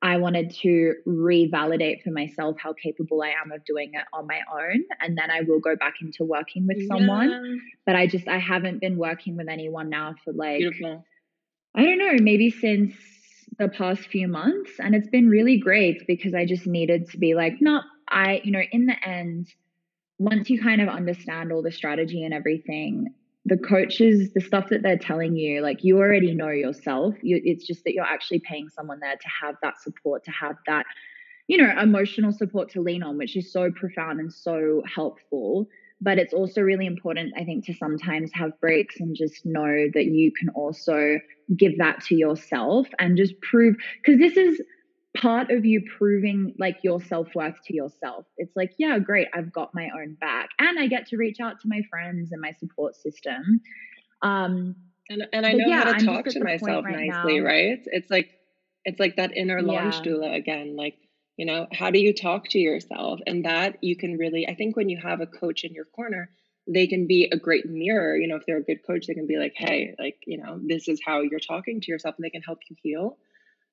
I 0.02 0.16
wanted 0.16 0.52
to 0.62 0.94
revalidate 1.06 2.02
for 2.02 2.10
myself 2.10 2.56
how 2.58 2.72
capable 2.72 3.22
I 3.22 3.28
am 3.28 3.52
of 3.52 3.64
doing 3.64 3.92
it 3.94 4.04
on 4.12 4.26
my 4.26 4.40
own 4.52 4.82
and 5.00 5.16
then 5.16 5.30
I 5.30 5.42
will 5.42 5.60
go 5.60 5.76
back 5.76 5.94
into 6.02 6.24
working 6.24 6.66
with 6.66 6.88
someone. 6.88 7.30
Yeah, 7.30 7.60
But 7.86 7.96
I 7.96 8.08
just 8.08 8.26
I 8.26 8.38
haven't 8.38 8.80
been 8.80 8.96
working 8.96 9.36
with 9.36 9.48
anyone 9.48 9.90
now 9.90 10.16
for 10.24 10.32
like 10.32 10.58
beautiful. 10.58 11.04
I 11.74 11.84
don't 11.84 11.98
know, 11.98 12.16
maybe 12.20 12.50
since 12.50 12.94
the 13.58 13.68
past 13.68 14.02
few 14.08 14.26
months. 14.26 14.72
And 14.78 14.94
it's 14.94 15.08
been 15.08 15.28
really 15.28 15.58
great 15.58 16.06
because 16.06 16.34
I 16.34 16.46
just 16.46 16.66
needed 16.66 17.10
to 17.10 17.18
be 17.18 17.34
like, 17.34 17.54
no, 17.60 17.80
I, 18.08 18.40
you 18.42 18.50
know, 18.50 18.62
in 18.72 18.86
the 18.86 18.96
end, 19.08 19.46
once 20.18 20.50
you 20.50 20.60
kind 20.60 20.80
of 20.80 20.88
understand 20.88 21.52
all 21.52 21.62
the 21.62 21.72
strategy 21.72 22.24
and 22.24 22.34
everything, 22.34 23.14
the 23.44 23.56
coaches, 23.56 24.32
the 24.34 24.40
stuff 24.40 24.68
that 24.70 24.82
they're 24.82 24.98
telling 24.98 25.36
you, 25.36 25.62
like 25.62 25.82
you 25.82 25.98
already 25.98 26.34
know 26.34 26.50
yourself. 26.50 27.14
You, 27.22 27.40
it's 27.44 27.66
just 27.66 27.84
that 27.84 27.92
you're 27.92 28.04
actually 28.04 28.40
paying 28.40 28.68
someone 28.68 29.00
there 29.00 29.16
to 29.16 29.28
have 29.42 29.56
that 29.62 29.80
support, 29.80 30.24
to 30.24 30.30
have 30.30 30.56
that, 30.66 30.86
you 31.48 31.58
know, 31.58 31.72
emotional 31.80 32.32
support 32.32 32.70
to 32.70 32.80
lean 32.80 33.02
on, 33.02 33.18
which 33.18 33.36
is 33.36 33.52
so 33.52 33.70
profound 33.72 34.20
and 34.20 34.32
so 34.32 34.82
helpful. 34.92 35.68
But 36.00 36.18
it's 36.18 36.32
also 36.32 36.60
really 36.60 36.86
important, 36.86 37.32
I 37.36 37.44
think, 37.44 37.66
to 37.66 37.74
sometimes 37.74 38.30
have 38.34 38.60
breaks 38.60 39.00
and 39.00 39.14
just 39.16 39.44
know 39.44 39.86
that 39.94 40.06
you 40.06 40.32
can 40.32 40.48
also 40.50 41.18
give 41.56 41.78
that 41.78 42.04
to 42.04 42.14
yourself 42.14 42.86
and 42.98 43.16
just 43.16 43.40
prove 43.40 43.76
because 44.04 44.20
this 44.20 44.36
is 44.36 44.60
part 45.22 45.50
of 45.50 45.64
you 45.64 45.82
proving 45.98 46.54
like 46.58 46.76
your 46.84 47.00
self-worth 47.00 47.56
to 47.64 47.74
yourself 47.74 48.26
it's 48.38 48.56
like 48.56 48.70
yeah 48.78 48.98
great 48.98 49.28
i've 49.34 49.52
got 49.52 49.70
my 49.74 49.88
own 49.96 50.16
back 50.20 50.50
and 50.60 50.78
i 50.80 50.86
get 50.88 51.06
to 51.06 51.16
reach 51.16 51.38
out 51.40 51.60
to 51.60 51.68
my 51.68 51.82
friends 51.90 52.32
and 52.32 52.40
my 52.42 52.52
support 52.52 52.96
system 52.96 53.60
um 54.22 54.76
And 55.08 55.26
and 55.32 55.46
I 55.46 55.52
know 55.52 55.70
yeah, 55.70 55.84
how 55.84 55.84
to 55.84 55.94
talk 55.94 56.28
to 56.30 56.40
myself 56.40 56.86
right 56.86 57.00
nicely, 57.00 57.40
now- 57.40 57.40
right? 57.40 57.78
It's 57.86 58.10
like 58.10 58.28
it's 58.84 58.98
like 59.00 59.16
that 59.16 59.36
inner 59.36 59.62
launch 59.62 60.00
Yeah. 60.00 60.02
doula 60.02 60.34
again. 60.34 60.76
Like, 60.76 60.96
you 61.36 61.46
know, 61.46 61.66
how 61.72 61.90
do 61.90 61.98
you 62.00 62.12
talk 62.14 62.48
to 62.50 62.58
yourself? 62.58 63.20
And 63.26 63.44
that 63.44 63.78
you 63.82 63.96
can 63.96 64.16
really 64.16 64.46
I 64.48 64.54
think 64.54 64.76
when 64.76 64.88
you 64.88 64.98
have 65.02 65.20
a 65.20 65.26
coach 65.26 65.64
in 65.64 65.72
your 65.74 65.84
corner, 65.86 66.30
they 66.66 66.86
can 66.86 67.06
be 67.06 67.28
a 67.30 67.36
great 67.38 67.66
mirror. 67.66 68.16
You 68.16 68.28
know, 68.28 68.36
if 68.36 68.44
they're 68.46 68.58
a 68.58 68.64
good 68.64 68.80
coach, 68.86 69.06
they 69.06 69.14
can 69.14 69.26
be 69.26 69.36
like, 69.38 69.54
hey, 69.56 69.94
like, 69.98 70.16
you 70.26 70.38
know, 70.38 70.58
this 70.64 70.88
is 70.88 71.00
how 71.04 71.20
you're 71.22 71.40
talking 71.40 71.80
to 71.80 71.90
yourself 71.92 72.14
and 72.18 72.24
they 72.24 72.30
can 72.30 72.42
help 72.42 72.60
you 72.70 72.76
heal. 72.82 73.18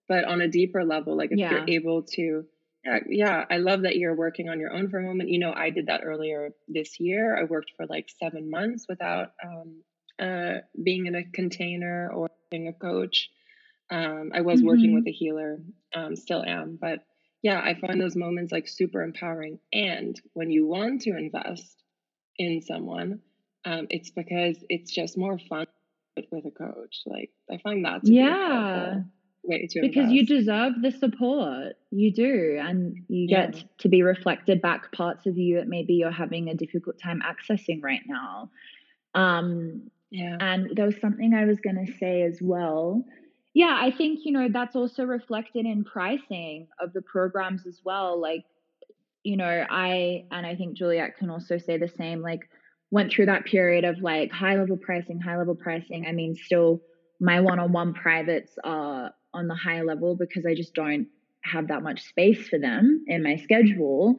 But 0.10 0.26
on 0.26 0.42
a 0.42 0.50
deeper 0.50 0.84
level, 0.86 1.16
like 1.18 1.32
if 1.32 1.40
Yeah. 1.40 1.52
you're 1.52 1.64
able 1.68 2.04
to 2.16 2.46
yeah, 2.86 3.00
yeah, 3.10 3.46
I 3.52 3.58
love 3.58 3.84
that 3.84 3.98
you're 3.98 4.16
working 4.16 4.50
on 4.50 4.60
your 4.60 4.74
own 4.74 4.90
for 4.90 5.00
a 5.00 5.04
moment. 5.04 5.30
You 5.30 5.40
know, 5.40 5.54
I 5.54 5.70
did 5.70 5.88
that 5.88 6.02
earlier 6.06 6.52
this 6.70 7.00
year. 7.00 7.38
I 7.38 7.44
worked 7.44 7.74
for 7.78 7.86
like 7.88 8.10
seven 8.22 8.50
months 8.50 8.86
without 8.90 9.34
um, 9.44 9.84
uh, 10.20 10.60
being 10.82 11.06
in 11.08 11.16
a 11.16 11.26
container 11.26 12.10
or 12.14 12.30
being 12.52 12.70
a 12.70 12.74
coach. 12.74 13.30
Um, 13.92 14.32
I 14.34 14.42
was 14.42 14.64
working 14.64 14.94
Mhm. 14.94 14.96
with 14.96 15.08
a 15.08 15.12
healer, 15.12 15.60
um, 15.96 16.16
still 16.16 16.44
am, 16.44 16.78
but 16.80 17.00
yeah, 17.42 17.60
I 17.62 17.76
find 17.80 18.00
those 18.02 18.16
moments 18.16 18.52
like 18.52 18.68
super 18.68 19.02
empowering. 19.02 19.60
And 19.74 20.20
when 20.34 20.52
you 20.52 20.68
want 20.68 21.02
to 21.04 21.18
invest 21.18 21.84
in 22.38 22.62
someone, 22.62 23.22
um, 23.66 23.88
it's 23.90 24.12
because 24.12 24.64
it's 24.70 24.92
just 24.92 25.18
more 25.18 25.40
fun 25.40 25.68
with 26.32 26.46
a 26.46 26.52
coach. 26.52 27.02
Like 27.06 27.32
I 27.52 27.58
find 27.60 27.86
that 27.86 28.06
to 28.06 28.16
be 28.16 28.40
Yeah. 28.48 29.04
Powerful 29.46 29.50
way 29.50 29.68
to 29.70 29.80
because 29.82 30.10
you 30.10 30.26
deserve 30.26 30.74
the 30.82 30.92
support. 30.92 31.74
You 31.92 32.14
do 32.14 32.58
and 32.60 32.96
you 33.08 33.28
Yeah. 33.28 33.52
get 33.54 33.64
to 33.80 33.90
be 33.90 34.04
reflected 34.04 34.62
back 34.62 34.92
parts 34.92 35.26
of 35.26 35.38
you 35.38 35.58
that 35.58 35.68
maybe 35.68 35.94
you're 35.94 36.12
having 36.12 36.50
a 36.50 36.56
difficult 36.56 36.98
time 37.02 37.22
accessing 37.22 37.82
right 37.82 38.02
now. 38.08 38.50
Um 39.16 39.92
Yeah. 40.12 40.40
and 40.40 40.70
there 40.76 40.86
was 40.86 41.00
something 41.02 41.34
i 41.34 41.46
was 41.46 41.60
going 41.62 41.86
to 41.86 41.92
say 41.94 42.24
as 42.24 42.40
well. 42.42 43.04
Yeah 43.54 43.76
i 43.80 43.92
think 43.92 44.20
you 44.26 44.32
know 44.32 44.48
that's 44.52 44.76
also 44.76 45.04
reflected 45.06 45.66
in 45.66 45.84
pricing 45.84 46.68
of 46.80 46.94
the 46.94 47.02
programs 47.02 47.66
as 47.68 47.80
well. 47.84 48.20
Like 48.22 48.44
you 49.24 49.38
know 49.38 49.66
i 49.70 50.24
and 50.32 50.46
i 50.46 50.56
think 50.56 50.78
juliette 50.78 51.18
can 51.18 51.30
also 51.30 51.58
say 51.58 51.78
the 51.78 51.90
same 51.90 52.22
like 52.22 52.42
went 52.92 53.12
through 53.12 53.26
that 53.28 53.46
period 53.46 53.84
of 53.86 53.98
like 54.02 54.32
high 54.32 54.56
level 54.58 54.78
pricing 54.78 55.20
high 55.20 55.38
level 55.38 55.56
pricing. 55.56 56.06
I 56.08 56.14
mean 56.14 56.36
still 56.36 56.82
my 57.20 57.42
one-on-one 57.42 57.94
privates 57.94 58.54
are 58.64 59.12
on 59.34 59.48
the 59.48 59.56
high 59.56 59.82
level 59.82 60.16
because 60.16 60.46
i 60.46 60.54
just 60.54 60.74
don't 60.74 61.08
have 61.44 61.68
that 61.68 61.84
much 61.84 62.02
space 62.04 62.48
for 62.50 62.60
them 62.60 63.04
in 63.08 63.24
my 63.24 63.36
schedule 63.38 64.18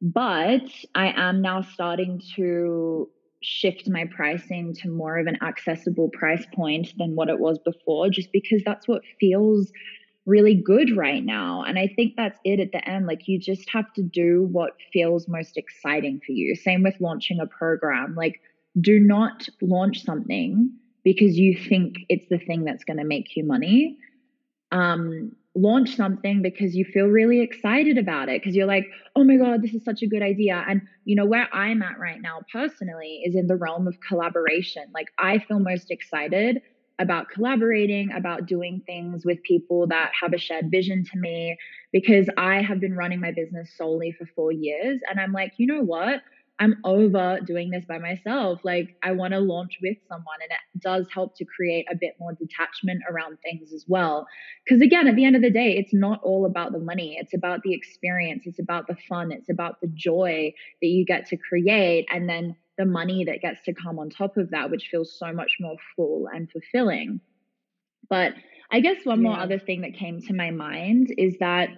but 0.00 0.68
i 0.94 1.12
am 1.16 1.42
now 1.42 1.60
starting 1.60 2.20
to 2.34 3.08
shift 3.42 3.88
my 3.88 4.04
pricing 4.14 4.72
to 4.72 4.88
more 4.88 5.18
of 5.18 5.26
an 5.26 5.36
accessible 5.42 6.08
price 6.10 6.46
point 6.54 6.92
than 6.96 7.16
what 7.16 7.28
it 7.28 7.40
was 7.40 7.58
before 7.58 8.08
just 8.08 8.30
because 8.32 8.62
that's 8.64 8.86
what 8.86 9.02
feels 9.18 9.72
really 10.26 10.54
good 10.54 10.96
right 10.96 11.24
now. 11.24 11.64
And 11.64 11.78
I 11.78 11.88
think 11.88 12.14
that's 12.16 12.38
it 12.44 12.60
at 12.60 12.72
the 12.72 12.88
end. 12.88 13.06
Like 13.06 13.26
you 13.26 13.38
just 13.38 13.68
have 13.70 13.92
to 13.94 14.02
do 14.02 14.48
what 14.50 14.76
feels 14.92 15.26
most 15.26 15.56
exciting 15.56 16.20
for 16.24 16.32
you. 16.32 16.54
Same 16.54 16.82
with 16.82 17.00
launching 17.00 17.40
a 17.40 17.46
program. 17.46 18.14
Like 18.14 18.40
do 18.80 19.00
not 19.00 19.48
launch 19.60 20.04
something 20.04 20.70
because 21.04 21.36
you 21.36 21.58
think 21.58 21.96
it's 22.08 22.28
the 22.30 22.38
thing 22.38 22.64
that's 22.64 22.84
going 22.84 22.98
to 22.98 23.04
make 23.04 23.36
you 23.36 23.44
money. 23.44 23.98
Um, 24.72 25.32
launch 25.54 25.96
something 25.96 26.40
because 26.40 26.74
you 26.74 26.84
feel 26.84 27.06
really 27.06 27.40
excited 27.40 27.98
about 27.98 28.28
it 28.28 28.40
because 28.40 28.56
you're 28.56 28.66
like, 28.66 28.86
oh 29.14 29.24
my 29.24 29.36
God, 29.36 29.62
this 29.62 29.74
is 29.74 29.84
such 29.84 30.02
a 30.02 30.06
good 30.06 30.22
idea. 30.22 30.64
And 30.68 30.82
you 31.04 31.14
know, 31.14 31.26
where 31.26 31.48
I'm 31.54 31.82
at 31.82 31.98
right 31.98 32.20
now 32.20 32.40
personally 32.52 33.22
is 33.24 33.34
in 33.34 33.46
the 33.46 33.56
realm 33.56 33.86
of 33.86 33.96
collaboration. 34.06 34.84
Like 34.94 35.08
I 35.18 35.38
feel 35.38 35.58
most 35.58 35.90
excited 35.90 36.62
about 36.98 37.28
collaborating, 37.28 38.12
about 38.12 38.46
doing 38.46 38.82
things 38.86 39.24
with 39.24 39.42
people 39.42 39.86
that 39.88 40.12
have 40.20 40.32
a 40.32 40.38
shared 40.38 40.70
vision 40.70 41.04
to 41.12 41.18
me 41.18 41.56
because 41.92 42.28
I 42.36 42.62
have 42.62 42.80
been 42.80 42.94
running 42.94 43.20
my 43.20 43.32
business 43.32 43.70
solely 43.76 44.12
for 44.12 44.26
four 44.34 44.52
years. 44.52 45.00
And 45.10 45.18
I'm 45.20 45.32
like, 45.32 45.52
you 45.56 45.66
know 45.66 45.82
what? 45.82 46.20
I'm 46.58 46.76
over 46.84 47.40
doing 47.44 47.70
this 47.70 47.84
by 47.86 47.98
myself. 47.98 48.60
Like, 48.62 48.96
I 49.02 49.12
want 49.12 49.32
to 49.32 49.40
launch 49.40 49.78
with 49.82 49.96
someone, 50.08 50.36
and 50.42 50.52
it 50.52 50.80
does 50.80 51.06
help 51.12 51.36
to 51.38 51.44
create 51.44 51.86
a 51.90 51.96
bit 51.96 52.14
more 52.20 52.34
detachment 52.34 53.02
around 53.10 53.38
things 53.42 53.72
as 53.72 53.84
well. 53.88 54.26
Because, 54.64 54.80
again, 54.80 55.08
at 55.08 55.16
the 55.16 55.24
end 55.24 55.34
of 55.34 55.42
the 55.42 55.50
day, 55.50 55.76
it's 55.76 55.92
not 55.92 56.20
all 56.22 56.46
about 56.46 56.72
the 56.72 56.78
money, 56.78 57.16
it's 57.18 57.34
about 57.34 57.62
the 57.62 57.74
experience, 57.74 58.44
it's 58.46 58.60
about 58.60 58.86
the 58.86 58.96
fun, 59.08 59.32
it's 59.32 59.50
about 59.50 59.80
the 59.80 59.90
joy 59.94 60.52
that 60.80 60.88
you 60.88 61.04
get 61.04 61.26
to 61.26 61.36
create, 61.36 62.06
and 62.12 62.28
then 62.28 62.54
the 62.78 62.84
money 62.84 63.24
that 63.24 63.40
gets 63.40 63.64
to 63.64 63.74
come 63.74 63.98
on 63.98 64.08
top 64.08 64.36
of 64.36 64.50
that, 64.50 64.70
which 64.70 64.88
feels 64.90 65.18
so 65.18 65.32
much 65.32 65.56
more 65.58 65.76
full 65.96 66.28
and 66.32 66.48
fulfilling. 66.50 67.20
But 68.08 68.34
I 68.70 68.80
guess 68.80 69.04
one 69.04 69.22
yeah. 69.22 69.30
more 69.30 69.38
other 69.38 69.58
thing 69.58 69.80
that 69.80 69.94
came 69.94 70.20
to 70.22 70.32
my 70.32 70.50
mind 70.50 71.12
is 71.18 71.38
that, 71.40 71.70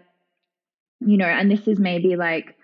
you 1.00 1.16
know, 1.16 1.26
and 1.26 1.50
this 1.50 1.66
is 1.66 1.78
maybe 1.78 2.16
like, 2.16 2.54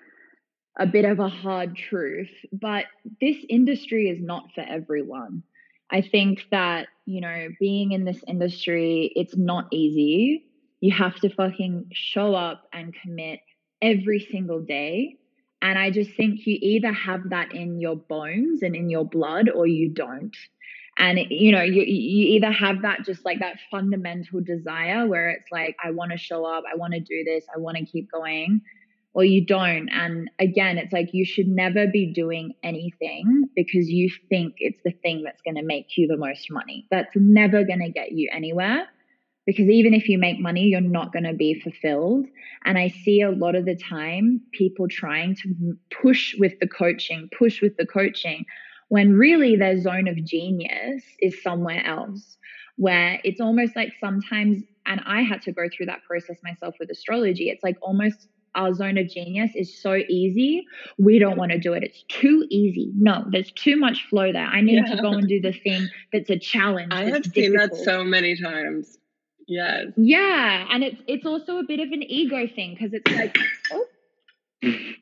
a 0.79 0.87
bit 0.87 1.05
of 1.05 1.18
a 1.18 1.29
hard 1.29 1.77
truth, 1.77 2.31
but 2.53 2.85
this 3.21 3.37
industry 3.49 4.09
is 4.09 4.21
not 4.21 4.53
for 4.55 4.62
everyone. 4.62 5.43
I 5.91 6.03
think 6.03 6.47
that, 6.51 6.89
you 7.05 7.21
know, 7.21 7.49
being 7.59 7.93
in 7.93 8.05
this 8.05 8.23
industry, 8.27 9.12
it's 9.16 9.37
not 9.37 9.66
easy. 9.73 10.47
You 10.81 10.93
have 10.93 11.16
to 11.16 11.29
fucking 11.29 11.91
show 11.93 12.35
up 12.35 12.62
and 12.73 12.95
commit 12.95 13.41
every 13.83 14.21
single 14.31 14.61
day. 14.61 15.18
And 15.62 15.79
I 15.79 15.91
just 15.91 16.12
think 16.12 16.47
you 16.47 16.57
either 16.61 16.93
have 16.93 17.31
that 17.31 17.53
in 17.53 17.81
your 17.81 17.97
bones 17.97 18.62
and 18.62 18.75
in 18.75 18.89
your 18.89 19.05
blood 19.05 19.51
or 19.51 19.66
you 19.66 19.91
don't. 19.91 20.35
And 20.97 21.18
you 21.31 21.53
know, 21.53 21.62
you 21.62 21.83
you 21.83 22.35
either 22.37 22.51
have 22.51 22.83
that 22.83 23.05
just 23.05 23.25
like 23.25 23.41
that 23.41 23.57
fundamental 23.71 24.41
desire 24.41 25.07
where 25.07 25.31
it's 25.31 25.51
like 25.51 25.77
I 25.83 25.91
want 25.91 26.12
to 26.12 26.18
show 26.18 26.45
up, 26.45 26.64
I 26.71 26.77
want 26.77 26.95
to 26.95 27.01
do 27.01 27.25
this, 27.25 27.45
I 27.55 27.59
want 27.59 27.77
to 27.79 27.85
keep 27.85 28.11
going 28.11 28.61
or 29.13 29.25
you 29.25 29.45
don't. 29.45 29.89
And 29.91 30.31
again, 30.39 30.79
it's 30.79 30.93
like 30.93 31.11
you 31.13 31.25
should 31.25 31.49
never 31.49 31.87
be 31.87 32.13
doing 32.13 32.53
anything 32.63 33.49
because 33.57 33.89
you 33.89 34.11
think 34.29 34.55
it's 34.59 34.81
the 34.85 34.93
thing 35.03 35.23
that's 35.25 35.43
going 35.43 35.57
to 35.57 35.65
make 35.65 35.87
you 35.97 36.07
the 36.07 36.17
most 36.17 36.51
money. 36.51 36.87
That's 36.91 37.11
never 37.15 37.65
going 37.65 37.81
to 37.81 37.91
get 37.91 38.13
you 38.13 38.31
anywhere 38.33 38.87
because 39.47 39.69
even 39.69 39.95
if 39.95 40.09
you 40.09 40.19
make 40.19 40.39
money, 40.39 40.65
you're 40.67 40.81
not 40.81 41.13
going 41.13 41.25
to 41.25 41.35
be 41.35 41.61
fulfilled. 41.61 42.27
And 42.65 42.79
I 42.79 42.89
see 42.89 43.21
a 43.21 43.31
lot 43.31 43.57
of 43.57 43.65
the 43.65 43.75
time 43.75 44.41
people 44.53 44.87
trying 44.89 45.35
to 45.37 45.75
push 46.03 46.35
with 46.39 46.53
the 46.61 46.69
coaching, 46.69 47.29
push 47.37 47.61
with 47.61 47.77
the 47.77 47.87
coaching, 47.87 48.45
when 48.89 49.13
really 49.13 49.57
their 49.57 49.81
zone 49.81 50.09
of 50.09 50.23
genius 50.25 51.03
is 51.21 51.43
somewhere 51.43 51.85
else, 51.85 52.37
where 52.77 53.21
it's 53.25 53.41
almost 53.41 53.77
like 53.77 53.93
sometimes, 54.01 54.63
and 54.87 55.01
I 55.07 55.23
had 55.23 55.43
to 55.43 55.53
go 55.53 55.63
through 55.75 55.87
that 55.87 56.05
process 56.07 56.37
myself 56.45 56.75
with 56.79 56.91
astrology, 56.91 57.51
it's 57.51 57.63
like 57.63 57.77
almost 57.83 58.29
our 58.55 58.74
zone 58.74 58.98
of 58.98 59.09
genius 59.09 59.51
is 59.55 59.80
so 59.80 59.94
easy. 59.94 60.66
We 60.98 61.18
don't 61.18 61.36
want 61.36 61.53
to 61.53 61.59
do 61.59 61.72
it. 61.72 61.82
It's 61.82 62.05
too 62.09 62.46
easy. 62.51 62.92
No, 62.96 63.24
there's 63.30 63.53
too 63.53 63.76
much 63.76 64.07
flow 64.09 64.32
there. 64.32 64.46
I 64.46 64.61
need 64.61 64.82
yeah. 64.86 64.96
to 64.96 65.03
go 65.03 65.12
and 65.12 65.28
do 65.28 65.40
the 65.40 65.53
thing 65.53 65.88
that's 66.12 66.30
a 66.30 66.38
challenge. 66.38 66.92
I 66.92 67.05
have 67.05 67.24
seen 67.26 67.53
that 67.55 67.74
so 67.74 68.05
many 68.05 68.40
times. 68.40 68.98
Yes. 69.46 69.86
Yeah, 69.96 70.66
and 70.70 70.84
it's 70.84 71.03
it's 71.09 71.26
also 71.26 71.59
a 71.59 71.64
bit 71.64 71.80
of 71.80 71.90
an 71.90 72.05
ego 72.05 72.46
thing 72.46 72.76
because 72.78 72.92
it's 72.92 73.11
like, 73.11 73.36
oh, 73.72 73.84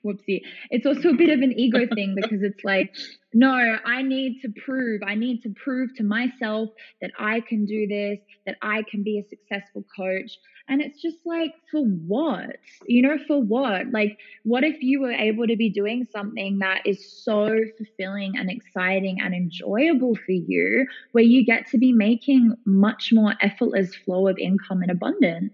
whoopsie. 0.05 0.43
It's 0.71 0.87
also 0.87 1.11
a 1.11 1.15
bit 1.15 1.31
of 1.31 1.41
an 1.41 1.53
ego 1.53 1.87
thing 1.95 2.15
because 2.17 2.43
it's 2.43 2.65
like, 2.65 2.95
no, 3.35 3.53
I 3.85 4.03
need 4.03 4.41
to 4.43 4.53
prove, 4.65 5.03
I 5.07 5.15
need 5.15 5.43
to 5.43 5.51
prove 5.51 5.95
to 5.97 6.03
myself 6.03 6.71
that 7.01 7.11
I 7.19 7.41
can 7.41 7.67
do 7.67 7.87
this, 7.87 8.19
that 8.47 8.57
I 8.63 8.83
can 8.91 9.03
be 9.03 9.19
a 9.19 9.29
successful 9.29 9.85
coach. 9.95 10.33
And 10.69 10.83
it's 10.83 11.01
just 11.01 11.19
like, 11.25 11.55
for 11.71 11.83
what? 11.83 12.57
You 12.87 13.03
know, 13.03 13.17
for 13.27 13.41
what? 13.43 13.91
Like, 13.91 14.19
what 14.45 14.65
if 14.65 14.83
you 14.83 15.01
were 15.01 15.13
able 15.13 15.47
to 15.47 15.57
be 15.57 15.71
doing 15.71 16.07
something 16.13 16.59
that 16.59 16.83
is 16.85 17.25
so 17.25 17.49
fulfilling 17.77 18.35
and 18.37 18.51
exciting 18.51 19.19
and 19.21 19.35
enjoyable 19.35 20.15
for 20.15 20.33
you, 20.33 20.87
where 21.13 21.25
you 21.25 21.45
get 21.45 21.69
to 21.69 21.79
be 21.79 21.93
making 21.93 22.55
much 22.67 23.11
more 23.13 23.35
effortless 23.41 23.95
flow 23.95 24.29
of 24.29 24.37
income 24.39 24.83
and 24.83 24.91
abundance? 24.91 25.53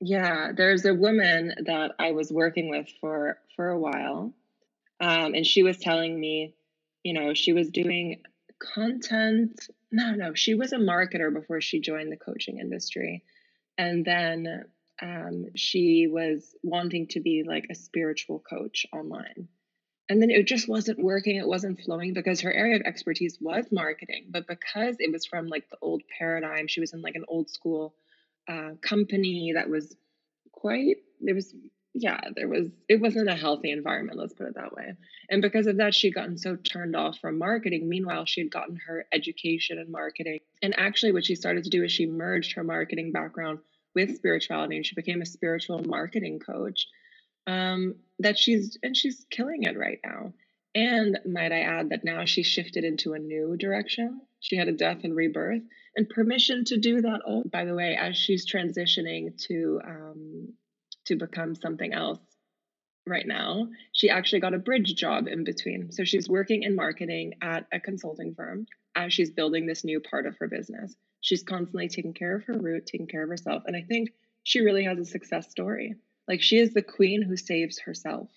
Yeah, 0.00 0.52
there's 0.54 0.84
a 0.84 0.94
woman 0.94 1.54
that 1.64 1.92
I 1.98 2.12
was 2.12 2.30
working 2.30 2.68
with 2.68 2.88
for 3.00 3.38
for 3.56 3.68
a 3.68 3.78
while, 3.78 4.34
um, 5.00 5.34
and 5.34 5.46
she 5.46 5.62
was 5.62 5.78
telling 5.78 6.18
me, 6.18 6.54
you 7.04 7.14
know, 7.14 7.34
she 7.34 7.52
was 7.52 7.70
doing 7.70 8.20
content. 8.58 9.68
No, 9.92 10.12
no, 10.12 10.34
she 10.34 10.54
was 10.54 10.72
a 10.72 10.78
marketer 10.78 11.32
before 11.32 11.60
she 11.60 11.80
joined 11.80 12.12
the 12.12 12.16
coaching 12.16 12.58
industry, 12.58 13.22
and 13.80 14.04
then 14.04 14.64
um, 15.00 15.46
she 15.56 16.06
was 16.06 16.54
wanting 16.62 17.06
to 17.08 17.20
be 17.20 17.44
like 17.46 17.68
a 17.70 17.74
spiritual 17.74 18.38
coach 18.38 18.84
online. 18.92 19.48
And 20.10 20.20
then 20.20 20.28
it 20.28 20.46
just 20.46 20.68
wasn't 20.68 20.98
working. 20.98 21.36
It 21.36 21.46
wasn't 21.46 21.80
flowing 21.80 22.12
because 22.12 22.42
her 22.42 22.52
area 22.52 22.76
of 22.76 22.82
expertise 22.82 23.38
was 23.40 23.64
marketing. 23.72 24.26
But 24.28 24.46
because 24.46 24.96
it 24.98 25.10
was 25.10 25.24
from 25.24 25.46
like 25.46 25.70
the 25.70 25.78
old 25.80 26.02
paradigm, 26.18 26.66
she 26.66 26.80
was 26.80 26.92
in 26.92 27.00
like 27.00 27.14
an 27.14 27.24
old 27.26 27.48
school 27.48 27.94
uh, 28.46 28.72
company 28.82 29.52
that 29.54 29.70
was 29.70 29.96
quite 30.52 30.96
there 31.22 31.34
was 31.34 31.54
yeah 31.94 32.20
there 32.36 32.48
was 32.48 32.68
it 32.88 33.00
wasn't 33.00 33.28
a 33.28 33.34
healthy 33.34 33.70
environment 33.70 34.18
let's 34.18 34.34
put 34.34 34.46
it 34.46 34.54
that 34.54 34.72
way. 34.72 34.94
And 35.28 35.42
because 35.42 35.66
of 35.66 35.78
that 35.78 35.94
she'd 35.94 36.14
gotten 36.14 36.38
so 36.38 36.56
turned 36.56 36.94
off 36.94 37.18
from 37.18 37.38
marketing. 37.38 37.88
Meanwhile 37.88 38.26
she 38.26 38.40
had 38.40 38.50
gotten 38.50 38.78
her 38.86 39.06
education 39.12 39.78
in 39.78 39.90
marketing. 39.90 40.40
And 40.62 40.78
actually 40.78 41.12
what 41.12 41.24
she 41.24 41.34
started 41.34 41.64
to 41.64 41.70
do 41.70 41.84
is 41.84 41.92
she 41.92 42.06
merged 42.06 42.54
her 42.54 42.64
marketing 42.64 43.12
background 43.12 43.58
with 43.94 44.16
spirituality 44.16 44.76
and 44.76 44.86
she 44.86 44.94
became 44.94 45.20
a 45.20 45.26
spiritual 45.26 45.82
marketing 45.82 46.38
coach 46.38 46.86
um, 47.46 47.96
that 48.20 48.38
she's 48.38 48.78
and 48.82 48.96
she's 48.96 49.26
killing 49.30 49.64
it 49.64 49.78
right 49.78 49.98
now. 50.04 50.32
And 50.74 51.18
might 51.26 51.50
i 51.50 51.60
add 51.62 51.90
that 51.90 52.04
now 52.04 52.24
she 52.24 52.44
shifted 52.44 52.84
into 52.84 53.14
a 53.14 53.18
new 53.18 53.56
direction? 53.56 54.20
She 54.38 54.56
had 54.56 54.68
a 54.68 54.72
death 54.72 54.98
and 55.02 55.16
rebirth. 55.16 55.62
And 55.96 56.08
permission 56.08 56.64
to 56.66 56.78
do 56.78 57.00
that 57.00 57.22
all 57.26 57.42
by 57.44 57.64
the 57.64 57.74
way 57.74 57.96
as 57.96 58.16
she's 58.16 58.50
transitioning 58.50 59.36
to 59.48 59.80
um, 59.84 60.52
to 61.10 61.16
become 61.16 61.54
something 61.54 61.92
else 61.92 62.18
right 63.06 63.26
now. 63.26 63.68
She 63.92 64.10
actually 64.10 64.40
got 64.40 64.54
a 64.54 64.58
bridge 64.58 64.94
job 64.94 65.28
in 65.28 65.44
between. 65.44 65.92
So 65.92 66.04
she's 66.04 66.28
working 66.28 66.64
in 66.64 66.74
marketing 66.74 67.34
at 67.42 67.66
a 67.72 67.78
consulting 67.78 68.34
firm 68.34 68.66
as 68.96 69.12
she's 69.12 69.30
building 69.30 69.66
this 69.66 69.84
new 69.84 70.00
part 70.00 70.26
of 70.26 70.36
her 70.38 70.48
business. 70.48 70.96
She's 71.20 71.42
constantly 71.42 71.88
taking 71.88 72.14
care 72.14 72.34
of 72.34 72.44
her 72.44 72.58
root 72.58 72.86
taking 72.86 73.06
care 73.06 73.22
of 73.22 73.28
herself. 73.28 73.62
And 73.66 73.76
i 73.76 73.82
think 73.82 74.10
she 74.42 74.60
really 74.60 74.84
has 74.84 74.98
a 74.98 75.04
success 75.04 75.50
story. 75.50 75.94
Like 76.26 76.42
she 76.42 76.58
is 76.58 76.72
the 76.72 76.82
queen 76.82 77.22
who 77.22 77.36
saves 77.36 77.78
herself 77.78 78.30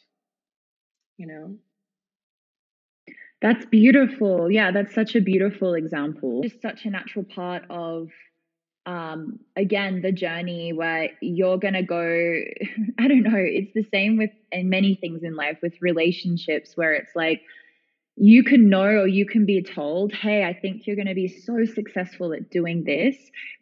you 1.18 1.28
know? 1.28 1.56
That's 3.42 3.66
beautiful. 3.66 4.50
Yeah, 4.50 4.72
that's 4.72 4.94
such 4.96 5.16
a 5.16 5.22
beautiful 5.22 5.74
example. 5.74 6.42
Just 6.44 6.62
such 6.62 6.86
a 6.86 6.90
natural 6.90 7.26
part 7.26 7.64
of 7.70 8.10
um 8.86 9.40
again 9.56 10.02
the 10.02 10.12
journey 10.12 10.74
where 10.74 11.10
you're 11.22 11.58
going 11.58 11.74
to 11.74 11.84
go 11.84 12.02
I 13.00 13.08
don't 13.08 13.24
know, 13.24 13.38
it's 13.38 13.74
the 13.74 13.88
same 13.92 14.18
with 14.18 14.32
in 14.52 14.70
many 14.70 14.96
things 14.96 15.24
in 15.24 15.36
life 15.36 15.60
with 15.62 15.74
relationships 15.82 16.74
where 16.76 16.94
it's 16.94 17.16
like 17.16 17.42
you 18.16 18.44
can 18.44 18.70
know 18.70 18.84
or 18.84 19.08
you 19.08 19.26
can 19.26 19.46
be 19.46 19.64
told, 19.64 20.14
hey, 20.14 20.44
I 20.44 20.54
think 20.54 20.86
you're 20.86 20.96
going 20.96 21.08
to 21.08 21.16
be 21.16 21.28
so 21.28 21.66
successful 21.66 22.32
at 22.34 22.52
doing 22.52 22.84
this. 22.84 23.16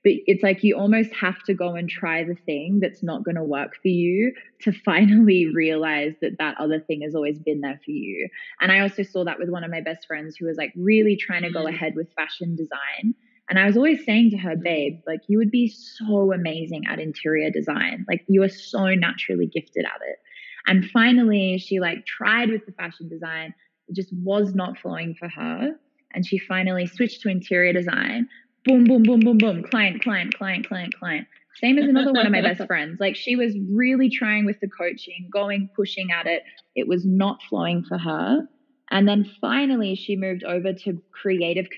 But 0.03 0.13
it's 0.25 0.43
like 0.43 0.61
you 0.61 0.77
almost 0.77 1.13
have 1.13 1.41
to 1.43 1.53
go 1.53 1.75
and 1.75 1.89
try 1.89 2.25
the 2.25 2.35
thing 2.45 2.79
that's 2.81 3.01
not 3.01 3.23
going 3.23 3.35
to 3.35 3.43
work 3.43 3.75
for 3.81 3.87
you 3.87 4.33
to 4.61 4.73
finally 4.85 5.47
realize 5.53 6.13
that 6.21 6.37
that 6.39 6.55
other 6.59 6.79
thing 6.81 7.01
has 7.03 7.15
always 7.15 7.39
been 7.39 7.61
there 7.61 7.79
for 7.85 7.91
you. 7.91 8.27
And 8.59 8.71
I 8.71 8.79
also 8.79 9.03
saw 9.03 9.23
that 9.23 9.39
with 9.39 9.49
one 9.49 9.63
of 9.63 9.71
my 9.71 9.81
best 9.81 10.05
friends 10.05 10.35
who 10.35 10.47
was 10.47 10.57
like 10.57 10.73
really 10.75 11.15
trying 11.15 11.43
to 11.43 11.51
go 11.51 11.63
mm. 11.63 11.73
ahead 11.73 11.95
with 11.95 12.13
fashion 12.13 12.55
design. 12.55 13.15
And 13.51 13.59
I 13.59 13.65
was 13.65 13.75
always 13.75 14.05
saying 14.05 14.31
to 14.31 14.37
her, 14.37 14.55
babe, 14.55 15.01
like 15.05 15.19
you 15.27 15.37
would 15.37 15.51
be 15.51 15.67
so 15.67 16.31
amazing 16.31 16.83
at 16.87 17.01
interior 17.01 17.51
design. 17.51 18.05
Like 18.07 18.23
you 18.29 18.43
are 18.43 18.49
so 18.49 18.85
naturally 18.95 19.45
gifted 19.45 19.83
at 19.83 19.99
it. 20.07 20.19
And 20.67 20.89
finally, 20.89 21.57
she 21.57 21.81
like 21.81 22.05
tried 22.05 22.49
with 22.49 22.65
the 22.65 22.71
fashion 22.71 23.09
design 23.09 23.53
it 23.89 23.95
just 23.95 24.13
was 24.13 24.55
not 24.55 24.77
flowing 24.77 25.15
for 25.19 25.27
her. 25.27 25.71
And 26.13 26.25
she 26.25 26.37
finally 26.37 26.87
switched 26.87 27.23
to 27.23 27.29
interior 27.29 27.73
design. 27.73 28.29
Boom, 28.63 28.85
boom, 28.85 29.03
boom, 29.03 29.19
boom, 29.19 29.37
boom. 29.37 29.63
Client, 29.63 30.01
client, 30.01 30.33
client, 30.37 30.65
client, 30.65 30.97
client. 30.97 31.27
Same 31.55 31.77
as 31.77 31.89
another 31.89 32.13
one 32.13 32.25
of 32.25 32.31
my 32.31 32.41
best 32.41 32.63
friends. 32.67 33.01
Like 33.01 33.17
she 33.17 33.35
was 33.35 33.53
really 33.69 34.09
trying 34.09 34.45
with 34.45 34.61
the 34.61 34.69
coaching, 34.69 35.29
going, 35.29 35.69
pushing 35.75 36.09
at 36.11 36.25
it. 36.25 36.43
It 36.73 36.87
was 36.87 37.05
not 37.05 37.39
flowing 37.49 37.83
for 37.83 37.97
her. 37.97 38.47
And 38.89 39.09
then 39.09 39.29
finally, 39.41 39.95
she 39.95 40.15
moved 40.15 40.45
over 40.45 40.71
to 40.71 41.01
creative 41.11 41.69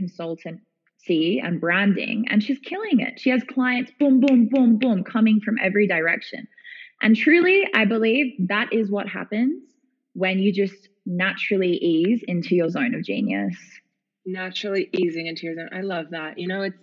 and 1.10 1.60
branding, 1.60 2.26
and 2.30 2.44
she's 2.44 2.60
killing 2.60 3.00
it. 3.00 3.20
She 3.20 3.30
has 3.30 3.44
clients, 3.44 3.92
boom, 4.00 4.20
boom, 4.20 4.48
boom, 4.50 4.78
boom, 4.78 5.04
coming 5.04 5.40
from 5.44 5.58
every 5.62 5.88
direction. 5.88 6.48
And 7.02 7.16
truly, 7.16 7.68
I 7.74 7.86
believe 7.86 8.48
that 8.48 8.72
is 8.72 8.90
what 8.90 9.10
happens 9.10 9.62
when 10.14 10.40
you 10.40 10.54
just 10.54 10.88
naturally 11.06 11.74
ease 11.74 12.24
into 12.28 12.56
your 12.56 12.70
zone 12.70 12.96
of 12.96 13.04
genius. 13.04 13.58
Naturally 14.26 14.90
easing 14.94 15.28
into 15.28 15.46
your 15.46 15.56
zone. 15.56 15.70
I 15.74 15.82
love 15.82 16.12
that. 16.12 16.40
You 16.40 16.48
know, 16.48 16.62
it's 16.62 16.78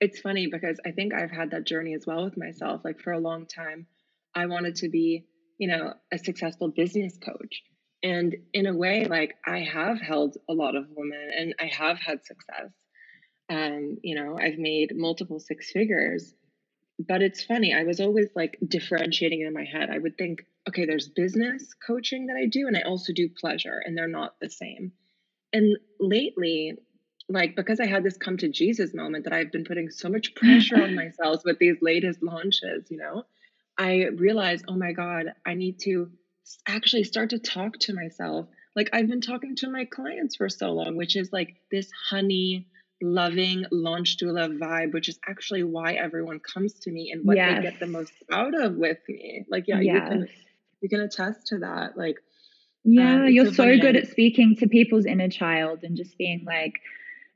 it's 0.00 0.20
funny 0.20 0.46
because 0.50 0.78
I 0.86 0.92
think 0.92 1.14
I've 1.14 1.30
had 1.30 1.50
that 1.50 1.66
journey 1.66 1.94
as 1.94 2.06
well 2.06 2.24
with 2.24 2.36
myself. 2.36 2.82
Like 2.84 3.00
for 3.00 3.12
a 3.12 3.18
long 3.18 3.46
time, 3.46 3.86
I 4.34 4.46
wanted 4.46 4.76
to 4.76 4.88
be, 4.88 5.26
you 5.58 5.68
know, 5.68 5.94
a 6.12 6.18
successful 6.18 6.68
business 6.68 7.16
coach. 7.16 7.62
And 8.02 8.36
in 8.52 8.66
a 8.66 8.76
way, 8.76 9.06
like 9.06 9.34
I 9.46 9.60
have 9.60 10.00
held 10.00 10.36
a 10.48 10.52
lot 10.52 10.76
of 10.76 10.84
women 10.94 11.30
and 11.36 11.54
I 11.58 11.66
have 11.66 11.98
had 11.98 12.24
success. 12.24 12.70
Um, 13.48 13.98
you 14.02 14.14
know, 14.14 14.36
I've 14.40 14.58
made 14.58 14.92
multiple 14.96 15.40
six 15.40 15.70
figures. 15.70 16.34
But 16.98 17.20
it's 17.20 17.44
funny, 17.44 17.74
I 17.74 17.84
was 17.84 18.00
always 18.00 18.28
like 18.34 18.56
differentiating 18.66 19.42
in 19.42 19.52
my 19.52 19.64
head. 19.64 19.90
I 19.90 19.98
would 19.98 20.16
think, 20.16 20.46
okay, 20.68 20.86
there's 20.86 21.08
business 21.08 21.74
coaching 21.86 22.26
that 22.26 22.36
I 22.36 22.46
do, 22.46 22.66
and 22.66 22.76
I 22.76 22.82
also 22.82 23.12
do 23.12 23.28
pleasure, 23.28 23.82
and 23.84 23.96
they're 23.96 24.08
not 24.08 24.34
the 24.40 24.48
same. 24.48 24.92
And 25.52 25.76
lately, 26.00 26.72
like 27.28 27.54
because 27.54 27.80
I 27.80 27.86
had 27.86 28.02
this 28.02 28.16
come 28.16 28.38
to 28.38 28.48
Jesus 28.48 28.94
moment 28.94 29.24
that 29.24 29.34
I've 29.34 29.52
been 29.52 29.64
putting 29.64 29.90
so 29.90 30.08
much 30.08 30.34
pressure 30.34 30.82
on 30.82 30.94
myself 31.02 31.42
with 31.44 31.58
these 31.58 31.76
latest 31.82 32.22
launches, 32.22 32.86
you 32.90 32.96
know, 32.96 33.24
I 33.76 34.06
realized, 34.16 34.64
oh 34.68 34.76
my 34.76 34.92
God, 34.92 35.26
I 35.44 35.52
need 35.52 35.78
to 35.80 36.10
actually 36.66 37.04
start 37.04 37.30
to 37.30 37.38
talk 37.38 37.78
to 37.80 37.92
myself 37.92 38.46
like 38.76 38.90
I've 38.92 39.08
been 39.08 39.22
talking 39.22 39.56
to 39.56 39.70
my 39.70 39.86
clients 39.86 40.36
for 40.36 40.50
so 40.50 40.72
long, 40.72 40.96
which 40.96 41.16
is 41.16 41.32
like 41.32 41.56
this 41.72 41.90
honey, 42.10 42.66
loving 43.02 43.64
launch 43.70 44.16
doula 44.16 44.56
vibe, 44.58 44.92
which 44.92 45.08
is 45.08 45.18
actually 45.28 45.62
why 45.62 45.92
everyone 45.92 46.40
comes 46.40 46.74
to 46.80 46.90
me 46.90 47.10
and 47.12 47.24
what 47.24 47.36
yes. 47.36 47.56
they 47.56 47.62
get 47.62 47.80
the 47.80 47.86
most 47.86 48.12
out 48.30 48.58
of 48.58 48.74
with 48.76 48.98
me. 49.08 49.44
Like, 49.48 49.64
yeah, 49.66 49.80
yes. 49.80 49.94
you 49.94 50.00
can 50.08 50.28
you 50.82 50.88
can 50.88 51.00
attest 51.00 51.46
to 51.48 51.58
that. 51.58 51.96
Like, 51.96 52.16
yeah, 52.84 53.24
um, 53.24 53.28
you're 53.28 53.46
so, 53.46 53.52
so 53.52 53.78
good 53.78 53.96
at 53.96 54.08
speaking 54.08 54.56
to 54.56 54.68
people's 54.68 55.06
inner 55.06 55.28
child 55.28 55.80
and 55.82 55.96
just 55.96 56.16
being 56.16 56.44
like, 56.46 56.74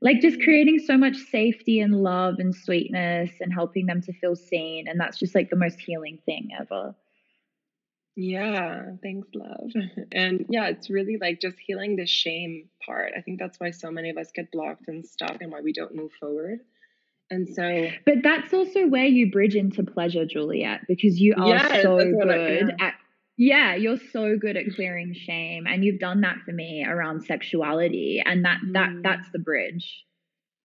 like 0.00 0.20
just 0.20 0.40
creating 0.42 0.78
so 0.78 0.96
much 0.96 1.16
safety 1.16 1.80
and 1.80 1.94
love 2.02 2.36
and 2.38 2.54
sweetness 2.54 3.30
and 3.40 3.52
helping 3.52 3.86
them 3.86 4.00
to 4.02 4.12
feel 4.12 4.36
seen. 4.36 4.88
And 4.88 4.98
that's 4.98 5.18
just 5.18 5.34
like 5.34 5.50
the 5.50 5.56
most 5.56 5.80
healing 5.80 6.18
thing 6.24 6.50
ever. 6.58 6.94
Yeah, 8.16 8.92
thanks, 9.02 9.28
love. 9.34 9.70
And 10.12 10.46
yeah, 10.50 10.68
it's 10.68 10.90
really 10.90 11.16
like 11.20 11.40
just 11.40 11.56
healing 11.58 11.96
the 11.96 12.06
shame 12.06 12.68
part. 12.84 13.12
I 13.16 13.20
think 13.20 13.38
that's 13.38 13.58
why 13.58 13.70
so 13.70 13.90
many 13.90 14.10
of 14.10 14.16
us 14.16 14.30
get 14.34 14.50
blocked 14.50 14.88
and 14.88 15.06
stuck 15.06 15.40
and 15.40 15.52
why 15.52 15.60
we 15.60 15.72
don't 15.72 15.94
move 15.94 16.10
forward. 16.18 16.60
And 17.30 17.48
so 17.48 17.88
But 18.04 18.16
that's 18.22 18.52
also 18.52 18.88
where 18.88 19.06
you 19.06 19.30
bridge 19.30 19.54
into 19.54 19.84
pleasure, 19.84 20.26
Juliette, 20.26 20.80
because 20.88 21.20
you 21.20 21.34
are 21.38 21.48
yes, 21.48 21.82
so 21.82 21.96
good 21.98 22.28
I, 22.28 22.36
yeah. 22.36 22.68
at 22.80 22.94
yeah, 23.36 23.74
you're 23.74 23.96
so 24.12 24.36
good 24.36 24.58
at 24.58 24.64
clearing 24.74 25.14
shame 25.14 25.66
and 25.66 25.82
you've 25.82 26.00
done 26.00 26.20
that 26.22 26.38
for 26.44 26.52
me 26.52 26.84
around 26.86 27.24
sexuality 27.24 28.22
and 28.22 28.44
that 28.44 28.58
that 28.72 28.90
mm. 28.90 29.02
that's 29.02 29.30
the 29.32 29.38
bridge. 29.38 30.04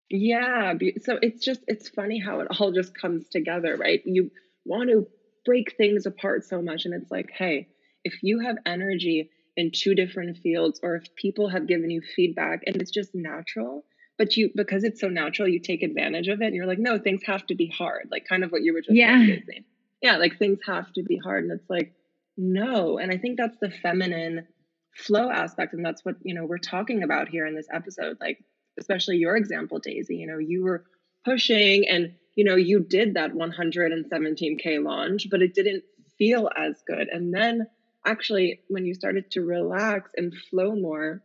Yeah, 0.09 0.73
so 1.03 1.17
it's 1.21 1.45
just 1.45 1.61
it's 1.67 1.87
funny 1.87 2.19
how 2.19 2.41
it 2.41 2.47
all 2.59 2.71
just 2.71 2.93
comes 2.93 3.29
together, 3.29 3.77
right? 3.77 4.01
You 4.03 4.31
want 4.65 4.89
to 4.89 5.07
break 5.45 5.75
things 5.77 6.05
apart 6.05 6.43
so 6.43 6.61
much. 6.61 6.85
And 6.85 6.93
it's 6.93 7.11
like, 7.11 7.29
hey, 7.31 7.67
if 8.03 8.21
you 8.21 8.39
have 8.39 8.57
energy 8.65 9.29
in 9.57 9.71
two 9.73 9.95
different 9.95 10.37
fields, 10.37 10.79
or 10.83 10.95
if 10.95 11.15
people 11.15 11.49
have 11.49 11.67
given 11.67 11.89
you 11.89 12.01
feedback 12.15 12.63
and 12.65 12.75
it's 12.77 12.91
just 12.91 13.11
natural, 13.13 13.85
but 14.17 14.35
you 14.37 14.49
because 14.55 14.83
it's 14.83 14.99
so 14.99 15.07
natural, 15.07 15.47
you 15.47 15.59
take 15.59 15.83
advantage 15.83 16.27
of 16.27 16.41
it 16.41 16.47
and 16.47 16.55
you're 16.55 16.65
like, 16.65 16.79
no, 16.79 16.97
things 16.99 17.21
have 17.25 17.45
to 17.47 17.55
be 17.55 17.67
hard. 17.67 18.09
Like 18.11 18.25
kind 18.27 18.43
of 18.43 18.51
what 18.51 18.63
you 18.63 18.73
were 18.73 18.81
just 18.81 18.95
yeah. 18.95 19.17
saying. 19.25 19.65
Yeah, 20.01 20.17
like 20.17 20.37
things 20.37 20.59
have 20.67 20.91
to 20.93 21.03
be 21.03 21.17
hard. 21.17 21.43
And 21.43 21.53
it's 21.53 21.69
like, 21.69 21.93
no. 22.37 22.97
And 22.97 23.11
I 23.11 23.17
think 23.17 23.37
that's 23.37 23.57
the 23.61 23.71
feminine 23.71 24.47
flow 24.95 25.29
aspect. 25.29 25.73
And 25.73 25.85
that's 25.85 26.03
what, 26.03 26.15
you 26.21 26.33
know, 26.33 26.45
we're 26.45 26.57
talking 26.57 27.03
about 27.03 27.29
here 27.29 27.45
in 27.45 27.55
this 27.55 27.67
episode. 27.71 28.17
Like, 28.19 28.43
especially 28.79 29.17
your 29.17 29.35
example, 29.35 29.79
Daisy, 29.79 30.17
you 30.17 30.27
know, 30.27 30.37
you 30.37 30.63
were 30.63 30.85
pushing 31.23 31.87
and 31.87 32.13
you 32.35 32.43
know, 32.43 32.55
you 32.55 32.81
did 32.81 33.15
that 33.15 33.31
117K 33.31 34.83
launch, 34.83 35.27
but 35.31 35.41
it 35.41 35.53
didn't 35.53 35.83
feel 36.17 36.49
as 36.55 36.81
good. 36.85 37.07
And 37.11 37.33
then 37.33 37.67
actually, 38.05 38.61
when 38.67 38.85
you 38.85 38.93
started 38.93 39.31
to 39.31 39.41
relax 39.41 40.11
and 40.15 40.33
flow 40.49 40.75
more 40.75 41.23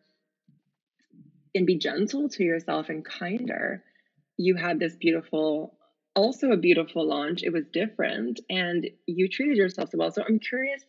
and 1.54 1.66
be 1.66 1.78
gentle 1.78 2.28
to 2.30 2.44
yourself 2.44 2.88
and 2.88 3.04
kinder, 3.04 3.82
you 4.36 4.54
had 4.54 4.78
this 4.78 4.94
beautiful, 4.96 5.76
also 6.14 6.52
a 6.52 6.56
beautiful 6.56 7.06
launch. 7.06 7.42
It 7.42 7.52
was 7.52 7.64
different 7.72 8.40
and 8.48 8.88
you 9.06 9.28
treated 9.28 9.56
yourself 9.56 9.90
so 9.90 9.98
well. 9.98 10.12
So 10.12 10.22
I'm 10.26 10.38
curious 10.38 10.82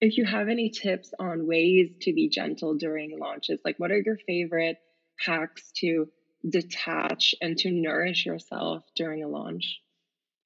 if 0.00 0.16
you 0.16 0.24
have 0.24 0.48
any 0.48 0.70
tips 0.70 1.12
on 1.18 1.46
ways 1.46 1.90
to 2.02 2.12
be 2.12 2.28
gentle 2.28 2.74
during 2.74 3.18
launches. 3.18 3.60
Like, 3.64 3.78
what 3.78 3.90
are 3.90 4.00
your 4.00 4.18
favorite 4.26 4.76
hacks 5.18 5.72
to 5.76 6.08
detach 6.48 7.34
and 7.40 7.56
to 7.58 7.70
nourish 7.70 8.26
yourself 8.26 8.84
during 8.94 9.22
a 9.22 9.28
launch 9.28 9.80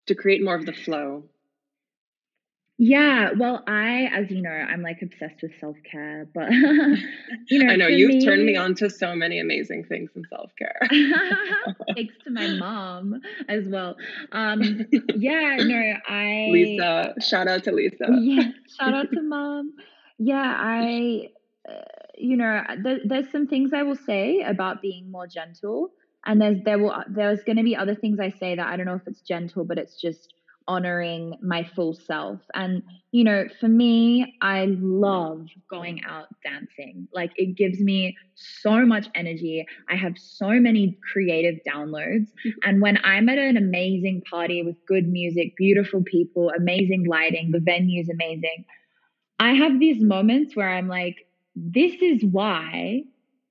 to 0.07 0.15
create 0.15 0.43
more 0.43 0.55
of 0.55 0.67
the 0.67 0.73
flow? 0.73 1.25
Yeah, 2.81 3.31
well, 3.37 3.65
I, 3.67 4.09
as 4.15 4.31
you 4.31 4.41
know, 4.41 4.51
I'm 4.51 4.83
like 4.83 5.03
obsessed 5.03 5.43
with 5.43 5.51
self 5.59 5.77
care, 5.91 6.29
but 6.33 6.49
you 7.49 7.65
know, 7.65 7.67
I 7.73 7.75
know 7.75 7.89
you've 7.89 8.11
me, 8.11 8.25
turned 8.25 8.47
me 8.47 8.55
on 8.55 8.77
to 8.77 8.89
so 8.89 9.17
many 9.17 9.41
amazing 9.41 9.85
things 9.85 10.11
in 10.15 10.23
self 10.31 10.53
care. 10.57 10.79
Thanks 11.97 12.15
to 12.23 12.31
my 12.31 12.55
mom 12.55 13.21
as 13.49 13.65
well. 13.67 13.97
Um, 14.31 14.87
yeah, 15.17 15.57
no, 15.59 15.95
I 16.07 16.49
Lisa, 16.53 17.15
shout 17.21 17.49
out 17.49 17.65
to 17.65 17.73
Lisa. 17.73 18.07
Yeah, 18.21 18.51
shout 18.79 18.95
out 18.95 19.11
to 19.13 19.23
mom. 19.23 19.73
Yeah, 20.19 20.55
I 20.57 21.31
you 22.21 22.37
know, 22.37 22.63
th- 22.83 23.03
there's 23.05 23.31
some 23.31 23.47
things 23.47 23.73
I 23.73 23.83
will 23.83 23.97
say 23.97 24.41
about 24.41 24.83
being 24.83 25.11
more 25.11 25.27
gentle, 25.27 25.91
and 26.27 26.41
there's 26.41 26.59
there 26.65 26.79
will 26.79 26.95
there's 27.09 27.43
going 27.45 27.57
to 27.57 27.63
be 27.63 27.77
other 27.77 27.95
things 27.95 28.21
I 28.21 28.31
say 28.31 28.55
that 28.57 28.67
I 28.67 28.77
don't 28.77 28.87
know 28.87 28.95
if 28.95 29.07
it's 29.07 29.21
gentle, 29.21 29.65
but 29.65 29.79
it's 29.79 30.01
just 30.01 30.35
honoring 30.67 31.35
my 31.43 31.65
full 31.65 31.95
self. 31.95 32.41
And 32.55 32.83
you 33.11 33.25
know, 33.25 33.47
for 33.59 33.69
me, 33.69 34.37
I 34.43 34.67
love 34.79 35.47
going 35.71 36.03
out 36.05 36.27
dancing. 36.45 37.09
Like 37.15 37.33
it 37.37 37.57
gives 37.57 37.81
me 37.81 38.17
so 38.35 38.85
much 38.85 39.09
energy. 39.15 39.67
I 39.91 39.97
have 39.97 40.13
so 40.19 40.51
many 40.51 40.99
creative 41.13 41.61
downloads, 41.67 42.29
mm-hmm. 42.47 42.51
and 42.65 42.83
when 42.83 42.99
I'm 43.05 43.29
at 43.29 43.39
an 43.39 43.57
amazing 43.57 44.23
party 44.31 44.63
with 44.63 44.77
good 44.87 45.09
music, 45.09 45.57
beautiful 45.57 46.03
people, 46.05 46.51
amazing 46.57 47.07
lighting, 47.07 47.51
the 47.51 47.61
venue's 47.61 48.09
amazing. 48.09 48.65
I 49.41 49.55
have 49.55 49.79
these 49.79 50.03
moments 50.03 50.57
where 50.57 50.69
I'm 50.69 50.89
like, 50.89 51.28
this 51.59 51.95
is 52.01 52.25
why 52.25 53.03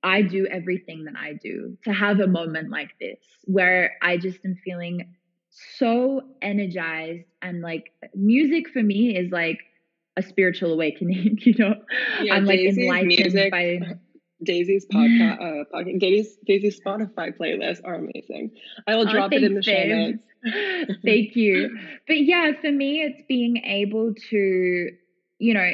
I 0.02 0.22
do 0.22 0.46
everything 0.46 1.04
that 1.04 1.14
I 1.16 1.34
do 1.34 1.76
to 1.84 1.92
have 1.92 2.20
a 2.20 2.26
moment 2.26 2.70
like 2.70 2.90
this 3.00 3.18
where 3.44 3.96
I 4.00 4.16
just 4.16 4.38
am 4.44 4.56
feeling 4.64 5.14
so 5.50 6.22
energized 6.40 7.24
and 7.42 7.60
like 7.60 7.92
music 8.14 8.68
for 8.70 8.82
me 8.82 9.16
is 9.16 9.30
like 9.30 9.58
a 10.16 10.22
spiritual 10.22 10.72
awakening, 10.72 11.38
you 11.42 11.54
know. 11.58 11.74
Yeah, 12.22 12.34
I'm 12.34 12.44
like 12.44 12.58
Daisy's 12.58 12.78
enlightened 12.78 13.08
music, 13.08 13.50
by 13.50 13.80
Daisy's 14.44 14.86
podcast, 14.92 15.40
uh, 15.40 15.64
podcast 15.74 16.00
Daisy's, 16.00 16.36
Daisy's 16.46 16.80
Spotify 16.80 17.36
playlists 17.36 17.80
are 17.84 17.96
amazing. 17.96 18.52
I 18.86 18.96
will 18.96 19.08
oh, 19.08 19.12
drop 19.12 19.32
oh, 19.32 19.36
it 19.36 19.42
in 19.42 19.54
the 19.54 19.62
show 19.62 19.84
notes. 19.84 20.18
Thank 21.04 21.36
you. 21.36 21.76
But 22.06 22.20
yeah, 22.20 22.52
for 22.60 22.70
me, 22.70 23.02
it's 23.02 23.22
being 23.28 23.58
able 23.58 24.14
to, 24.30 24.90
you 25.38 25.54
know, 25.54 25.70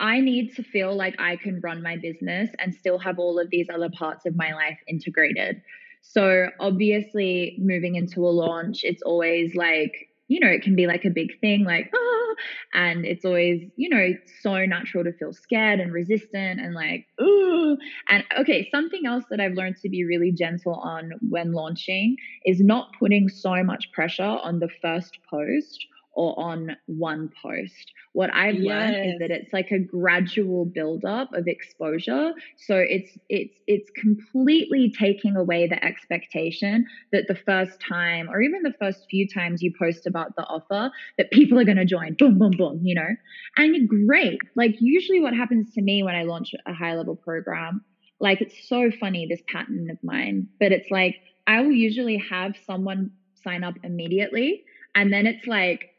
I 0.00 0.20
need 0.20 0.54
to 0.56 0.62
feel 0.64 0.96
like 0.96 1.14
I 1.20 1.36
can 1.36 1.60
run 1.62 1.82
my 1.82 1.96
business 1.96 2.50
and 2.58 2.74
still 2.74 2.98
have 2.98 3.18
all 3.18 3.38
of 3.38 3.50
these 3.50 3.68
other 3.72 3.90
parts 3.90 4.26
of 4.26 4.36
my 4.36 4.52
life 4.54 4.78
integrated. 4.88 5.62
So, 6.02 6.48
obviously, 6.60 7.56
moving 7.60 7.96
into 7.96 8.26
a 8.26 8.30
launch, 8.30 8.80
it's 8.84 9.02
always 9.02 9.54
like, 9.54 9.92
you 10.28 10.40
know, 10.40 10.48
it 10.48 10.62
can 10.62 10.74
be 10.76 10.86
like 10.86 11.04
a 11.04 11.10
big 11.10 11.38
thing, 11.40 11.64
like, 11.64 11.92
ah, 11.94 12.34
and 12.74 13.04
it's 13.04 13.24
always, 13.24 13.62
you 13.76 13.88
know, 13.90 14.08
so 14.42 14.64
natural 14.64 15.04
to 15.04 15.12
feel 15.12 15.32
scared 15.34 15.80
and 15.80 15.92
resistant 15.92 16.60
and 16.60 16.74
like, 16.74 17.06
ooh. 17.22 17.76
And 18.08 18.24
okay, 18.38 18.68
something 18.70 19.02
else 19.06 19.24
that 19.30 19.40
I've 19.40 19.54
learned 19.54 19.76
to 19.82 19.90
be 19.90 20.04
really 20.04 20.32
gentle 20.32 20.74
on 20.74 21.12
when 21.28 21.52
launching 21.52 22.16
is 22.46 22.60
not 22.60 22.88
putting 22.98 23.28
so 23.28 23.62
much 23.62 23.92
pressure 23.92 24.22
on 24.22 24.60
the 24.60 24.70
first 24.80 25.18
post 25.28 25.86
or 26.20 26.38
on 26.38 26.76
one 26.84 27.30
post. 27.42 27.92
What 28.12 28.28
I've 28.34 28.56
yes. 28.56 28.66
learned 28.66 29.10
is 29.10 29.18
that 29.20 29.30
it's 29.30 29.54
like 29.54 29.70
a 29.70 29.78
gradual 29.78 30.66
buildup 30.66 31.32
of 31.32 31.48
exposure. 31.48 32.32
So 32.58 32.76
it's 32.76 33.16
it's 33.30 33.54
it's 33.66 33.90
completely 33.96 34.92
taking 34.98 35.34
away 35.34 35.66
the 35.66 35.82
expectation 35.82 36.84
that 37.10 37.24
the 37.26 37.34
first 37.34 37.80
time 37.80 38.28
or 38.28 38.42
even 38.42 38.60
the 38.62 38.74
first 38.78 39.06
few 39.08 39.26
times 39.26 39.62
you 39.62 39.72
post 39.78 40.06
about 40.06 40.36
the 40.36 40.42
offer 40.42 40.90
that 41.16 41.30
people 41.30 41.58
are 41.58 41.64
going 41.64 41.78
to 41.78 41.86
join 41.86 42.16
boom 42.18 42.38
boom 42.38 42.50
boom, 42.50 42.80
you 42.82 42.94
know. 42.94 43.16
And 43.56 43.88
great. 43.88 44.40
Like 44.56 44.76
usually 44.78 45.20
what 45.20 45.32
happens 45.32 45.72
to 45.72 45.80
me 45.80 46.02
when 46.02 46.14
I 46.14 46.24
launch 46.24 46.52
a 46.66 46.74
high 46.74 46.96
level 46.96 47.16
program, 47.16 47.82
like 48.20 48.42
it's 48.42 48.68
so 48.68 48.90
funny 49.00 49.26
this 49.26 49.40
pattern 49.50 49.88
of 49.90 49.96
mine, 50.02 50.48
but 50.60 50.70
it's 50.70 50.90
like 50.90 51.16
I 51.46 51.62
will 51.62 51.72
usually 51.72 52.22
have 52.28 52.56
someone 52.66 53.12
sign 53.42 53.64
up 53.64 53.76
immediately 53.82 54.64
and 54.94 55.12
then 55.12 55.26
it's 55.26 55.46
like 55.46 55.89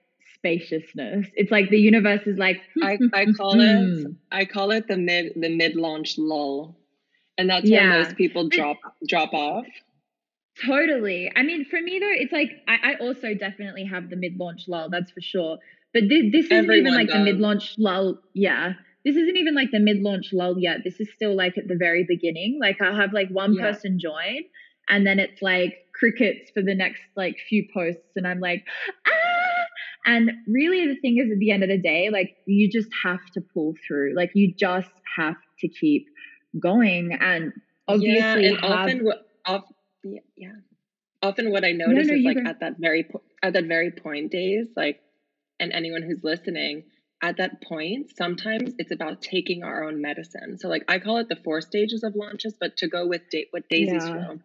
spaciousness. 0.41 1.27
It's 1.35 1.51
like 1.51 1.69
the 1.69 1.77
universe 1.77 2.21
is 2.25 2.37
like 2.37 2.61
I, 2.81 2.97
I 3.13 3.25
call 3.37 3.59
it 3.59 3.77
hmm. 3.77 4.11
I 4.31 4.45
call 4.45 4.71
it 4.71 4.87
the 4.87 4.97
mid 4.97 5.33
the 5.35 5.55
mid 5.55 5.75
launch 5.75 6.17
lull. 6.17 6.77
And 7.37 7.49
that's 7.49 7.69
yeah. 7.69 7.89
when 7.89 8.01
most 8.01 8.17
people 8.17 8.49
drop 8.49 8.77
drop 9.07 9.33
off. 9.33 9.65
Totally. 10.65 11.31
I 11.35 11.43
mean, 11.43 11.65
for 11.65 11.79
me 11.79 11.99
though, 11.99 12.11
it's 12.11 12.33
like 12.33 12.49
I, 12.67 12.91
I 12.91 12.95
also 12.95 13.33
definitely 13.33 13.85
have 13.85 14.09
the 14.09 14.15
mid 14.15 14.37
launch 14.37 14.67
lull, 14.67 14.89
that's 14.89 15.11
for 15.11 15.21
sure. 15.21 15.57
But 15.93 16.03
this, 16.09 16.31
this 16.31 16.45
isn't 16.45 16.71
even 16.71 16.93
like 16.93 17.07
does. 17.07 17.17
the 17.17 17.23
mid 17.23 17.39
launch 17.39 17.75
lull. 17.77 18.17
Yeah. 18.33 18.73
this 19.05 19.15
isn't 19.15 19.37
even 19.37 19.55
like 19.55 19.71
the 19.71 19.79
mid-launch 19.79 20.31
lull 20.31 20.57
yet. 20.57 20.79
This 20.83 20.99
is 20.99 21.09
still 21.15 21.35
like 21.35 21.57
at 21.57 21.67
the 21.67 21.75
very 21.75 22.05
beginning. 22.07 22.59
Like 22.61 22.81
I'll 22.81 22.95
have 22.95 23.13
like 23.13 23.29
one 23.29 23.53
yeah. 23.53 23.71
person 23.71 23.99
join 23.99 24.43
and 24.89 25.05
then 25.05 25.19
it's 25.19 25.41
like 25.41 25.73
crickets 25.93 26.51
for 26.51 26.61
the 26.61 26.75
next 26.75 27.01
like 27.15 27.37
few 27.49 27.67
posts 27.73 28.15
and 28.15 28.27
I'm 28.27 28.39
like, 28.39 28.63
ah! 29.07 29.30
And 30.05 30.31
really 30.47 30.87
the 30.87 30.99
thing 30.99 31.17
is 31.17 31.31
at 31.31 31.39
the 31.39 31.51
end 31.51 31.63
of 31.63 31.69
the 31.69 31.77
day, 31.77 32.09
like 32.09 32.35
you 32.45 32.69
just 32.69 32.89
have 33.03 33.19
to 33.33 33.41
pull 33.41 33.75
through. 33.87 34.13
Like 34.15 34.31
you 34.33 34.53
just 34.53 34.91
have 35.15 35.35
to 35.59 35.67
keep 35.67 36.07
going 36.59 37.17
and 37.19 37.53
obviously 37.87 38.17
yeah, 38.17 38.51
and 38.51 38.59
have, 38.61 38.71
often 38.71 39.05
what 39.05 39.27
often, 39.45 40.19
yeah. 40.35 40.53
Often 41.23 41.51
what 41.51 41.63
I 41.63 41.71
notice 41.71 42.07
no, 42.07 42.15
no, 42.15 42.19
is 42.19 42.25
like 42.25 42.37
at 42.47 42.59
that 42.61 42.75
very 42.79 43.07
at 43.43 43.53
that 43.53 43.65
very 43.65 43.91
point 43.91 44.31
days, 44.31 44.67
like 44.75 44.99
and 45.59 45.71
anyone 45.71 46.01
who's 46.01 46.23
listening, 46.23 46.83
at 47.21 47.37
that 47.37 47.61
point, 47.61 48.11
sometimes 48.17 48.73
it's 48.79 48.91
about 48.91 49.21
taking 49.21 49.63
our 49.63 49.83
own 49.83 50.01
medicine. 50.01 50.57
So, 50.57 50.67
like 50.67 50.83
I 50.87 50.97
call 50.99 51.17
it 51.17 51.29
the 51.29 51.35
four 51.35 51.61
stages 51.61 52.03
of 52.03 52.15
launches, 52.15 52.55
but 52.59 52.77
to 52.77 52.87
go 52.87 53.05
with 53.05 53.21
da- 53.29 53.47
what 53.51 53.69
Daisy's 53.69 54.03
yeah. 54.03 54.25
from, 54.25 54.43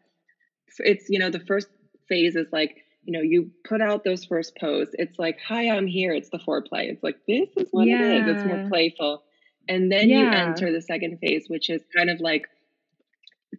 it's 0.81 1.07
you 1.09 1.19
know 1.19 1.31
the 1.31 1.41
first 1.41 1.69
phase 2.09 2.37
is 2.37 2.49
like 2.53 2.77
you 3.07 3.13
know 3.13 3.23
you 3.23 3.51
put 3.65 3.81
out 3.81 4.05
those 4.05 4.25
first 4.25 4.57
posts. 4.61 4.95
It's 4.99 5.19
like, 5.19 5.39
"Hi, 5.47 5.71
I'm 5.71 5.87
here." 5.87 6.13
It's 6.13 6.31
the 6.31 6.39
foreplay. 6.39 6.91
It's 6.91 7.03
like 7.03 7.17
this 7.27 7.49
is 7.57 7.69
what 7.71 7.87
yeah. 7.87 8.03
it 8.03 8.29
is. 8.29 8.37
It's 8.37 8.45
more 8.45 8.69
playful, 8.69 9.23
and 9.69 9.91
then 9.91 10.09
yeah. 10.09 10.19
you 10.19 10.27
enter 10.29 10.73
the 10.73 10.83
second 10.83 11.19
phase, 11.19 11.47
which 11.49 11.71
is 11.71 11.83
kind 11.97 12.11
of 12.11 12.21
like 12.21 12.47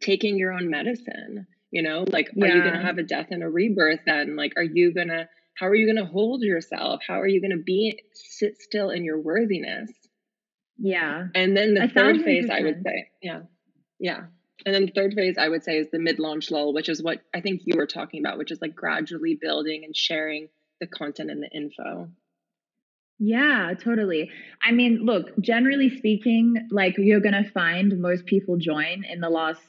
taking 0.02 0.38
your 0.38 0.52
own 0.52 0.70
medicine. 0.70 1.48
You 1.72 1.82
know, 1.82 2.06
like 2.08 2.30
are 2.42 2.48
you 2.48 2.64
gonna 2.64 2.86
have 2.86 2.98
a 2.98 3.04
death 3.04 3.28
and 3.32 3.44
a 3.44 3.50
rebirth? 3.50 4.02
Then, 4.06 4.36
like, 4.36 4.54
are 4.56 4.64
you 4.64 4.94
gonna 4.94 5.28
how 5.58 5.68
are 5.68 5.76
you 5.76 5.92
going 5.92 6.06
to 6.06 6.12
hold 6.12 6.44
yourself? 6.44 7.02
How 7.08 7.20
are 7.20 7.28
you 7.28 7.42
going 7.42 7.58
to 7.58 7.64
be 7.64 8.00
sit 8.14 8.62
still 8.62 8.92
in 8.92 9.04
your 9.04 9.20
worthiness? 9.20 9.92
Yeah. 10.78 11.28
And 11.34 11.58
then 11.58 11.74
the 11.74 11.88
third 11.88 12.22
phase, 12.22 12.50
I 12.50 12.62
would 12.62 12.84
say, 12.84 13.10
yeah, 13.22 13.42
yeah. 14.00 14.26
And 14.66 14.74
then 14.74 14.86
the 14.88 14.92
third 14.92 15.14
phase, 15.14 15.38
I 15.38 15.50
would 15.50 15.64
say, 15.64 15.78
is 15.78 15.88
the 15.92 16.00
mid 16.00 16.20
launch 16.20 16.52
lull, 16.52 16.74
which 16.74 16.90
is 16.90 17.02
what 17.02 17.22
I 17.34 17.42
think 17.42 17.62
you 17.66 17.78
were 17.78 17.88
talking 17.88 18.20
about, 18.20 18.38
which 18.38 18.52
is 18.52 18.62
like 18.62 18.76
gradually 18.76 19.38
building 19.40 19.84
and 19.86 19.96
sharing 19.96 20.50
the 20.80 20.88
content 20.88 21.32
and 21.32 21.42
the 21.42 21.50
info. 21.50 22.10
Yeah, 23.20 23.74
totally. 23.84 24.30
I 24.62 24.72
mean, 24.72 25.00
look, 25.04 25.40
generally 25.40 25.96
speaking, 25.98 26.68
like 26.72 26.96
you're 26.98 27.20
going 27.20 27.44
to 27.44 27.50
find 27.52 28.00
most 28.00 28.26
people 28.26 28.58
join 28.58 29.04
in 29.06 29.22
the 29.22 29.30
last 29.30 29.62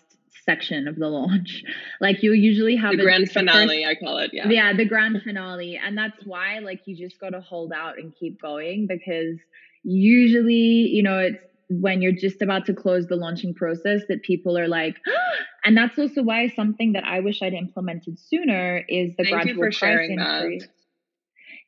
section 0.45 0.89
of 0.89 0.97
the 0.97 1.09
launch. 1.09 1.63
Like 2.01 2.23
you 2.23 2.33
usually 2.33 2.77
have 2.77 2.93
the 2.93 3.03
grand 3.03 3.29
finale, 3.29 3.83
first, 3.83 3.89
I 3.89 4.05
call 4.05 4.19
it. 4.19 4.31
Yeah. 4.33 4.49
Yeah, 4.49 4.73
the 4.77 4.85
grand 4.85 5.21
finale. 5.25 5.81
And 5.85 5.99
that's 5.99 6.25
why 6.25 6.61
like 6.61 6.83
you 6.87 6.95
just 6.97 7.19
gotta 7.21 7.41
hold 7.41 7.73
out 7.73 7.99
and 7.99 8.15
keep 8.15 8.41
going 8.41 8.87
because 8.87 9.37
usually, 9.83 10.87
you 10.95 11.03
know, 11.03 11.19
it's 11.19 11.43
when 11.69 12.01
you're 12.01 12.13
just 12.13 12.41
about 12.43 12.67
to 12.67 12.75
close 12.75 13.07
the 13.07 13.17
launching 13.17 13.55
process 13.55 14.03
that 14.09 14.23
people 14.23 14.59
are 14.59 14.69
like, 14.69 14.97
and 15.65 15.77
that's 15.77 15.99
also 15.99 16.23
why 16.23 16.49
something 16.49 16.93
that 16.93 17.05
I 17.05 17.21
wish 17.21 17.43
I'd 17.43 17.55
implemented 17.55 18.19
sooner 18.19 18.85
is 18.89 19.13
the 19.17 19.25
Thank 19.25 19.45
gradual 19.45 19.71
price 19.73 20.09
increase. 20.09 20.63
That. 20.63 20.73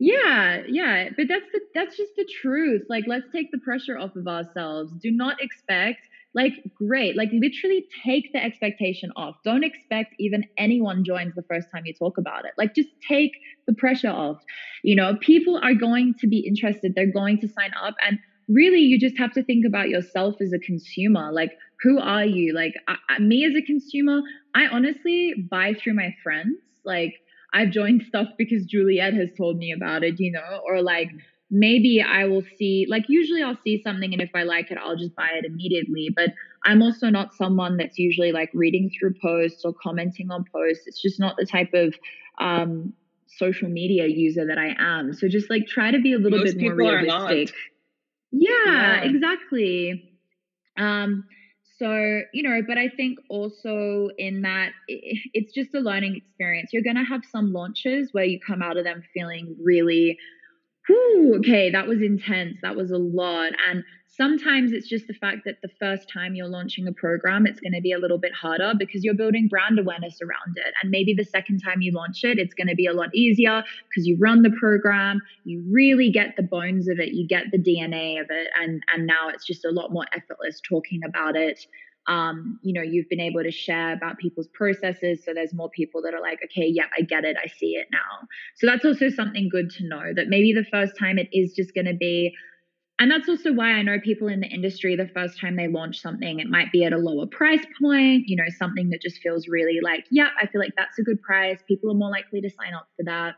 Yeah, 0.02 0.62
yeah, 0.66 1.10
but 1.14 1.28
that's 1.28 1.44
the 1.52 1.60
that's 1.74 1.96
just 1.96 2.12
the 2.16 2.26
truth. 2.40 2.86
Like 2.88 3.04
let's 3.06 3.26
take 3.32 3.50
the 3.52 3.58
pressure 3.58 3.98
off 3.98 4.16
of 4.16 4.26
ourselves. 4.26 4.92
Do 5.02 5.10
not 5.10 5.42
expect 5.42 6.08
like 6.34 6.52
great 6.74 7.16
like 7.16 7.28
literally 7.32 7.86
take 8.04 8.32
the 8.32 8.42
expectation 8.42 9.10
off 9.16 9.34
don't 9.44 9.64
expect 9.64 10.14
even 10.18 10.44
anyone 10.56 11.04
joins 11.04 11.34
the 11.34 11.42
first 11.42 11.68
time 11.72 11.82
you 11.84 11.92
talk 11.92 12.18
about 12.18 12.44
it 12.44 12.52
like 12.56 12.74
just 12.74 12.88
take 13.06 13.32
the 13.66 13.72
pressure 13.72 14.10
off 14.10 14.38
you 14.84 14.94
know 14.94 15.16
people 15.20 15.58
are 15.62 15.74
going 15.74 16.14
to 16.18 16.28
be 16.28 16.38
interested 16.38 16.94
they're 16.94 17.12
going 17.12 17.40
to 17.40 17.48
sign 17.48 17.72
up 17.82 17.94
and 18.06 18.18
really 18.50 18.80
you 18.80 18.98
just 18.98 19.18
have 19.18 19.32
to 19.32 19.42
think 19.42 19.64
about 19.66 19.88
yourself 19.88 20.34
as 20.40 20.52
a 20.52 20.58
consumer 20.58 21.30
like 21.32 21.52
who 21.82 21.98
are 21.98 22.24
you 22.24 22.52
like 22.52 22.74
I, 22.88 23.18
me 23.20 23.44
as 23.44 23.54
a 23.54 23.62
consumer 23.64 24.20
i 24.54 24.66
honestly 24.66 25.34
buy 25.50 25.74
through 25.74 25.94
my 25.94 26.14
friends 26.22 26.58
like 26.84 27.14
i've 27.54 27.70
joined 27.70 28.02
stuff 28.08 28.28
because 28.38 28.64
juliette 28.64 29.14
has 29.14 29.30
told 29.36 29.56
me 29.56 29.72
about 29.72 30.02
it 30.02 30.18
you 30.18 30.32
know 30.32 30.60
or 30.66 30.82
like 30.82 31.08
maybe 31.50 32.00
I 32.00 32.26
will 32.26 32.44
see, 32.56 32.86
like, 32.88 33.04
usually 33.08 33.42
I'll 33.42 33.58
see 33.64 33.82
something 33.82 34.12
and 34.12 34.22
if 34.22 34.30
I 34.34 34.44
like 34.44 34.70
it, 34.70 34.78
I'll 34.78 34.96
just 34.96 35.14
buy 35.16 35.30
it 35.34 35.44
immediately. 35.44 36.10
But 36.14 36.30
I'm 36.64 36.82
also 36.82 37.08
not 37.08 37.34
someone 37.34 37.76
that's 37.76 37.98
usually 37.98 38.32
like 38.32 38.50
reading 38.54 38.90
through 38.98 39.14
posts 39.20 39.64
or 39.64 39.72
commenting 39.82 40.30
on 40.30 40.44
posts. 40.54 40.84
It's 40.86 41.02
just 41.02 41.18
not 41.18 41.36
the 41.36 41.46
type 41.46 41.70
of 41.74 41.94
um, 42.38 42.92
social 43.26 43.68
media 43.68 44.06
user 44.06 44.46
that 44.46 44.58
I 44.58 44.74
am. 44.78 45.12
So 45.12 45.28
just 45.28 45.50
like 45.50 45.66
try 45.66 45.90
to 45.90 46.00
be 46.00 46.12
a 46.12 46.18
little 46.18 46.38
Most 46.38 46.56
bit 46.56 46.62
more 46.62 46.74
realistic. 46.74 47.54
Yeah, 48.32 48.48
yeah, 48.64 49.02
exactly. 49.02 50.04
Um, 50.78 51.24
so, 51.78 52.22
you 52.32 52.42
know, 52.42 52.60
but 52.66 52.78
I 52.78 52.88
think 52.88 53.18
also 53.30 54.10
in 54.18 54.42
that 54.42 54.72
it's 54.88 55.52
just 55.54 55.74
a 55.74 55.80
learning 55.80 56.16
experience. 56.16 56.70
You're 56.72 56.82
going 56.82 56.96
to 56.96 57.04
have 57.04 57.22
some 57.30 57.52
launches 57.52 58.10
where 58.12 58.24
you 58.24 58.38
come 58.38 58.62
out 58.62 58.76
of 58.76 58.84
them 58.84 59.02
feeling 59.14 59.56
really 59.62 60.18
whew, 60.90 61.36
okay, 61.38 61.70
that 61.70 61.86
was 61.86 62.00
intense. 62.00 62.58
That 62.62 62.76
was 62.76 62.90
a 62.90 62.98
lot. 62.98 63.52
And 63.68 63.84
sometimes 64.08 64.72
it's 64.72 64.88
just 64.88 65.06
the 65.06 65.14
fact 65.14 65.42
that 65.44 65.62
the 65.62 65.70
first 65.78 66.08
time 66.12 66.34
you're 66.34 66.48
launching 66.48 66.86
a 66.86 66.92
program, 66.92 67.46
it's 67.46 67.60
going 67.60 67.72
to 67.72 67.80
be 67.80 67.92
a 67.92 67.98
little 67.98 68.18
bit 68.18 68.32
harder 68.32 68.72
because 68.78 69.04
you're 69.04 69.14
building 69.14 69.48
brand 69.48 69.78
awareness 69.78 70.18
around 70.20 70.56
it. 70.56 70.74
And 70.82 70.90
maybe 70.90 71.14
the 71.14 71.24
second 71.24 71.60
time 71.60 71.80
you 71.80 71.92
launch 71.92 72.24
it, 72.24 72.38
it's 72.38 72.54
going 72.54 72.68
to 72.68 72.74
be 72.74 72.86
a 72.86 72.92
lot 72.92 73.14
easier 73.14 73.62
because 73.88 74.06
you 74.06 74.16
run 74.20 74.42
the 74.42 74.54
program, 74.58 75.20
you 75.44 75.64
really 75.70 76.10
get 76.10 76.36
the 76.36 76.42
bones 76.42 76.88
of 76.88 76.98
it, 76.98 77.12
you 77.12 77.26
get 77.26 77.44
the 77.52 77.58
DNA 77.58 78.20
of 78.20 78.26
it. 78.30 78.48
And, 78.60 78.82
and 78.94 79.06
now 79.06 79.28
it's 79.28 79.46
just 79.46 79.64
a 79.64 79.70
lot 79.70 79.92
more 79.92 80.06
effortless 80.12 80.60
talking 80.68 81.00
about 81.06 81.36
it 81.36 81.66
um, 82.10 82.58
you 82.62 82.72
know, 82.72 82.82
you've 82.82 83.08
been 83.08 83.20
able 83.20 83.42
to 83.44 83.52
share 83.52 83.92
about 83.92 84.18
people's 84.18 84.48
processes. 84.48 85.22
So 85.24 85.32
there's 85.32 85.54
more 85.54 85.70
people 85.70 86.02
that 86.02 86.12
are 86.12 86.20
like, 86.20 86.40
okay, 86.44 86.66
yeah, 86.66 86.86
I 86.98 87.02
get 87.02 87.24
it. 87.24 87.36
I 87.42 87.46
see 87.46 87.76
it 87.76 87.86
now. 87.92 88.26
So 88.56 88.66
that's 88.66 88.84
also 88.84 89.10
something 89.10 89.48
good 89.48 89.70
to 89.78 89.86
know 89.86 90.12
that 90.16 90.26
maybe 90.26 90.52
the 90.52 90.64
first 90.64 90.98
time 90.98 91.18
it 91.18 91.28
is 91.32 91.54
just 91.54 91.72
going 91.72 91.86
to 91.86 91.94
be, 91.94 92.34
and 92.98 93.10
that's 93.10 93.28
also 93.28 93.52
why 93.52 93.70
I 93.70 93.82
know 93.82 93.98
people 94.00 94.26
in 94.26 94.40
the 94.40 94.48
industry, 94.48 94.96
the 94.96 95.08
first 95.14 95.38
time 95.40 95.54
they 95.54 95.68
launch 95.68 96.00
something, 96.00 96.40
it 96.40 96.48
might 96.48 96.72
be 96.72 96.84
at 96.84 96.92
a 96.92 96.98
lower 96.98 97.26
price 97.26 97.64
point, 97.80 98.24
you 98.26 98.34
know, 98.34 98.50
something 98.58 98.90
that 98.90 99.00
just 99.00 99.18
feels 99.22 99.46
really 99.46 99.78
like, 99.80 100.04
yeah, 100.10 100.30
I 100.38 100.46
feel 100.48 100.60
like 100.60 100.74
that's 100.76 100.98
a 100.98 101.02
good 101.02 101.22
price. 101.22 101.60
People 101.68 101.92
are 101.92 101.94
more 101.94 102.10
likely 102.10 102.40
to 102.40 102.50
sign 102.50 102.74
up 102.74 102.88
for 102.96 103.04
that. 103.04 103.36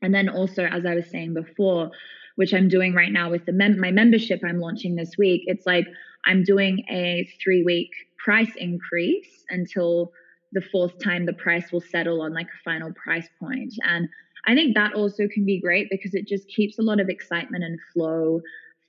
And 0.00 0.14
then 0.14 0.30
also, 0.30 0.64
as 0.64 0.86
I 0.86 0.94
was 0.94 1.10
saying 1.10 1.34
before, 1.34 1.90
which 2.36 2.54
I'm 2.54 2.68
doing 2.68 2.94
right 2.94 3.12
now 3.12 3.30
with 3.30 3.44
the 3.44 3.52
mem- 3.52 3.78
my 3.78 3.90
membership 3.90 4.40
I'm 4.42 4.58
launching 4.58 4.96
this 4.96 5.12
week, 5.18 5.42
it's 5.44 5.66
like, 5.66 5.86
I'm 6.24 6.44
doing 6.44 6.84
a 6.90 7.28
three 7.42 7.62
week 7.62 7.90
price 8.18 8.52
increase 8.56 9.44
until 9.50 10.12
the 10.52 10.62
fourth 10.70 10.98
time 10.98 11.26
the 11.26 11.32
price 11.32 11.72
will 11.72 11.80
settle 11.80 12.22
on 12.22 12.34
like 12.34 12.46
a 12.46 12.62
final 12.64 12.92
price 12.92 13.28
point. 13.40 13.74
And 13.82 14.08
I 14.46 14.54
think 14.54 14.74
that 14.74 14.94
also 14.94 15.28
can 15.32 15.44
be 15.44 15.60
great 15.60 15.88
because 15.90 16.14
it 16.14 16.26
just 16.26 16.48
keeps 16.48 16.78
a 16.78 16.82
lot 16.82 17.00
of 17.00 17.08
excitement 17.08 17.64
and 17.64 17.78
flow 17.92 18.40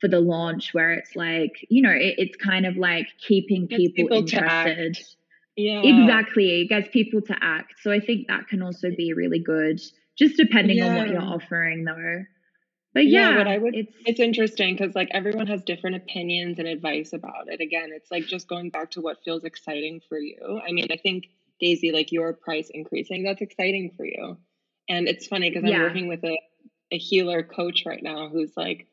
for 0.02 0.08
the 0.08 0.20
launch 0.20 0.74
where 0.74 0.92
it's 0.92 1.16
like, 1.16 1.66
you 1.70 1.82
know, 1.82 1.92
it, 1.92 2.16
it's 2.18 2.36
kind 2.36 2.66
of 2.66 2.76
like 2.76 3.08
keeping 3.26 3.68
people, 3.68 3.94
people 3.96 4.18
interested. 4.18 4.98
Yeah. 5.56 5.82
Exactly. 5.82 6.62
It 6.62 6.70
gets 6.70 6.90
people 6.90 7.22
to 7.22 7.36
act. 7.42 7.76
So 7.82 7.92
I 7.92 8.00
think 8.00 8.28
that 8.28 8.48
can 8.48 8.62
also 8.62 8.90
be 8.90 9.14
really 9.14 9.40
good, 9.40 9.80
just 10.18 10.36
depending 10.36 10.78
yeah. 10.78 10.88
on 10.88 10.96
what 10.98 11.10
you're 11.10 11.22
offering 11.22 11.86
though. 11.86 12.24
But 12.94 13.08
yeah, 13.08 13.32
yeah 13.32 13.38
what 13.38 13.48
I 13.48 13.58
would 13.58 13.76
it's 13.76 13.94
it's 14.06 14.20
interesting 14.20 14.76
because 14.76 14.96
like 14.96 15.10
everyone 15.12 15.48
has 15.48 15.64
different 15.64 15.96
opinions 15.96 16.60
and 16.60 16.68
advice 16.68 17.14
about 17.14 17.48
it. 17.48 17.60
Again, 17.60 17.90
it's 17.92 18.12
like 18.12 18.26
just 18.26 18.48
going 18.48 18.70
back 18.70 18.92
to 18.92 19.02
what 19.02 19.24
feels 19.24 19.44
exciting 19.44 20.02
for 20.08 20.18
you. 20.18 20.62
I 20.66 20.72
mean, 20.72 20.88
I 20.92 20.98
think 20.98 21.26
Daisy, 21.60 21.92
like 21.92 22.12
your 22.12 22.34
price 22.34 22.70
increasing, 22.72 23.24
that's 23.24 23.42
exciting 23.42 23.92
for 23.96 24.06
you. 24.06 24.38
And 24.90 25.08
it's 25.08 25.28
funny 25.28 25.50
because 25.50 25.64
I'm 25.70 25.82
working 25.82 26.08
with 26.08 26.24
a, 26.24 26.38
a 26.92 26.98
healer 26.98 27.42
coach 27.42 27.84
right 27.86 28.04
now 28.04 28.28
who's 28.30 28.52
like, 28.58 28.88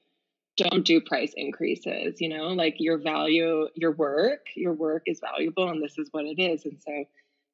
don't 0.57 0.85
do 0.85 1.01
price 1.01 1.33
increases, 1.37 2.21
you 2.21 2.29
know, 2.29 2.49
like 2.49 2.77
your 2.79 2.99
value, 2.99 3.67
your 3.75 3.93
work, 3.93 4.47
your 4.55 4.73
work 4.73 5.03
is 5.07 5.21
valuable 5.21 5.69
and 5.69 5.83
this 5.83 5.99
is 5.99 6.09
what 6.13 6.25
it 6.25 6.41
is. 6.41 6.65
And 6.65 6.79
so, 6.81 7.05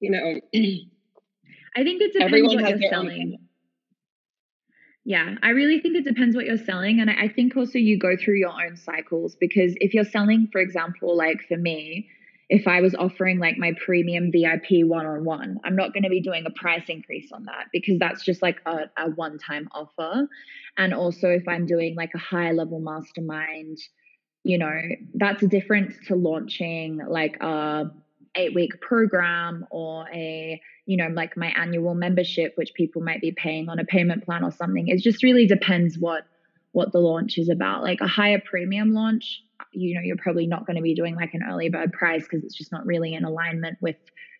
you 0.00 0.10
know, 0.10 0.40
I 1.76 1.82
think 1.84 2.02
it's 2.02 2.14
depends 2.14 2.34
everyone 2.34 2.62
what 2.62 2.70
you're 2.70 2.90
selling. 2.90 3.45
Yeah, 5.08 5.36
I 5.40 5.50
really 5.50 5.78
think 5.78 5.94
it 5.94 6.04
depends 6.04 6.34
what 6.34 6.46
you're 6.46 6.58
selling. 6.58 6.98
And 6.98 7.08
I 7.08 7.28
think 7.28 7.56
also 7.56 7.78
you 7.78 7.96
go 7.96 8.16
through 8.16 8.38
your 8.38 8.50
own 8.50 8.76
cycles 8.76 9.36
because 9.36 9.72
if 9.76 9.94
you're 9.94 10.04
selling, 10.04 10.48
for 10.50 10.60
example, 10.60 11.16
like 11.16 11.42
for 11.46 11.56
me, 11.56 12.08
if 12.48 12.66
I 12.66 12.80
was 12.80 12.92
offering 12.96 13.38
like 13.38 13.56
my 13.56 13.72
premium 13.84 14.32
VIP 14.32 14.84
one 14.84 15.06
on 15.06 15.24
one, 15.24 15.60
I'm 15.64 15.76
not 15.76 15.92
going 15.92 16.02
to 16.02 16.08
be 16.08 16.20
doing 16.20 16.44
a 16.44 16.50
price 16.50 16.88
increase 16.88 17.30
on 17.30 17.44
that 17.44 17.66
because 17.72 18.00
that's 18.00 18.24
just 18.24 18.42
like 18.42 18.60
a, 18.66 18.90
a 18.96 19.10
one 19.10 19.38
time 19.38 19.68
offer. 19.70 20.26
And 20.76 20.92
also, 20.92 21.28
if 21.28 21.46
I'm 21.46 21.66
doing 21.66 21.94
like 21.94 22.10
a 22.16 22.18
high 22.18 22.50
level 22.50 22.80
mastermind, 22.80 23.78
you 24.42 24.58
know, 24.58 24.80
that's 25.14 25.46
different 25.46 25.94
to 26.08 26.16
launching 26.16 27.00
like 27.08 27.36
a 27.40 27.92
eight 28.34 28.56
week 28.56 28.80
program 28.80 29.66
or 29.70 30.08
a 30.12 30.60
you 30.86 30.96
know 30.96 31.08
like 31.08 31.36
my 31.36 31.52
annual 31.56 31.94
membership 31.94 32.52
which 32.56 32.72
people 32.74 33.02
might 33.02 33.20
be 33.20 33.32
paying 33.32 33.68
on 33.68 33.78
a 33.78 33.84
payment 33.84 34.24
plan 34.24 34.42
or 34.42 34.50
something 34.50 34.88
it 34.88 35.02
just 35.02 35.22
really 35.22 35.46
depends 35.46 35.98
what 35.98 36.24
what 36.76 36.92
the 36.92 36.98
launch 36.98 37.38
is 37.38 37.48
about. 37.48 37.82
Like 37.82 38.02
a 38.02 38.06
higher 38.06 38.38
premium 38.38 38.92
launch, 38.92 39.40
you 39.72 39.94
know, 39.94 40.02
you're 40.04 40.18
probably 40.18 40.46
not 40.46 40.66
going 40.66 40.76
to 40.76 40.82
be 40.82 40.94
doing 40.94 41.16
like 41.16 41.32
an 41.32 41.40
early 41.42 41.70
bird 41.70 41.90
price 41.90 42.24
because 42.24 42.44
it's 42.44 42.54
just 42.54 42.70
not 42.70 42.84
really 42.84 43.14
in 43.14 43.24
alignment 43.24 43.78
with 43.80 43.96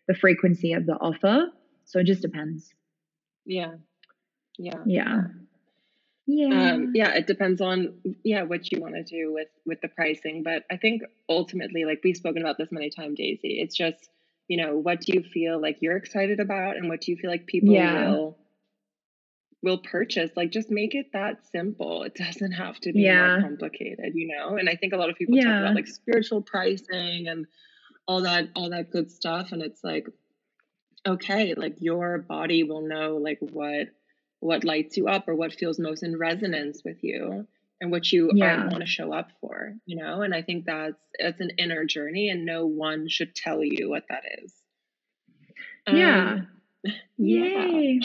the 0.07 0.13
frequency 0.13 0.75
of 0.75 0.85
the 0.85 0.93
offer. 0.93 1.47
So 1.87 1.99
it 1.99 2.05
just 2.05 2.21
depends. 2.21 2.75
Yeah. 3.47 3.77
Yeah. 4.59 4.81
Yeah. 4.85 5.23
Yeah. 6.27 6.73
Um, 6.73 6.93
yeah, 6.95 7.15
it 7.15 7.27
depends 7.27 7.63
on 7.63 8.01
yeah 8.23 8.43
what 8.43 8.71
you 8.71 8.83
want 8.83 8.97
to 8.97 9.05
do 9.05 9.33
with 9.33 9.49
with 9.65 9.81
the 9.81 9.89
pricing, 9.89 10.43
but 10.43 10.65
I 10.71 10.77
think 10.77 11.03
ultimately, 11.31 11.85
like 11.87 12.01
we've 12.05 12.17
spoken 12.17 12.43
about 12.43 12.59
this 12.59 12.69
many 12.71 12.91
times, 12.91 13.17
Daisy, 13.17 13.61
it's 13.63 13.77
just 13.77 14.11
you 14.49 14.57
know 14.57 14.77
what 14.77 15.01
do 15.01 15.13
you 15.13 15.23
feel 15.23 15.61
like 15.61 15.79
you're 15.81 15.97
excited 15.97 16.41
about, 16.41 16.77
and 16.77 16.89
what 16.89 17.01
do 17.01 17.13
you 17.13 17.19
feel 17.19 17.31
like 17.31 17.47
people 17.47 17.75
yeah. 17.75 18.11
will 18.11 18.39
will 19.63 19.79
purchase. 19.79 20.31
Like 20.37 20.51
just 20.51 20.71
make 20.71 20.95
it 20.95 21.13
that 21.13 21.47
simple. 21.51 22.05
It 22.05 22.15
doesn't 22.15 22.53
have 22.53 22.79
to 22.81 22.93
be 22.93 23.01
yeah. 23.01 23.39
more 23.39 23.43
complicated, 23.43 24.13
you 24.15 24.29
know. 24.29 24.57
And 24.57 24.69
I 24.69 24.77
think 24.77 24.93
a 24.93 24.97
lot 24.97 25.11
of 25.11 25.17
people 25.17 25.37
yeah. 25.37 25.45
talk 25.45 25.61
about 25.63 25.75
like 25.75 25.87
spiritual 25.87 26.43
pricing 26.43 27.27
and 27.29 27.47
all 28.07 28.23
that 28.23 28.49
all 28.55 28.71
that 28.71 28.91
good 28.91 29.11
stuff, 29.11 29.53
and 29.53 29.63
it's 29.63 29.83
like 29.83 30.07
okay, 31.07 31.55
like 31.55 31.77
your 31.81 32.19
body 32.19 32.63
will 32.63 32.87
know 32.87 33.17
like 33.17 33.39
what 33.41 33.89
what 34.41 34.65
lights 34.65 34.97
you 34.97 35.09
up 35.09 35.29
or 35.29 35.35
what 35.35 35.53
feels 35.53 35.79
most 35.79 36.03
in 36.03 36.19
resonance 36.19 36.83
with 36.85 37.03
you 37.03 37.47
and 37.81 37.91
what 37.91 38.11
you 38.11 38.31
yeah. 38.35 38.69
want 38.69 38.81
to 38.81 38.87
show 38.87 39.13
up 39.13 39.29
for 39.41 39.75
you 39.85 39.97
know? 39.97 40.23
And 40.23 40.35
i 40.35 40.43
think 40.43 40.67
that's 40.67 41.01
it's 41.15 41.41
an 41.41 41.51
inner 41.59 41.85
journey 41.85 42.31
and 42.31 42.45
no 42.45 42.67
one 42.67 43.09
should 43.09 43.35
tell 43.35 43.63
you 43.63 43.89
what 43.91 44.05
that 44.09 44.23
is. 44.43 44.53
Yeah. 45.89 46.39
Um, 46.39 46.49
yay. 47.17 48.01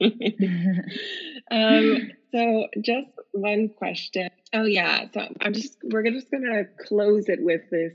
Um 1.50 2.10
so 2.32 2.68
just 2.80 3.08
one 3.32 3.70
question. 3.76 4.30
Oh 4.52 4.64
yeah 4.64 5.06
so 5.12 5.20
i'm 5.40 5.52
just 5.52 5.78
we're 5.82 6.08
just 6.10 6.30
gonna 6.30 6.64
close 6.86 7.28
it 7.28 7.40
with 7.42 7.62
this. 7.70 7.92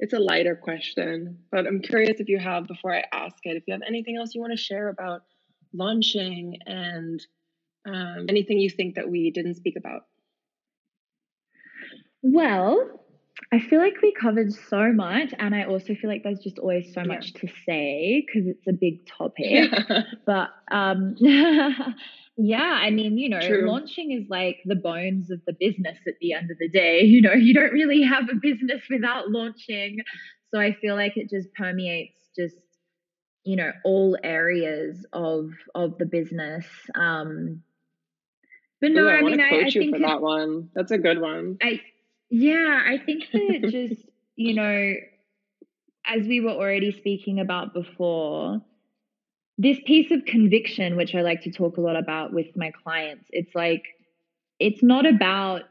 It's 0.00 0.12
a 0.12 0.18
lighter 0.20 0.54
question 0.54 1.38
but 1.50 1.66
i'm 1.66 1.80
curious 1.80 2.20
if 2.20 2.28
you 2.28 2.38
have 2.38 2.68
before 2.68 2.94
i 2.94 3.02
ask 3.12 3.36
it 3.42 3.56
if 3.56 3.64
you 3.66 3.74
have 3.74 3.82
anything 3.86 4.16
else 4.16 4.32
you 4.32 4.40
want 4.40 4.52
to 4.52 4.56
share 4.56 4.88
about 4.88 5.22
launching 5.72 6.58
and 6.66 7.20
um, 7.86 8.26
anything 8.28 8.58
you 8.58 8.70
think 8.70 8.96
that 8.96 9.08
we 9.08 9.30
didn't 9.30 9.54
speak 9.54 9.76
about? 9.76 10.02
Well, 12.22 12.98
I 13.52 13.60
feel 13.60 13.80
like 13.80 13.94
we 14.02 14.12
covered 14.12 14.52
so 14.52 14.92
much, 14.92 15.32
and 15.38 15.54
I 15.54 15.64
also 15.64 15.94
feel 15.94 16.10
like 16.10 16.22
there's 16.22 16.40
just 16.40 16.58
always 16.58 16.92
so 16.92 17.00
yeah. 17.00 17.06
much 17.06 17.32
to 17.34 17.48
say 17.66 18.24
because 18.26 18.48
it's 18.48 18.66
a 18.66 18.72
big 18.72 19.06
topic. 19.06 19.46
Yeah. 19.46 20.02
But 20.26 20.50
um, 20.70 21.16
yeah, 22.36 22.78
I 22.82 22.90
mean, 22.90 23.16
you 23.16 23.28
know, 23.28 23.40
True. 23.40 23.66
launching 23.68 24.12
is 24.12 24.28
like 24.28 24.58
the 24.64 24.74
bones 24.74 25.30
of 25.30 25.40
the 25.46 25.54
business 25.58 25.98
at 26.06 26.14
the 26.20 26.32
end 26.32 26.50
of 26.50 26.58
the 26.58 26.68
day. 26.68 27.02
You 27.04 27.22
know, 27.22 27.32
you 27.32 27.54
don't 27.54 27.72
really 27.72 28.02
have 28.02 28.28
a 28.30 28.34
business 28.34 28.82
without 28.90 29.30
launching. 29.30 29.98
So 30.50 30.60
I 30.60 30.76
feel 30.80 30.94
like 30.94 31.16
it 31.16 31.30
just 31.30 31.52
permeates 31.54 32.18
just 32.36 32.56
you 33.44 33.56
know 33.56 33.72
all 33.84 34.16
areas 34.22 35.06
of 35.12 35.50
of 35.74 35.96
the 35.96 36.04
business 36.04 36.66
um 36.94 37.62
but 38.80 38.90
no 38.90 39.04
Ooh, 39.04 39.08
I, 39.08 39.14
I 39.14 39.22
mean 39.22 39.40
I, 39.40 39.66
I 39.66 39.70
think 39.70 39.94
for 39.94 40.00
that 40.00 40.20
one 40.20 40.68
that's 40.74 40.90
a 40.90 40.98
good 40.98 41.18
one 41.18 41.56
i 41.62 41.80
yeah 42.30 42.82
i 42.86 42.98
think 43.04 43.24
that 43.32 43.68
just 43.70 44.02
you 44.36 44.54
know 44.54 44.94
as 46.06 46.26
we 46.26 46.40
were 46.40 46.50
already 46.50 46.92
speaking 46.92 47.40
about 47.40 47.74
before 47.74 48.60
this 49.56 49.78
piece 49.86 50.10
of 50.10 50.24
conviction 50.24 50.96
which 50.96 51.14
i 51.14 51.22
like 51.22 51.42
to 51.42 51.50
talk 51.50 51.76
a 51.76 51.80
lot 51.80 51.96
about 51.96 52.32
with 52.32 52.46
my 52.56 52.70
clients 52.82 53.26
it's 53.30 53.54
like 53.54 53.82
it's 54.58 54.82
not 54.82 55.06
about 55.06 55.62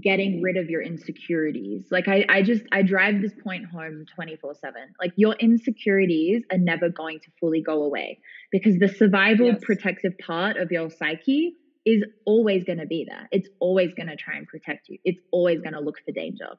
getting 0.00 0.40
rid 0.40 0.56
of 0.56 0.70
your 0.70 0.82
insecurities. 0.82 1.86
Like 1.90 2.08
I, 2.08 2.24
I 2.28 2.42
just 2.42 2.64
I 2.72 2.82
drive 2.82 3.20
this 3.20 3.34
point 3.42 3.66
home 3.66 4.06
24/7. 4.18 4.54
Like 5.00 5.12
your 5.16 5.34
insecurities 5.34 6.42
are 6.50 6.58
never 6.58 6.88
going 6.88 7.20
to 7.20 7.30
fully 7.40 7.62
go 7.62 7.82
away 7.82 8.20
because 8.50 8.78
the 8.78 8.88
survival 8.88 9.48
yes. 9.48 9.60
protective 9.62 10.12
part 10.18 10.56
of 10.56 10.70
your 10.70 10.90
psyche 10.90 11.56
is 11.84 12.04
always 12.24 12.64
going 12.64 12.78
to 12.78 12.86
be 12.86 13.04
there. 13.08 13.28
It's 13.32 13.48
always 13.58 13.92
going 13.94 14.08
to 14.08 14.16
try 14.16 14.36
and 14.36 14.46
protect 14.46 14.88
you. 14.88 14.98
It's 15.04 15.20
always 15.30 15.60
going 15.60 15.74
to 15.74 15.80
look 15.80 15.96
for 16.04 16.12
danger. 16.12 16.50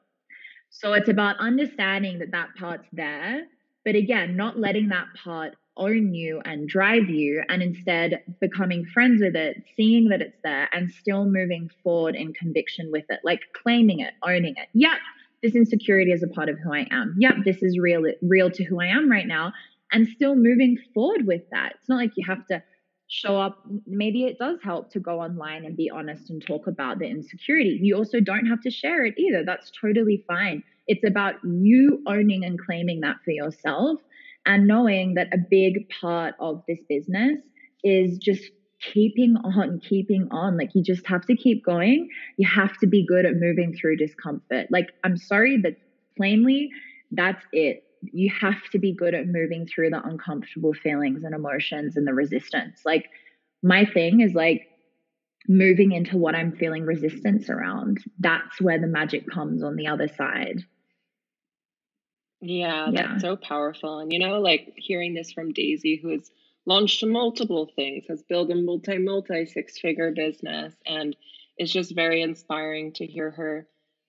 So 0.70 0.92
it's 0.92 1.08
about 1.08 1.36
understanding 1.38 2.18
that 2.18 2.32
that 2.32 2.48
part's 2.58 2.88
there, 2.92 3.44
but 3.84 3.94
again, 3.94 4.36
not 4.36 4.58
letting 4.58 4.88
that 4.88 5.06
part 5.22 5.54
own 5.76 6.14
you 6.14 6.40
and 6.44 6.68
drive 6.68 7.08
you, 7.08 7.42
and 7.48 7.62
instead 7.62 8.22
becoming 8.40 8.84
friends 8.84 9.20
with 9.20 9.34
it, 9.34 9.62
seeing 9.76 10.08
that 10.08 10.20
it's 10.20 10.38
there, 10.44 10.68
and 10.72 10.90
still 10.90 11.24
moving 11.24 11.68
forward 11.82 12.14
in 12.14 12.32
conviction 12.32 12.90
with 12.92 13.04
it, 13.08 13.20
like 13.24 13.40
claiming 13.60 14.00
it, 14.00 14.14
owning 14.22 14.54
it. 14.56 14.68
Yep, 14.74 14.98
this 15.42 15.54
insecurity 15.54 16.12
is 16.12 16.22
a 16.22 16.28
part 16.28 16.48
of 16.48 16.58
who 16.58 16.72
I 16.72 16.86
am. 16.90 17.16
Yep, 17.18 17.34
this 17.44 17.62
is 17.62 17.78
real, 17.78 18.04
real 18.22 18.50
to 18.50 18.64
who 18.64 18.80
I 18.80 18.86
am 18.86 19.10
right 19.10 19.26
now, 19.26 19.52
and 19.92 20.08
still 20.08 20.36
moving 20.36 20.76
forward 20.92 21.26
with 21.26 21.42
that. 21.50 21.74
It's 21.78 21.88
not 21.88 21.96
like 21.96 22.12
you 22.16 22.24
have 22.26 22.46
to 22.46 22.62
show 23.14 23.40
up. 23.40 23.62
Maybe 23.86 24.24
it 24.24 24.38
does 24.38 24.58
help 24.62 24.90
to 24.92 25.00
go 25.00 25.20
online 25.20 25.64
and 25.64 25.76
be 25.76 25.88
honest 25.90 26.30
and 26.30 26.44
talk 26.44 26.66
about 26.66 26.98
the 26.98 27.06
insecurity. 27.06 27.78
You 27.80 27.96
also 27.96 28.18
don't 28.20 28.46
have 28.46 28.60
to 28.62 28.70
share 28.70 29.04
it 29.04 29.14
either. 29.16 29.44
That's 29.44 29.70
totally 29.80 30.24
fine. 30.26 30.64
It's 30.88 31.04
about 31.06 31.36
you 31.44 32.02
owning 32.06 32.44
and 32.44 32.58
claiming 32.58 33.00
that 33.00 33.16
for 33.24 33.30
yourself 33.30 34.00
and 34.44 34.66
knowing 34.66 35.14
that 35.14 35.28
a 35.32 35.38
big 35.38 35.88
part 36.00 36.34
of 36.40 36.62
this 36.68 36.80
business 36.88 37.38
is 37.84 38.18
just 38.18 38.50
keeping 38.80 39.36
on, 39.44 39.80
keeping 39.80 40.28
on. 40.32 40.58
Like 40.58 40.70
you 40.74 40.82
just 40.82 41.06
have 41.06 41.24
to 41.26 41.36
keep 41.36 41.64
going. 41.64 42.08
You 42.36 42.48
have 42.48 42.76
to 42.78 42.86
be 42.86 43.06
good 43.06 43.24
at 43.24 43.36
moving 43.36 43.74
through 43.74 43.96
discomfort. 43.96 44.66
Like, 44.70 44.88
I'm 45.04 45.16
sorry, 45.16 45.58
but 45.58 45.76
plainly, 46.16 46.68
that's 47.12 47.42
it. 47.52 47.84
You 48.12 48.30
have 48.40 48.62
to 48.72 48.78
be 48.78 48.92
good 48.92 49.14
at 49.14 49.26
moving 49.26 49.66
through 49.66 49.90
the 49.90 50.02
uncomfortable 50.02 50.74
feelings 50.74 51.24
and 51.24 51.34
emotions 51.34 51.96
and 51.96 52.06
the 52.06 52.14
resistance. 52.14 52.82
Like, 52.84 53.08
my 53.62 53.84
thing 53.84 54.20
is 54.20 54.34
like 54.34 54.66
moving 55.48 55.92
into 55.92 56.16
what 56.16 56.34
I'm 56.34 56.52
feeling 56.52 56.84
resistance 56.84 57.48
around. 57.48 58.02
That's 58.18 58.60
where 58.60 58.78
the 58.78 58.86
magic 58.86 59.28
comes 59.30 59.62
on 59.62 59.76
the 59.76 59.86
other 59.86 60.08
side. 60.08 60.62
Yeah, 62.40 62.90
yeah, 62.90 63.08
that's 63.08 63.22
so 63.22 63.36
powerful. 63.36 64.00
And 64.00 64.12
you 64.12 64.18
know, 64.18 64.40
like 64.40 64.74
hearing 64.76 65.14
this 65.14 65.32
from 65.32 65.52
Daisy, 65.52 65.96
who 65.96 66.10
has 66.10 66.30
launched 66.66 67.04
multiple 67.04 67.70
things, 67.74 68.04
has 68.08 68.22
built 68.22 68.50
a 68.50 68.54
multi, 68.54 68.98
multi 68.98 69.46
six 69.46 69.78
figure 69.78 70.12
business, 70.12 70.74
and 70.86 71.16
it's 71.56 71.72
just 71.72 71.94
very 71.94 72.20
inspiring 72.22 72.92
to 72.94 73.06
hear 73.06 73.30
her 73.30 73.66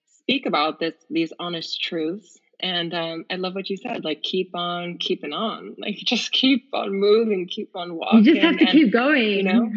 speak 0.08 0.46
about 0.46 0.80
this, 0.80 0.96
these 1.10 1.32
honest 1.40 1.80
truths. 1.82 2.38
And 2.60 2.94
um, 2.94 3.26
I 3.30 3.36
love 3.36 3.56
what 3.56 3.70
you 3.70 3.78
said, 3.78 4.04
like 4.04 4.22
keep 4.22 4.52
on 4.54 4.98
keeping 4.98 5.34
on, 5.34 5.76
like 5.80 5.96
just 5.98 6.32
keep 6.32 6.70
on 6.74 6.94
moving, 6.94 7.48
keep 7.48 7.76
on 7.76 7.96
walking. 7.96 8.24
You 8.24 8.34
just 8.34 8.46
have 8.46 8.58
to 8.58 8.64
and, 8.66 8.72
keep 8.72 8.94
going. 8.94 9.24
You 9.24 9.44
know, 9.44 9.72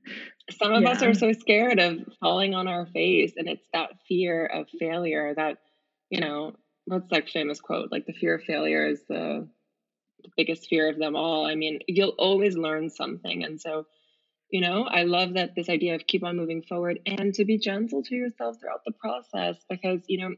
some 0.58 0.72
of 0.72 0.82
yeah. 0.82 0.90
us 0.90 1.02
are 1.02 1.14
so 1.14 1.32
scared 1.32 1.78
of 1.78 1.98
falling 2.20 2.54
on 2.54 2.68
our 2.68 2.86
face, 2.86 3.34
and 3.36 3.48
it's 3.48 3.66
that 3.72 3.90
fear 4.08 4.46
of 4.46 4.66
failure 4.78 5.34
that, 5.34 5.58
you 6.10 6.20
know, 6.20 6.52
what's 6.86 7.08
that 7.10 7.28
famous 7.28 7.60
quote? 7.60 7.90
Like 7.90 8.06
the 8.06 8.12
fear 8.12 8.36
of 8.36 8.44
failure 8.44 8.86
is 8.86 9.02
the, 9.08 9.48
the 10.22 10.30
biggest 10.36 10.68
fear 10.68 10.88
of 10.88 10.98
them 10.98 11.16
all. 11.16 11.46
I 11.46 11.54
mean, 11.54 11.80
you'll 11.88 12.14
always 12.18 12.56
learn 12.56 12.90
something. 12.90 13.44
And 13.44 13.60
so, 13.60 13.86
you 14.50 14.60
know, 14.60 14.84
I 14.84 15.02
love 15.02 15.34
that 15.34 15.54
this 15.56 15.68
idea 15.68 15.96
of 15.96 16.06
keep 16.06 16.22
on 16.22 16.36
moving 16.36 16.62
forward 16.62 17.00
and 17.04 17.34
to 17.34 17.44
be 17.44 17.58
gentle 17.58 18.02
to 18.04 18.14
yourself 18.14 18.56
throughout 18.60 18.82
the 18.86 18.92
process 18.92 19.56
because, 19.68 20.00
you 20.06 20.18
know, 20.18 20.36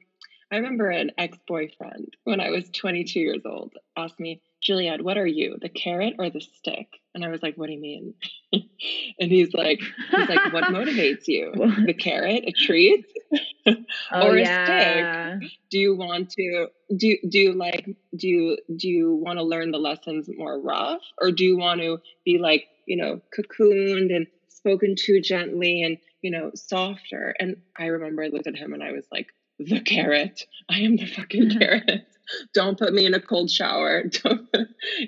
I 0.51 0.57
remember 0.57 0.89
an 0.89 1.13
ex 1.19 1.37
boyfriend 1.47 2.17
when 2.25 2.41
I 2.41 2.51
was 2.51 2.71
22 2.71 3.21
years 3.21 3.43
old 3.45 3.75
asked 3.97 4.19
me, 4.19 4.41
Juliette, 4.63 5.03
what 5.03 5.19
are 5.19 5.27
you, 5.27 5.57
the 5.61 5.69
carrot 5.69 6.15
or 6.19 6.31
the 6.31 6.41
stick? 6.41 6.89
And 7.15 7.25
I 7.25 7.29
was 7.29 7.43
like, 7.43 7.57
what 7.57 7.67
do 7.67 7.75
you 7.75 7.81
mean? 7.81 8.15
and 8.53 9.31
he's 9.31 9.53
like, 9.53 9.81
he's 10.11 10.29
like, 10.29 10.53
what 10.53 10.65
motivates 10.65 11.27
you? 11.27 11.53
The 11.87 11.95
carrot, 11.95 12.45
a 12.47 12.53
treat, 12.53 13.07
oh, 13.67 13.75
or 14.13 14.37
a 14.37 14.41
yeah. 14.41 15.39
stick? 15.39 15.51
Do 15.71 15.79
you 15.79 15.97
want 15.97 16.31
to 16.31 16.69
do 16.97 17.17
do 17.29 17.39
you 17.39 17.53
like 17.53 17.87
do 18.17 18.29
you 18.29 18.59
do 18.77 18.89
you 18.89 19.15
want 19.15 19.39
to 19.39 19.45
learn 19.45 19.71
the 19.71 19.79
lessons 19.79 20.29
more 20.35 20.61
rough, 20.61 21.03
or 21.21 21.31
do 21.31 21.45
you 21.45 21.57
want 21.57 21.81
to 21.81 21.99
be 22.25 22.39
like 22.39 22.67
you 22.87 22.97
know 22.97 23.21
cocooned 23.37 24.15
and 24.15 24.27
spoken 24.49 24.97
to 24.97 25.21
gently 25.21 25.83
and 25.83 25.99
you 26.23 26.31
know 26.31 26.51
softer? 26.55 27.35
And 27.39 27.57
I 27.77 27.87
remember 27.87 28.23
I 28.23 28.29
looked 28.29 28.47
at 28.47 28.57
him 28.57 28.73
and 28.73 28.83
I 28.83 28.93
was 28.93 29.05
like, 29.13 29.29
the 29.59 29.81
carrot. 29.81 30.43
I 30.71 30.81
am 30.81 30.97
the 30.97 31.07
fucking 31.07 31.59
carrot. 31.59 32.07
Don't 32.55 32.79
put 32.79 32.93
me 32.93 33.07
in 33.07 33.15
a 33.15 33.21
cold 33.21 33.51
shower. 33.51 34.05
Don't, 34.23 34.49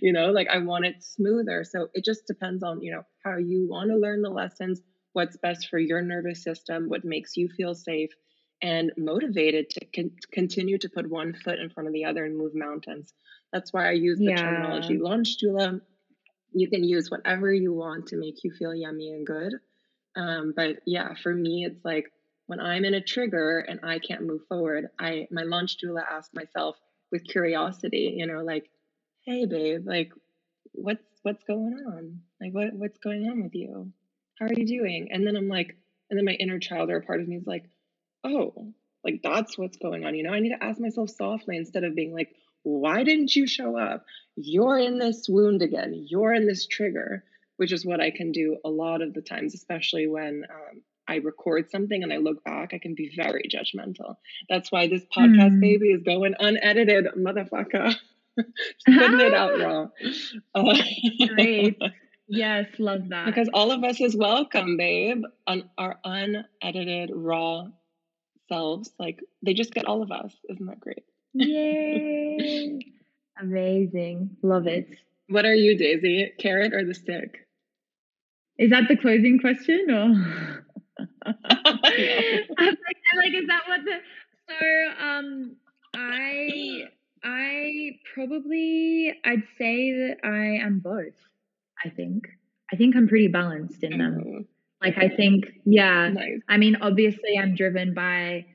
you 0.01 0.12
know 0.12 0.30
like 0.30 0.48
i 0.48 0.59
want 0.59 0.86
it 0.86 1.03
smoother. 1.03 1.64
So 1.64 1.88
it 1.94 2.05
just 2.05 2.26
depends 2.26 2.62
on 2.62 2.82
you 2.82 2.92
know 2.92 3.03
how 3.24 3.36
you 3.36 3.66
want 3.68 3.90
to 3.90 3.96
learn 3.96 4.22
the 4.22 4.30
lessons 4.30 4.80
what's 5.12 5.36
best 5.36 5.68
for 5.68 5.78
your 5.78 6.03
nervous 6.03 6.42
system 6.42 6.88
what 6.88 7.05
makes 7.05 7.36
you 7.36 7.48
feel 7.48 7.74
safe 7.74 8.11
and 8.62 8.92
motivated 8.96 9.68
to 9.70 9.84
con- 9.94 10.12
continue 10.32 10.78
to 10.78 10.88
put 10.88 11.11
one 11.11 11.34
foot 11.34 11.59
in 11.59 11.70
front 11.70 11.88
of 11.88 11.92
the 11.92 12.05
other 12.05 12.24
and 12.24 12.36
move 12.36 12.53
mountains. 12.55 13.12
That's 13.53 13.72
why 13.72 13.88
i 13.88 13.92
use 13.92 14.18
the 14.18 14.26
yeah. 14.26 14.36
terminology 14.36 14.98
launch 14.98 15.36
doula 15.42 15.80
you 16.53 16.68
can 16.68 16.82
use 16.82 17.11
whatever 17.11 17.53
you 17.53 17.72
want 17.72 18.09
to 18.09 18.16
make 18.16 18.42
you 18.42 18.51
feel 18.59 18.74
yummy 18.74 19.11
and 19.11 19.24
good. 19.24 19.55
Um, 20.16 20.53
but 20.57 20.80
yeah 20.86 21.14
for 21.22 21.32
me 21.34 21.64
it's 21.64 21.84
like 21.84 22.11
when 22.51 22.59
I'm 22.59 22.84
in 22.84 22.94
a 22.94 23.01
trigger 23.01 23.61
and 23.61 23.78
I 23.84 24.01
can't 24.01 24.26
move 24.26 24.40
forward, 24.48 24.88
I 24.98 25.28
my 25.30 25.44
launch 25.44 25.76
doula 25.78 26.03
asked 26.03 26.34
myself 26.34 26.74
with 27.12 27.22
curiosity, 27.22 28.14
you 28.16 28.26
know, 28.26 28.42
like, 28.42 28.68
hey 29.24 29.46
babe, 29.46 29.86
like 29.86 30.11
what's 30.72 31.05
what's 31.22 31.44
going 31.44 31.76
on? 31.86 32.22
Like 32.40 32.53
what 32.53 32.72
what's 32.72 32.98
going 32.98 33.28
on 33.30 33.44
with 33.44 33.55
you? 33.55 33.92
How 34.40 34.46
are 34.46 34.53
you 34.53 34.66
doing? 34.66 35.11
And 35.12 35.24
then 35.24 35.36
I'm 35.36 35.46
like, 35.46 35.76
and 36.11 36.18
then 36.18 36.24
my 36.24 36.32
inner 36.32 36.59
child 36.59 36.90
or 36.90 36.96
a 36.96 37.03
part 37.03 37.20
of 37.20 37.28
me 37.28 37.36
is 37.36 37.46
like, 37.46 37.66
oh, 38.24 38.74
like 39.05 39.20
that's 39.22 39.57
what's 39.57 39.76
going 39.76 40.05
on. 40.05 40.16
You 40.16 40.24
know, 40.24 40.32
I 40.32 40.40
need 40.40 40.57
to 40.59 40.64
ask 40.64 40.80
myself 40.80 41.11
softly 41.11 41.57
instead 41.57 41.84
of 41.84 41.94
being 41.94 42.12
like, 42.12 42.34
why 42.64 43.05
didn't 43.05 43.36
you 43.36 43.46
show 43.46 43.78
up? 43.78 44.05
You're 44.34 44.78
in 44.80 44.98
this 44.98 45.28
wound 45.28 45.62
again. 45.62 46.05
You're 46.09 46.34
in 46.34 46.48
this 46.48 46.66
trigger, 46.66 47.22
which 47.59 47.70
is 47.72 47.86
what 47.86 48.01
I 48.01 48.11
can 48.11 48.32
do 48.32 48.57
a 48.64 48.68
lot 48.68 49.03
of 49.03 49.14
the 49.14 49.22
times, 49.22 49.55
especially 49.55 50.09
when 50.09 50.42
um, 50.51 50.82
I 51.11 51.16
record 51.16 51.68
something 51.72 52.04
and 52.04 52.12
I 52.12 52.18
look 52.18 52.44
back, 52.44 52.72
I 52.72 52.78
can 52.78 52.94
be 52.94 53.12
very 53.16 53.50
judgmental. 53.52 54.14
That's 54.48 54.70
why 54.70 54.86
this 54.86 55.04
podcast 55.04 55.56
mm. 55.56 55.61
baby 55.61 55.88
is 55.88 56.04
going 56.04 56.34
unedited, 56.38 57.08
motherfucker. 57.18 57.92
Just 58.38 58.86
putting 58.86 59.18
it 59.18 59.34
out 59.34 59.58
raw. 59.58 59.88
Uh, 60.54 60.78
Great. 61.34 61.76
Yes, 62.28 62.66
love 62.78 63.08
that. 63.08 63.26
Because 63.26 63.50
all 63.52 63.72
of 63.72 63.82
us 63.82 64.00
is 64.00 64.14
welcome, 64.16 64.76
babe, 64.76 65.24
on 65.48 65.68
our 65.76 65.98
unedited, 66.04 67.11
raw 67.12 67.64
selves. 68.48 68.92
Like 69.00 69.18
they 69.42 69.52
just 69.52 69.74
get 69.74 69.86
all 69.86 70.02
of 70.02 70.12
us. 70.12 70.32
Isn't 70.48 70.66
that 70.66 70.78
great? 70.78 71.02
Yay! 71.34 72.78
Amazing. 73.40 74.36
Love 74.42 74.68
it. 74.68 74.88
What 75.28 75.44
are 75.44 75.54
you, 75.54 75.76
Daisy? 75.76 76.32
Carrot 76.38 76.72
or 76.72 76.84
the 76.84 76.94
stick? 76.94 77.48
Is 78.58 78.70
that 78.70 78.84
the 78.88 78.96
closing 78.96 79.40
question 79.40 79.86
or? 79.90 80.66
I'm 81.26 81.36
like, 81.84 82.96
I'm 83.12 83.18
like, 83.18 83.34
is 83.34 83.46
that 83.48 83.62
what 83.68 83.80
the 83.84 83.98
so 84.48 85.05
um 85.05 85.57
I 85.94 86.84
I 87.22 87.90
probably 88.14 89.14
I'd 89.24 89.42
say 89.59 89.92
that 89.92 90.16
I 90.24 90.64
am 90.64 90.80
both. 90.80 91.14
I 91.84 91.90
think. 91.90 92.26
I 92.72 92.76
think 92.76 92.94
I'm 92.96 93.09
pretty 93.09 93.28
balanced 93.28 93.82
in 93.82 93.98
them. 93.98 94.22
Oh. 94.26 94.44
Like 94.82 94.96
I 94.96 95.09
think, 95.09 95.44
yeah. 95.64 96.09
Nice. 96.09 96.40
I 96.48 96.57
mean, 96.57 96.76
obviously 96.80 97.36
I'm 97.38 97.55
driven 97.55 97.92
by 97.92 98.46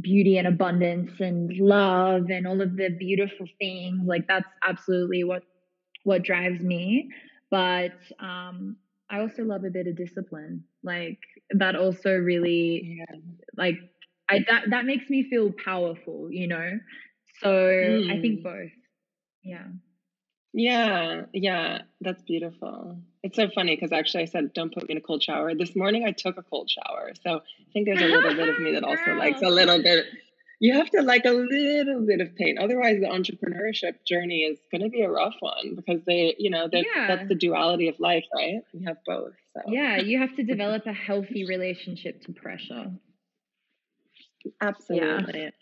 beauty 0.00 0.38
and 0.38 0.46
abundance 0.46 1.20
and 1.20 1.52
love 1.58 2.30
and 2.30 2.46
all 2.46 2.60
of 2.62 2.76
the 2.76 2.88
beautiful 2.88 3.46
things. 3.58 4.00
Like 4.06 4.26
that's 4.26 4.48
absolutely 4.66 5.24
what 5.24 5.42
what 6.04 6.22
drives 6.22 6.60
me. 6.62 7.10
But 7.50 7.92
um 8.18 8.76
I 9.10 9.20
also 9.20 9.42
love 9.44 9.64
a 9.64 9.70
bit 9.70 9.86
of 9.86 9.96
discipline. 9.96 10.64
Like 10.82 11.18
that 11.50 11.76
also 11.76 12.10
really 12.10 12.98
yeah. 12.98 13.16
like 13.56 13.76
I 14.28 14.40
that 14.48 14.64
that 14.70 14.84
makes 14.84 15.08
me 15.08 15.28
feel 15.28 15.52
powerful, 15.52 16.28
you 16.30 16.48
know. 16.48 16.78
So 17.40 17.48
mm. 17.48 18.10
I 18.10 18.20
think 18.20 18.40
mm. 18.40 18.42
both. 18.42 18.72
Yeah. 19.42 19.66
Yeah, 20.54 21.22
yeah, 21.32 21.78
that's 22.02 22.20
beautiful. 22.22 22.98
It's 23.22 23.36
so 23.36 23.48
funny 23.54 23.74
because 23.74 23.90
actually 23.90 24.24
I 24.24 24.26
said 24.26 24.52
don't 24.52 24.72
put 24.72 24.86
me 24.86 24.92
in 24.92 24.98
a 24.98 25.00
cold 25.00 25.22
shower. 25.22 25.54
This 25.54 25.74
morning 25.74 26.04
I 26.06 26.12
took 26.12 26.36
a 26.36 26.42
cold 26.42 26.70
shower. 26.70 27.12
So 27.24 27.36
I 27.36 27.72
think 27.72 27.86
there's 27.86 28.02
a 28.02 28.04
little 28.04 28.34
bit 28.34 28.48
of 28.50 28.60
me 28.60 28.72
that 28.72 28.84
also 28.84 29.14
likes 29.14 29.40
a 29.40 29.48
little 29.48 29.82
bit 29.82 30.04
you 30.62 30.74
have 30.74 30.88
to 30.90 31.02
like 31.02 31.24
a 31.24 31.32
little 31.32 32.06
bit 32.06 32.20
of 32.20 32.36
pain. 32.36 32.56
Otherwise, 32.56 33.00
the 33.00 33.08
entrepreneurship 33.08 33.94
journey 34.06 34.42
is 34.42 34.60
going 34.70 34.80
to 34.82 34.88
be 34.88 35.02
a 35.02 35.10
rough 35.10 35.34
one 35.40 35.74
because 35.74 36.04
they, 36.06 36.36
you 36.38 36.50
know, 36.50 36.68
that's, 36.70 36.86
yeah. 36.94 37.08
that's 37.08 37.28
the 37.28 37.34
duality 37.34 37.88
of 37.88 37.98
life, 37.98 38.24
right? 38.32 38.60
We 38.72 38.84
have 38.84 38.98
both. 39.04 39.32
So. 39.54 39.62
Yeah, 39.68 39.98
you 39.98 40.18
have 40.18 40.34
to 40.36 40.42
develop 40.54 40.86
a 40.86 40.92
healthy 40.92 41.44
relationship 41.46 42.22
to 42.22 42.32
pressure. 42.32 42.92
Absolutely. 44.60 45.52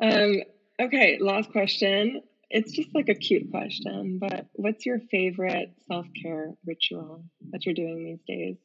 Yeah. 0.00 0.14
Um, 0.22 0.42
okay, 0.80 1.18
last 1.20 1.50
question. 1.50 2.22
It's 2.50 2.72
just 2.72 2.94
like 2.94 3.08
a 3.08 3.14
cute 3.14 3.50
question, 3.50 4.18
but 4.18 4.46
what's 4.54 4.86
your 4.86 5.00
favorite 5.10 5.70
self 5.86 6.06
care 6.22 6.54
ritual 6.64 7.24
that 7.50 7.66
you're 7.66 7.74
doing 7.74 8.04
these 8.04 8.22
days? 8.26 8.56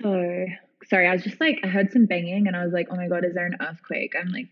So, 0.00 0.46
sorry, 0.88 1.06
I 1.06 1.12
was 1.12 1.22
just 1.22 1.40
like, 1.40 1.60
I 1.62 1.68
heard 1.68 1.92
some 1.92 2.06
banging 2.06 2.46
and 2.46 2.56
I 2.56 2.64
was 2.64 2.72
like, 2.72 2.88
oh 2.90 2.96
my 2.96 3.08
God, 3.08 3.24
is 3.24 3.34
there 3.34 3.46
an 3.46 3.56
earthquake? 3.60 4.14
I'm 4.18 4.32
like, 4.32 4.48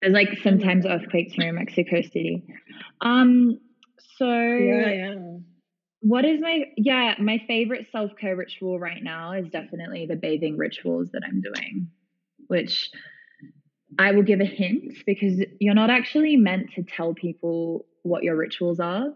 there's 0.00 0.14
like 0.14 0.38
sometimes 0.42 0.86
earthquakes 0.86 1.34
here 1.34 1.48
in 1.48 1.56
Mexico 1.56 2.00
City. 2.00 2.44
Um, 3.00 3.58
so 4.16 4.28
yeah, 4.28 4.90
yeah. 4.90 5.14
What 6.02 6.24
is 6.24 6.40
my 6.40 6.64
yeah, 6.76 7.14
my 7.18 7.42
favorite 7.46 7.86
self-care 7.92 8.36
ritual 8.36 8.78
right 8.78 9.02
now 9.02 9.32
is 9.32 9.48
definitely 9.50 10.06
the 10.06 10.16
bathing 10.16 10.56
rituals 10.56 11.10
that 11.12 11.22
I'm 11.26 11.42
doing, 11.42 11.88
which 12.46 12.90
I 13.98 14.12
will 14.12 14.22
give 14.22 14.40
a 14.40 14.46
hint 14.46 14.94
because 15.06 15.42
you're 15.58 15.74
not 15.74 15.90
actually 15.90 16.36
meant 16.36 16.72
to 16.74 16.82
tell 16.82 17.12
people 17.14 17.86
what 18.02 18.22
your 18.22 18.36
rituals 18.36 18.80
are, 18.80 19.08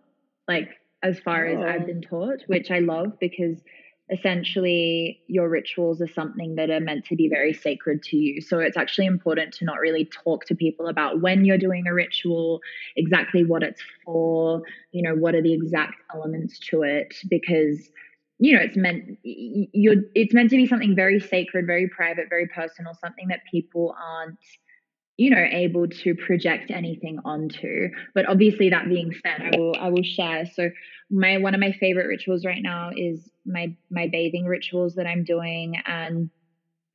like 0.46 0.68
as 1.02 1.18
far 1.20 1.46
oh. 1.46 1.52
as 1.52 1.64
I've 1.64 1.82
oh. 1.82 1.86
been 1.86 2.02
taught, 2.02 2.42
which 2.46 2.70
I 2.70 2.80
love 2.80 3.18
because 3.20 3.62
essentially 4.10 5.20
your 5.28 5.48
rituals 5.48 6.00
are 6.02 6.08
something 6.08 6.56
that 6.56 6.68
are 6.68 6.80
meant 6.80 7.06
to 7.06 7.16
be 7.16 7.28
very 7.28 7.54
sacred 7.54 8.02
to 8.02 8.16
you. 8.16 8.40
So 8.40 8.58
it's 8.58 8.76
actually 8.76 9.06
important 9.06 9.54
to 9.54 9.64
not 9.64 9.78
really 9.78 10.04
talk 10.04 10.44
to 10.46 10.54
people 10.54 10.88
about 10.88 11.22
when 11.22 11.44
you're 11.44 11.58
doing 11.58 11.86
a 11.86 11.94
ritual, 11.94 12.60
exactly 12.96 13.44
what 13.44 13.62
it's 13.62 13.80
for, 14.04 14.62
you 14.92 15.02
know, 15.02 15.14
what 15.14 15.34
are 15.34 15.42
the 15.42 15.54
exact 15.54 15.94
elements 16.14 16.58
to 16.70 16.82
it 16.82 17.14
because 17.30 17.88
you 18.40 18.52
know 18.52 18.60
it's 18.60 18.76
meant 18.76 19.16
you're 19.22 20.02
it's 20.16 20.34
meant 20.34 20.50
to 20.50 20.56
be 20.56 20.66
something 20.66 20.96
very 20.96 21.20
sacred 21.20 21.66
very 21.68 21.88
private 21.88 22.26
very 22.28 22.48
personal 22.48 22.92
something 22.92 23.28
that 23.28 23.38
people 23.48 23.94
aren't 23.96 24.36
you 25.16 25.30
know 25.30 25.46
able 25.50 25.86
to 25.86 26.16
project 26.16 26.72
anything 26.72 27.20
onto 27.24 27.88
but 28.12 28.28
obviously 28.28 28.68
that 28.70 28.88
being 28.88 29.14
said 29.22 29.40
i 29.40 29.56
will 29.56 29.76
i 29.78 29.88
will 29.88 30.02
share 30.02 30.44
so 30.46 30.68
my 31.10 31.38
one 31.38 31.54
of 31.54 31.60
my 31.60 31.70
favorite 31.78 32.06
rituals 32.06 32.44
right 32.44 32.62
now 32.62 32.90
is 32.96 33.30
my 33.46 33.74
my 33.90 34.08
bathing 34.10 34.44
rituals 34.44 34.94
that 34.94 35.06
i'm 35.06 35.24
doing 35.24 35.76
and 35.86 36.30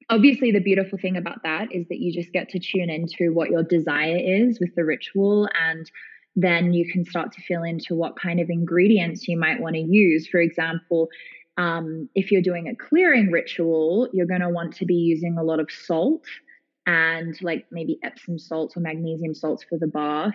obviously 0.09 0.51
the 0.51 0.59
beautiful 0.59 0.97
thing 0.97 1.17
about 1.17 1.43
that 1.43 1.67
is 1.71 1.87
that 1.89 1.99
you 1.99 2.11
just 2.11 2.31
get 2.33 2.49
to 2.49 2.59
tune 2.59 2.89
into 2.89 3.31
what 3.33 3.49
your 3.49 3.63
desire 3.63 4.17
is 4.17 4.59
with 4.59 4.73
the 4.75 4.83
ritual 4.83 5.47
and 5.61 5.91
then 6.35 6.73
you 6.73 6.89
can 6.91 7.03
start 7.05 7.31
to 7.31 7.41
feel 7.41 7.63
into 7.63 7.95
what 7.95 8.19
kind 8.19 8.39
of 8.39 8.49
ingredients 8.49 9.27
you 9.27 9.37
might 9.37 9.59
want 9.59 9.75
to 9.75 9.81
use 9.81 10.27
for 10.27 10.39
example 10.39 11.07
um, 11.57 12.07
if 12.15 12.31
you're 12.31 12.41
doing 12.41 12.67
a 12.67 12.75
clearing 12.75 13.31
ritual 13.31 14.07
you're 14.13 14.25
going 14.25 14.41
to 14.41 14.49
want 14.49 14.75
to 14.75 14.85
be 14.85 14.95
using 14.95 15.37
a 15.37 15.43
lot 15.43 15.59
of 15.59 15.69
salt 15.69 16.23
and 16.89 17.39
like 17.43 17.67
maybe 17.71 17.99
Epsom 18.03 18.39
salts 18.39 18.75
or 18.75 18.79
magnesium 18.79 19.35
salts 19.35 19.63
for 19.63 19.77
the 19.77 19.85
bath. 19.85 20.33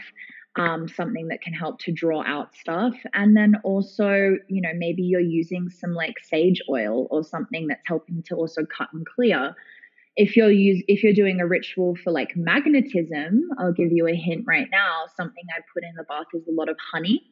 Um, 0.56 0.86
something 0.86 1.28
that 1.28 1.40
can 1.40 1.52
help 1.52 1.80
to 1.80 1.92
draw 1.92 2.22
out 2.24 2.54
stuff. 2.54 2.94
And 3.12 3.36
then 3.36 3.54
also, 3.64 4.36
you 4.46 4.60
know, 4.62 4.70
maybe 4.76 5.02
you're 5.02 5.20
using 5.20 5.68
some 5.68 5.94
like 5.94 6.14
sage 6.22 6.62
oil 6.70 7.08
or 7.10 7.24
something 7.24 7.66
that's 7.66 7.82
helping 7.84 8.22
to 8.28 8.36
also 8.36 8.62
cut 8.64 8.88
and 8.92 9.04
clear. 9.04 9.56
If 10.16 10.36
you're 10.36 10.52
use 10.52 10.84
if 10.86 11.02
you're 11.02 11.12
doing 11.12 11.40
a 11.40 11.46
ritual 11.46 11.96
for 11.96 12.12
like 12.12 12.36
magnetism, 12.36 13.48
I'll 13.58 13.72
give 13.72 13.90
you 13.90 14.06
a 14.06 14.14
hint 14.14 14.44
right 14.46 14.68
now. 14.70 15.06
Something 15.16 15.42
I 15.50 15.60
put 15.74 15.82
in 15.82 15.92
the 15.96 16.04
bath 16.04 16.26
is 16.34 16.46
a 16.46 16.52
lot 16.52 16.68
of 16.68 16.76
honey 16.92 17.24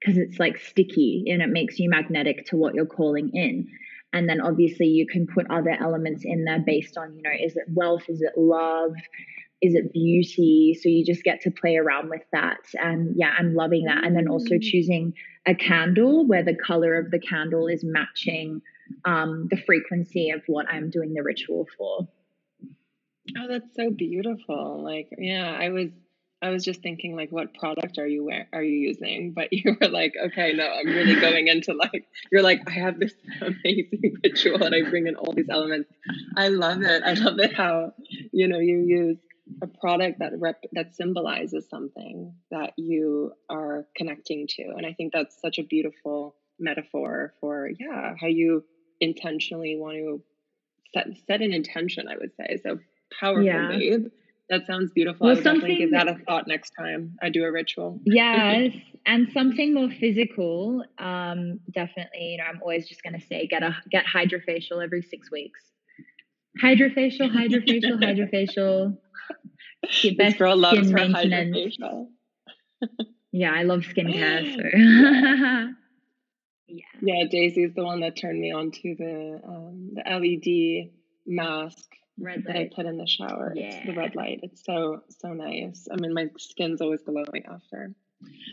because 0.00 0.18
it's 0.18 0.40
like 0.40 0.58
sticky 0.58 1.26
and 1.28 1.42
it 1.42 1.48
makes 1.48 1.78
you 1.78 1.88
magnetic 1.88 2.46
to 2.46 2.56
what 2.56 2.74
you're 2.74 2.86
calling 2.86 3.30
in 3.34 3.68
and 4.12 4.28
then 4.28 4.40
obviously 4.40 4.86
you 4.86 5.06
can 5.06 5.26
put 5.26 5.50
other 5.50 5.76
elements 5.78 6.22
in 6.24 6.44
there 6.44 6.60
based 6.60 6.96
on 6.96 7.14
you 7.14 7.22
know 7.22 7.30
is 7.30 7.56
it 7.56 7.64
wealth 7.68 8.04
is 8.08 8.22
it 8.22 8.32
love 8.36 8.92
is 9.60 9.74
it 9.74 9.92
beauty 9.92 10.78
so 10.80 10.88
you 10.88 11.04
just 11.04 11.24
get 11.24 11.40
to 11.40 11.50
play 11.50 11.76
around 11.76 12.08
with 12.08 12.22
that 12.32 12.58
and 12.74 13.14
yeah 13.16 13.32
i'm 13.38 13.54
loving 13.54 13.84
that 13.84 14.04
and 14.04 14.16
then 14.16 14.28
also 14.28 14.54
mm. 14.54 14.62
choosing 14.62 15.12
a 15.46 15.54
candle 15.54 16.26
where 16.26 16.44
the 16.44 16.54
color 16.54 16.98
of 16.98 17.10
the 17.10 17.18
candle 17.18 17.66
is 17.66 17.82
matching 17.84 18.60
um, 19.04 19.48
the 19.50 19.56
frequency 19.66 20.30
of 20.30 20.42
what 20.46 20.66
i'm 20.70 20.90
doing 20.90 21.14
the 21.14 21.22
ritual 21.22 21.66
for 21.76 22.08
oh 23.36 23.48
that's 23.48 23.74
so 23.74 23.90
beautiful 23.90 24.82
like 24.82 25.08
yeah 25.18 25.56
i 25.58 25.68
was 25.70 25.90
I 26.40 26.50
was 26.50 26.64
just 26.64 26.82
thinking 26.82 27.16
like 27.16 27.30
what 27.30 27.52
product 27.54 27.98
are 27.98 28.06
you 28.06 28.24
wear 28.24 28.48
are 28.52 28.62
you 28.62 28.78
using? 28.78 29.32
But 29.38 29.52
you 29.52 29.76
were 29.80 29.88
like, 29.88 30.14
okay, 30.26 30.52
no, 30.52 30.64
I'm 30.64 30.86
really 30.86 31.20
going 31.20 31.48
into 31.48 31.72
like 31.72 32.06
you're 32.30 32.42
like, 32.42 32.60
I 32.66 32.72
have 32.72 32.98
this 32.98 33.12
amazing 33.40 34.14
ritual 34.22 34.62
and 34.62 34.74
I 34.74 34.88
bring 34.88 35.06
in 35.06 35.16
all 35.16 35.32
these 35.32 35.48
elements. 35.50 35.90
I 36.36 36.48
love 36.48 36.82
it. 36.82 37.02
I 37.04 37.14
love 37.14 37.38
it 37.38 37.54
how, 37.54 37.92
you 38.32 38.48
know, 38.48 38.58
you 38.58 38.84
use 38.86 39.18
a 39.62 39.66
product 39.66 40.18
that 40.20 40.32
rep 40.38 40.62
that 40.72 40.94
symbolizes 40.94 41.68
something 41.68 42.34
that 42.50 42.72
you 42.76 43.32
are 43.48 43.86
connecting 43.96 44.46
to. 44.48 44.62
And 44.76 44.86
I 44.86 44.92
think 44.92 45.12
that's 45.12 45.40
such 45.40 45.58
a 45.58 45.62
beautiful 45.62 46.36
metaphor 46.58 47.34
for 47.40 47.70
yeah, 47.78 48.14
how 48.20 48.26
you 48.26 48.64
intentionally 49.00 49.76
want 49.76 49.96
to 49.96 50.22
set 50.94 51.06
set 51.26 51.42
an 51.42 51.52
intention, 51.52 52.08
I 52.08 52.16
would 52.16 52.32
say. 52.36 52.58
So 52.62 52.78
powerful, 53.20 53.44
yeah. 53.44 53.68
babe 53.68 54.06
That 54.50 54.66
sounds 54.66 54.92
beautiful. 54.92 55.26
Well, 55.26 55.32
I 55.32 55.38
would 55.38 55.44
definitely 55.44 55.76
give 55.76 55.92
that 55.92 56.08
a 56.08 56.16
thought 56.26 56.46
next 56.46 56.72
time 56.78 57.16
I 57.22 57.28
do 57.30 57.44
a 57.44 57.52
ritual. 57.52 58.00
Yes, 58.04 58.74
and 59.06 59.28
something 59.32 59.74
more 59.74 59.90
physical. 59.90 60.84
Um, 60.98 61.60
definitely, 61.72 62.32
you 62.32 62.38
know, 62.38 62.44
I'm 62.44 62.60
always 62.62 62.88
just 62.88 63.02
gonna 63.02 63.20
say 63.20 63.46
get 63.46 63.62
a 63.62 63.76
get 63.90 64.04
hydrofacial 64.06 64.82
every 64.82 65.02
six 65.02 65.30
weeks. 65.30 65.60
Hydrofacial, 66.62 67.30
hydrofacial, 67.34 68.02
hydrofacial. 68.02 68.98
The 70.02 70.14
best 70.14 70.32
this 70.32 70.38
girl 70.38 70.56
loves 70.56 70.90
her 70.90 70.98
hydrofacial. 70.98 72.08
yeah, 73.32 73.52
I 73.52 73.62
love 73.62 73.80
skincare. 73.80 75.74
So. 76.68 76.74
yeah. 76.74 76.84
Yeah, 77.00 77.24
Daisy's 77.30 77.74
the 77.74 77.84
one 77.84 78.00
that 78.00 78.16
turned 78.16 78.40
me 78.40 78.52
on 78.52 78.70
to 78.70 78.94
the 78.98 79.40
um, 79.46 79.90
the 79.94 80.02
LED 80.04 80.90
mask 81.26 81.88
red 82.18 82.44
that 82.46 82.56
I 82.56 82.68
put 82.74 82.86
in 82.86 82.98
the 82.98 83.06
shower. 83.06 83.52
Yeah. 83.54 83.66
It's 83.66 83.86
the 83.86 83.94
red 83.94 84.14
light. 84.14 84.40
It's 84.42 84.64
so 84.64 85.02
so 85.08 85.32
nice. 85.32 85.88
I 85.90 85.96
mean, 85.96 86.12
my 86.12 86.26
skin's 86.38 86.80
always 86.80 87.02
glowing 87.02 87.44
after. 87.50 87.94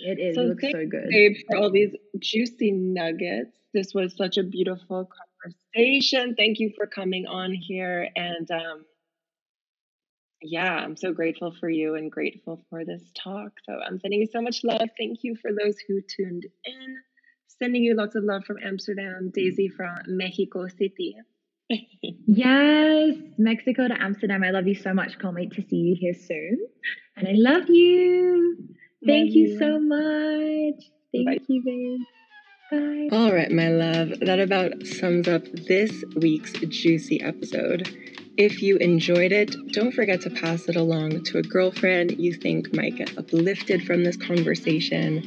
It 0.06 0.20
is. 0.20 0.36
So 0.36 0.42
it 0.42 0.46
looks 0.46 0.64
so 0.64 0.86
good. 0.86 1.08
Babe, 1.10 1.36
for 1.48 1.58
all 1.58 1.72
these 1.72 1.96
juicy 2.20 2.72
nuggets. 2.72 3.58
This 3.74 3.94
was 3.94 4.16
such 4.16 4.38
a 4.38 4.44
beautiful 4.44 5.10
conversation. 5.46 6.36
Thank 6.36 6.60
you 6.60 6.72
for 6.76 6.88
coming 6.88 7.26
on 7.28 7.54
here. 7.54 8.08
And 8.16 8.50
um, 8.52 8.86
yeah, 10.42 10.74
I'm 10.74 10.96
so 10.96 11.14
grateful 11.14 11.54
for 11.60 11.70
you 11.70 11.96
and 11.96 12.12
grateful 12.12 12.64
for 12.70 12.86
this 12.86 13.04
talk. 13.16 13.52
So 13.66 13.74
I'm 13.86 14.00
sending 14.00 14.20
you 14.20 14.28
so 14.32 14.42
much 14.42 14.64
love. 14.64 14.90
Thank 14.98 15.20
you 15.24 15.36
for 15.42 15.52
those 15.52 15.76
who 15.88 16.02
tuned 16.02 16.46
in. 16.66 16.96
Sending 17.60 17.84
you 17.84 17.96
lots 17.96 18.16
of 18.16 18.24
love 18.24 18.44
from 18.44 18.58
Amsterdam, 18.64 19.32
Daisy 19.34 19.70
from 19.70 19.96
Mexico 20.08 20.68
City 20.68 21.16
yes, 22.28 23.16
Mexico 23.38 23.88
to 23.88 23.96
Amsterdam. 24.00 24.44
I 24.44 24.52
love 24.52 24.68
you 24.68 24.76
so 24.76 24.94
much. 24.94 25.18
Can't 25.20 25.34
wait 25.34 25.52
to 25.54 25.64
see 25.68 25.78
you 25.78 25.96
here 26.00 26.14
soon. 26.14 26.60
And 27.18 27.28
I 27.28 27.32
love 27.34 27.70
you. 27.70 28.58
Thank 29.06 29.30
love 29.30 29.36
you, 29.36 29.48
you, 29.48 29.60
so 29.60 29.80
much. 29.80 30.86
Thank 31.12 31.40
Bye. 31.40 31.46
you, 31.48 31.64
babe. 31.64 32.06
Bye. 32.72 33.10
All 33.12 33.32
right, 33.34 33.52
my 33.52 33.70
love. 33.70 34.20
That 34.22 34.40
about 34.40 34.86
sums 34.86 35.28
up 35.28 35.44
this 35.52 36.04
week's 36.16 36.54
juicy 36.54 37.22
episode. 37.22 37.90
If 38.38 38.62
you 38.62 38.78
enjoyed 38.78 39.32
it, 39.32 39.56
don't 39.72 39.94
forget 39.94 40.22
to 40.22 40.30
pass 40.30 40.68
it 40.68 40.76
along 40.76 41.24
to 41.26 41.38
a 41.38 41.44
girlfriend 41.44 42.12
you 42.18 42.34
think 42.34 42.74
might 42.74 42.96
get 42.98 43.18
uplifted 43.18 43.86
from 43.86 44.04
this 44.04 44.18
conversation. 44.18 45.24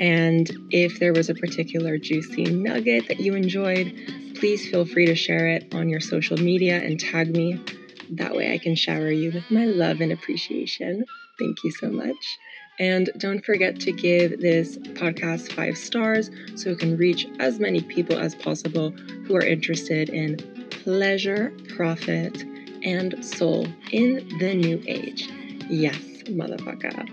And 0.00 0.50
if 0.70 0.98
there 0.98 1.12
was 1.12 1.30
a 1.30 1.34
particular 1.34 1.98
juicy 1.98 2.44
nugget 2.46 3.08
that 3.08 3.20
you 3.20 3.34
enjoyed, 3.34 3.92
please 4.34 4.68
feel 4.68 4.84
free 4.84 5.06
to 5.06 5.14
share 5.14 5.46
it 5.46 5.72
on 5.72 5.88
your 5.88 6.00
social 6.00 6.36
media 6.36 6.78
and 6.82 6.98
tag 6.98 7.34
me. 7.34 7.64
That 8.10 8.34
way 8.34 8.52
I 8.52 8.58
can 8.58 8.74
shower 8.74 9.10
you 9.10 9.30
with 9.32 9.50
my 9.50 9.64
love 9.66 10.00
and 10.00 10.12
appreciation. 10.12 11.06
Thank 11.38 11.64
you 11.64 11.70
so 11.70 11.88
much. 11.90 12.38
And 12.78 13.10
don't 13.18 13.44
forget 13.44 13.78
to 13.80 13.92
give 13.92 14.40
this 14.40 14.78
podcast 14.78 15.52
five 15.52 15.76
stars 15.76 16.30
so 16.56 16.70
it 16.70 16.78
can 16.78 16.96
reach 16.96 17.26
as 17.38 17.60
many 17.60 17.82
people 17.82 18.18
as 18.18 18.34
possible 18.34 18.90
who 19.26 19.36
are 19.36 19.44
interested 19.44 20.08
in 20.08 20.36
pleasure, 20.70 21.52
profit, 21.76 22.44
and 22.82 23.24
soul 23.24 23.66
in 23.92 24.26
the 24.38 24.54
new 24.54 24.82
age. 24.86 25.28
Yes, 25.68 26.00
motherfucker. 26.24 27.08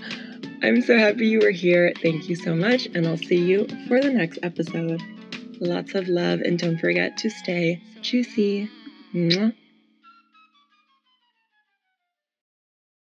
I'm 0.63 0.81
so 0.81 0.97
happy 0.97 1.27
you 1.27 1.39
were 1.39 1.51
here. 1.51 1.93
Thank 2.01 2.27
you 2.27 2.35
so 2.35 2.55
much, 2.55 2.87
and 2.87 3.07
I'll 3.07 3.17
see 3.17 3.37
you 3.37 3.67
for 3.87 4.01
the 4.01 4.11
next 4.11 4.39
episode. 4.43 5.01
Lots 5.59 5.93
of 5.95 6.07
love, 6.07 6.41
and 6.41 6.57
don't 6.57 6.77
forget 6.77 7.17
to 7.17 7.29
stay 7.29 7.81
juicy. 8.01 8.69
Mwah. 9.13 9.53